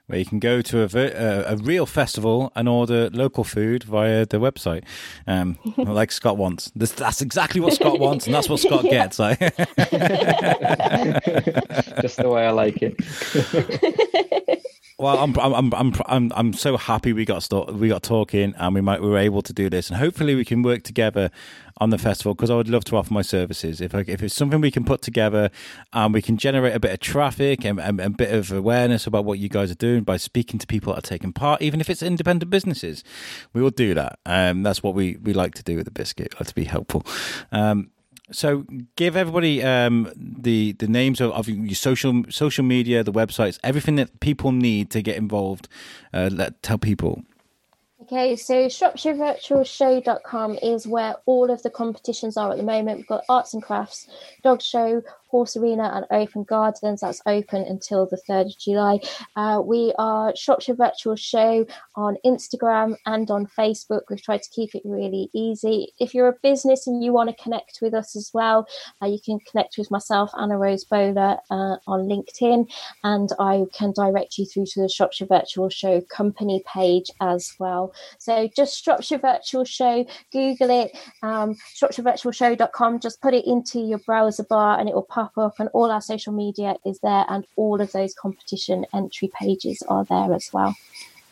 Where 0.07 0.17
you 0.17 0.25
can 0.25 0.39
go 0.39 0.61
to 0.61 0.81
a, 0.81 0.89
a, 0.95 1.53
a 1.53 1.57
real 1.57 1.85
festival 1.85 2.51
and 2.55 2.67
order 2.67 3.11
local 3.11 3.43
food 3.43 3.83
via 3.83 4.25
the 4.25 4.37
website, 4.37 4.83
um, 5.27 5.59
like 5.77 6.11
Scott 6.11 6.35
wants. 6.35 6.71
This, 6.75 6.91
that's 6.91 7.21
exactly 7.21 7.61
what 7.61 7.73
Scott 7.73 7.99
wants, 7.99 8.25
and 8.25 8.33
that's 8.33 8.49
what 8.49 8.59
Scott 8.59 8.85
yeah. 8.85 8.89
gets. 9.07 9.19
Like. 9.19 9.39
Just 12.01 12.17
the 12.17 12.27
way 12.27 12.45
I 12.47 12.51
like 12.51 12.79
it. 12.81 12.95
Well, 14.99 15.17
I'm 15.17 15.33
I'm 15.39 15.73
I'm 15.73 15.93
I'm 16.07 16.31
I'm 16.35 16.51
so 16.51 16.75
happy 16.75 17.13
we 17.13 17.23
got 17.23 17.41
start, 17.41 17.73
we 17.73 17.87
got 17.87 18.03
talking 18.03 18.53
and 18.57 18.75
we 18.75 18.81
might 18.81 19.01
we 19.01 19.07
were 19.07 19.17
able 19.17 19.41
to 19.43 19.53
do 19.53 19.69
this 19.69 19.89
and 19.89 19.97
hopefully 19.97 20.35
we 20.35 20.43
can 20.43 20.61
work 20.61 20.83
together 20.83 21.31
on 21.77 21.89
the 21.89 21.97
festival 21.97 22.35
because 22.35 22.49
I 22.49 22.55
would 22.55 22.67
love 22.67 22.83
to 22.85 22.97
offer 22.97 23.13
my 23.13 23.21
services 23.21 23.79
if 23.79 23.95
I, 23.95 24.03
if 24.09 24.21
it's 24.21 24.35
something 24.35 24.59
we 24.59 24.71
can 24.71 24.83
put 24.83 25.01
together 25.01 25.51
and 25.93 26.13
we 26.13 26.21
can 26.21 26.35
generate 26.35 26.75
a 26.75 26.81
bit 26.81 26.91
of 26.91 26.99
traffic 26.99 27.63
and, 27.63 27.79
and, 27.79 28.01
and, 28.01 28.13
a 28.13 28.17
bit 28.17 28.33
of 28.33 28.51
awareness 28.51 29.07
about 29.07 29.23
what 29.23 29.39
you 29.39 29.47
guys 29.47 29.71
are 29.71 29.75
doing 29.75 30.03
by 30.03 30.17
speaking 30.17 30.59
to 30.59 30.67
people 30.67 30.91
that 30.91 30.99
are 30.99 31.09
taking 31.09 31.31
part, 31.31 31.61
even 31.61 31.79
if 31.79 31.89
it's 31.89 32.03
independent 32.03 32.49
businesses, 32.49 33.05
we 33.53 33.61
will 33.61 33.69
do 33.69 33.93
that. 33.93 34.19
Um, 34.25 34.63
that's 34.63 34.83
what 34.83 34.95
we 34.95 35.15
we 35.23 35.31
like 35.31 35.53
to 35.55 35.63
do 35.63 35.77
with 35.77 35.85
the 35.85 35.91
biscuit, 35.91 36.33
like 36.37 36.47
to 36.47 36.55
be 36.55 36.65
helpful. 36.65 37.05
Um, 37.53 37.91
so 38.31 38.65
give 38.95 39.15
everybody 39.15 39.63
um, 39.63 40.11
the 40.15 40.73
the 40.73 40.87
names 40.87 41.21
of, 41.21 41.31
of, 41.31 41.47
your 41.47 41.75
social 41.75 42.23
social 42.29 42.63
media, 42.63 43.03
the 43.03 43.11
websites, 43.11 43.59
everything 43.63 43.95
that 43.95 44.19
people 44.19 44.51
need 44.51 44.89
to 44.91 45.01
get 45.01 45.17
involved. 45.17 45.67
Uh, 46.13 46.29
let 46.31 46.61
tell 46.61 46.77
people. 46.77 47.23
Okay, 48.03 48.35
so 48.35 48.65
ShropshireVirtualShow.com 48.65 50.57
is 50.63 50.87
where 50.87 51.15
all 51.27 51.51
of 51.51 51.61
the 51.61 51.69
competitions 51.69 52.37
are 52.37 52.49
at 52.49 52.57
the 52.57 52.63
moment. 52.63 52.97
We've 52.97 53.07
got 53.07 53.23
arts 53.29 53.53
and 53.53 53.61
crafts, 53.61 54.07
dog 54.41 54.63
show, 54.63 55.03
Horse 55.29 55.55
Arena 55.55 55.91
and 55.93 56.05
Open 56.11 56.43
Gardens. 56.43 57.01
That's 57.01 57.21
open 57.25 57.61
until 57.61 58.07
the 58.07 58.19
3rd 58.27 58.47
of 58.47 58.57
July. 58.57 58.99
Uh, 59.35 59.61
we 59.63 59.93
are 59.99 60.35
Shropshire 60.35 60.75
Virtual 60.75 61.15
Show 61.15 61.65
on 61.95 62.17
Instagram 62.25 62.95
and 63.05 63.29
on 63.29 63.45
Facebook. 63.45 64.01
We've 64.09 64.21
tried 64.21 64.41
to 64.41 64.49
keep 64.49 64.73
it 64.73 64.81
really 64.83 65.29
easy. 65.33 65.93
If 65.99 66.15
you're 66.15 66.29
a 66.29 66.35
business 66.41 66.87
and 66.87 67.03
you 67.03 67.13
want 67.13 67.29
to 67.29 67.43
connect 67.43 67.79
with 67.81 67.93
us 67.93 68.15
as 68.15 68.31
well, 68.33 68.67
uh, 69.03 69.05
you 69.05 69.19
can 69.23 69.39
connect 69.39 69.77
with 69.77 69.91
myself, 69.91 70.31
Anna 70.39 70.57
Rose 70.57 70.83
Bowler, 70.83 71.37
uh, 71.51 71.77
on 71.85 72.07
LinkedIn, 72.07 72.67
and 73.03 73.29
I 73.39 73.65
can 73.71 73.91
direct 73.91 74.39
you 74.39 74.45
through 74.45 74.65
to 74.65 74.81
the 74.81 74.89
Shropshire 74.89 75.27
Virtual 75.27 75.69
Show 75.69 76.01
company 76.01 76.63
page 76.65 77.11
as 77.21 77.53
well. 77.59 77.93
So 78.17 78.49
just 78.55 78.83
Shropshire 78.83 79.19
Virtual 79.19 79.63
Show, 79.63 80.05
Google 80.31 80.71
it, 80.71 80.97
um, 81.21 81.55
ShropshireVirtualShow.com, 81.75 82.99
just 82.99 83.21
put 83.21 83.35
it 83.35 83.45
into 83.45 83.79
your 83.79 83.99
browser 83.99 84.43
bar 84.43 84.79
and 84.79 84.89
it 84.89 84.95
will 84.95 85.03
pop 85.03 85.18
pop 85.19 85.37
up, 85.37 85.59
and 85.59 85.69
all 85.73 85.91
our 85.91 86.01
social 86.01 86.33
media 86.33 86.75
is 86.85 86.99
there, 86.99 87.25
and 87.27 87.45
all 87.55 87.81
of 87.81 87.91
those 87.91 88.13
competition 88.13 88.85
entry 88.93 89.29
pages 89.39 89.83
are 89.87 90.05
there 90.05 90.33
as 90.33 90.49
well. 90.53 90.75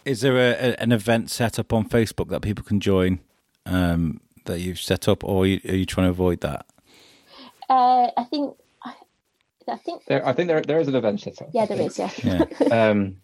Is 0.06 0.22
there 0.22 0.38
a, 0.38 0.52
a, 0.52 0.82
an 0.82 0.92
event 0.92 1.30
set 1.30 1.60
up 1.60 1.74
on 1.74 1.88
Facebook 1.88 2.30
that 2.30 2.42
people 2.42 2.64
can 2.64 2.80
join 2.80 3.20
um, 3.66 4.22
that 4.46 4.60
you've 4.60 4.80
set 4.80 5.08
up, 5.08 5.24
or 5.24 5.44
are 5.44 5.48
you, 5.48 5.62
are 5.68 5.76
you 5.76 5.86
trying 5.86 6.08
to 6.08 6.12
avoid 6.12 6.42
that? 6.42 6.66
Uh, 7.70 8.10
I 8.18 8.24
think. 8.30 8.56
I, 9.70 9.76
think. 9.76 10.06
There, 10.06 10.26
I 10.26 10.32
think 10.32 10.48
there 10.48 10.62
there 10.62 10.80
is 10.80 10.88
an 10.88 10.96
event 10.96 11.20
set 11.20 11.42
up. 11.42 11.50
Yeah, 11.54 11.66
there 11.66 11.82
is. 11.82 12.00
Yeah. 12.00 12.12
Yeah. 12.24 12.44
um, 12.72 13.18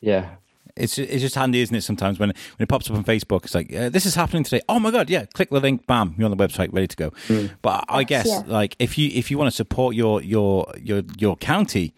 yeah 0.00 0.36
it's 0.76 0.98
it's 0.98 1.22
just 1.22 1.34
handy, 1.34 1.60
isn't 1.60 1.74
it? 1.74 1.82
Sometimes 1.82 2.18
when 2.18 2.28
when 2.28 2.36
it 2.58 2.68
pops 2.68 2.90
up 2.90 2.96
on 2.96 3.04
Facebook, 3.04 3.44
it's 3.44 3.54
like 3.54 3.74
uh, 3.74 3.88
this 3.88 4.06
is 4.06 4.14
happening 4.14 4.44
today. 4.44 4.60
Oh 4.68 4.78
my 4.78 4.90
god, 4.90 5.10
yeah! 5.10 5.24
Click 5.26 5.50
the 5.50 5.60
link, 5.60 5.86
bam, 5.86 6.14
you're 6.18 6.28
on 6.28 6.36
the 6.36 6.48
website, 6.48 6.72
ready 6.72 6.86
to 6.86 6.96
go. 6.96 7.10
Mm. 7.28 7.50
But 7.62 7.84
I 7.88 8.04
guess 8.04 8.26
yeah. 8.26 8.42
like 8.46 8.76
if 8.78 8.98
you 8.98 9.10
if 9.12 9.30
you 9.30 9.38
want 9.38 9.50
to 9.50 9.56
support 9.56 9.94
your 9.94 10.22
your 10.22 10.66
your 10.80 11.02
your 11.18 11.36
county 11.36 11.94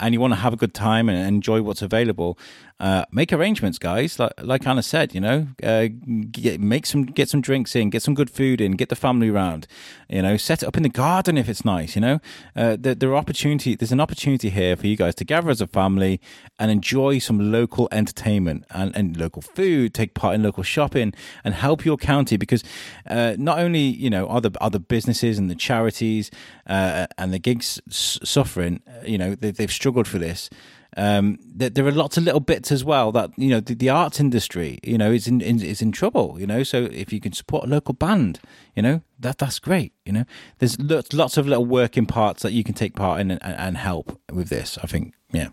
and 0.00 0.12
you 0.12 0.20
want 0.20 0.32
to 0.32 0.40
have 0.40 0.52
a 0.52 0.56
good 0.56 0.74
time 0.74 1.08
and 1.08 1.18
enjoy 1.18 1.62
what's 1.62 1.82
available, 1.82 2.38
uh, 2.80 3.04
make 3.12 3.32
arrangements, 3.32 3.78
guys. 3.78 4.18
Like 4.18 4.32
like 4.42 4.66
Anna 4.66 4.82
said, 4.82 5.14
you 5.14 5.20
know, 5.20 5.46
uh, 5.62 5.86
get, 6.32 6.60
make 6.60 6.86
some 6.86 7.04
get 7.04 7.28
some 7.28 7.40
drinks 7.40 7.76
in, 7.76 7.88
get 7.88 8.02
some 8.02 8.14
good 8.14 8.30
food 8.30 8.60
in, 8.60 8.72
get 8.72 8.88
the 8.88 8.96
family 8.96 9.28
around. 9.28 9.68
You 10.08 10.22
know, 10.22 10.36
set 10.36 10.62
it 10.62 10.66
up 10.66 10.76
in 10.76 10.82
the 10.82 10.88
garden 10.88 11.38
if 11.38 11.48
it's 11.48 11.64
nice. 11.64 11.94
You 11.94 12.00
know, 12.00 12.20
uh, 12.56 12.76
there, 12.78 12.96
there 12.96 13.10
are 13.10 13.16
opportunity. 13.16 13.76
There's 13.76 13.92
an 13.92 14.00
opportunity 14.00 14.50
here 14.50 14.74
for 14.74 14.88
you 14.88 14.96
guys 14.96 15.14
to 15.16 15.24
gather 15.24 15.50
as 15.50 15.60
a 15.60 15.68
family 15.68 16.20
and 16.58 16.70
enjoy 16.70 17.18
some 17.18 17.52
local 17.52 17.88
entertainment 17.92 18.64
and, 18.70 18.94
and 18.96 19.16
local 19.16 19.40
food. 19.40 19.94
Take 19.94 20.14
part 20.14 20.34
in 20.34 20.42
local 20.42 20.64
shopping 20.64 21.14
and 21.44 21.54
help 21.54 21.84
your 21.84 21.96
county 21.96 22.36
because 22.36 22.64
uh, 23.08 23.36
not 23.38 23.60
only 23.60 23.82
you 23.82 24.10
know 24.10 24.26
are 24.26 24.40
the 24.40 24.50
other 24.60 24.80
businesses 24.80 25.38
and 25.38 25.48
the 25.48 25.54
charities 25.54 26.28
uh, 26.66 27.06
and 27.18 27.32
the 27.32 27.38
gigs 27.38 27.80
suffering. 27.88 28.82
You 29.06 29.18
know, 29.18 29.36
they, 29.36 29.52
they've 29.52 29.70
struggled 29.70 30.08
for 30.08 30.18
this 30.18 30.50
um, 30.96 31.38
there, 31.42 31.70
there, 31.70 31.86
are 31.86 31.92
lots 31.92 32.16
of 32.16 32.24
little 32.24 32.40
bits 32.40 32.70
as 32.70 32.84
well 32.84 33.10
that 33.12 33.30
you 33.36 33.48
know 33.48 33.60
the, 33.60 33.74
the 33.74 33.88
arts 33.88 34.20
industry 34.20 34.78
you 34.82 34.96
know 34.96 35.10
is 35.10 35.26
in, 35.26 35.40
in, 35.40 35.62
is 35.62 35.82
in 35.82 35.92
trouble 35.92 36.36
you 36.38 36.46
know. 36.46 36.62
So 36.62 36.84
if 36.84 37.12
you 37.12 37.20
can 37.20 37.32
support 37.32 37.64
a 37.64 37.68
local 37.68 37.94
band 37.94 38.40
you 38.76 38.82
know 38.82 39.02
that 39.18 39.38
that's 39.38 39.58
great 39.58 39.92
you 40.04 40.12
know 40.12 40.24
there's 40.58 40.78
lots, 40.78 41.12
lots 41.12 41.36
of 41.36 41.46
little 41.46 41.64
working 41.66 42.06
parts 42.06 42.42
that 42.42 42.52
you 42.52 42.64
can 42.64 42.74
take 42.74 42.94
part 42.94 43.20
in 43.20 43.30
and, 43.30 43.42
and 43.42 43.76
help 43.76 44.20
with 44.32 44.48
this 44.48 44.78
i 44.82 44.86
think 44.86 45.14
yeah, 45.34 45.48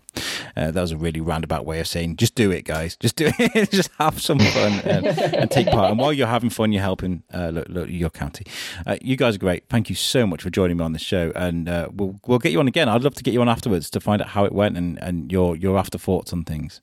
uh, 0.56 0.70
that 0.70 0.80
was 0.80 0.92
a 0.92 0.96
really 0.96 1.20
roundabout 1.20 1.66
way 1.66 1.80
of 1.80 1.88
saying 1.88 2.16
just 2.16 2.34
do 2.34 2.50
it, 2.50 2.64
guys. 2.64 2.96
Just 2.96 3.16
do 3.16 3.30
it. 3.38 3.70
just 3.72 3.90
have 3.98 4.22
some 4.22 4.38
fun 4.38 4.72
and, 4.84 5.06
and, 5.06 5.50
take 5.50 5.66
part. 5.66 5.90
And 5.90 5.98
while 5.98 6.12
you're 6.12 6.28
having 6.28 6.50
fun, 6.50 6.72
you're 6.72 6.82
helping 6.82 7.24
uh, 7.34 7.48
look, 7.48 7.68
look, 7.68 7.88
your 7.90 8.10
county. 8.10 8.46
Uh, 8.86 8.96
you 9.02 9.16
guys 9.16 9.34
are 9.34 9.38
great. 9.38 9.68
Thank 9.68 9.88
you 9.88 9.96
so 9.96 10.26
much 10.26 10.42
for 10.42 10.50
joining 10.50 10.76
me 10.76 10.84
on 10.84 10.92
the 10.92 10.98
show, 10.98 11.32
and 11.34 11.68
uh, 11.68 11.88
we'll 11.92 12.20
we'll 12.26 12.38
get 12.38 12.52
you 12.52 12.60
on 12.60 12.68
again. 12.68 12.88
I'd 12.88 13.02
love 13.02 13.14
to 13.16 13.22
get 13.22 13.34
you 13.34 13.40
on 13.40 13.48
afterwards 13.48 13.90
to 13.90 14.00
find 14.00 14.22
out 14.22 14.28
how 14.28 14.44
it 14.44 14.52
went 14.52 14.76
and, 14.76 15.02
and 15.02 15.32
your 15.32 15.56
your 15.56 15.76
after 15.76 15.98
thoughts 15.98 16.32
on 16.32 16.44
things. 16.44 16.80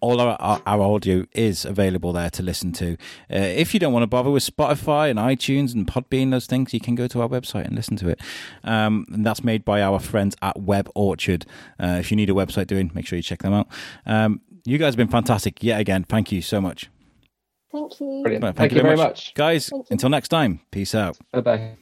all 0.00 0.20
our, 0.20 0.36
our, 0.40 0.60
our, 0.66 0.80
audio 0.80 1.26
is 1.32 1.66
available 1.66 2.14
there 2.14 2.30
to 2.30 2.42
listen 2.42 2.72
to. 2.72 2.94
Uh, 3.30 3.36
if 3.36 3.74
you 3.74 3.80
don't 3.80 3.92
want 3.92 4.02
to 4.02 4.06
bother 4.06 4.30
with 4.30 4.42
Spotify 4.44 5.10
and 5.10 5.18
iTunes 5.18 5.74
and 5.74 5.86
Podbean, 5.86 6.30
those 6.30 6.46
things, 6.46 6.72
you 6.72 6.80
can 6.80 6.94
go 6.94 7.06
to 7.08 7.20
our 7.20 7.28
website 7.28 7.66
and 7.66 7.74
listen 7.74 7.96
to 7.96 8.08
it. 8.08 8.18
Um, 8.64 9.04
and 9.12 9.26
that's 9.26 9.44
made 9.44 9.62
by 9.64 9.82
our 9.82 9.98
friends 9.98 10.34
at 10.40 10.58
Web 10.60 10.88
Orchard. 10.94 11.44
Uh, 11.78 11.98
if 12.00 12.10
you 12.10 12.16
need 12.16 12.30
a 12.30 12.34
website 12.34 12.66
doing, 12.66 12.90
make 12.94 13.06
sure 13.06 13.16
you 13.16 13.22
check 13.22 13.42
them 13.42 13.52
out. 13.52 13.68
Um, 14.06 14.40
you 14.64 14.78
guys 14.78 14.94
have 14.94 14.96
been 14.96 15.08
fantastic 15.08 15.62
yet 15.62 15.80
again. 15.80 16.04
Thank 16.04 16.32
you 16.32 16.42
so 16.42 16.60
much. 16.60 16.90
Thank 17.72 18.00
you. 18.00 18.22
Brilliant. 18.22 18.42
Thank, 18.42 18.56
thank, 18.56 18.72
you 18.72 18.82
very 18.82 18.96
much. 18.96 19.06
much. 19.06 19.34
Guys, 19.34 19.70
until 19.90 20.08
next 20.08 20.28
time, 20.28 20.60
peace 20.70 20.94
out. 20.94 21.16
Bye 21.32 21.40
bye. 21.40 21.76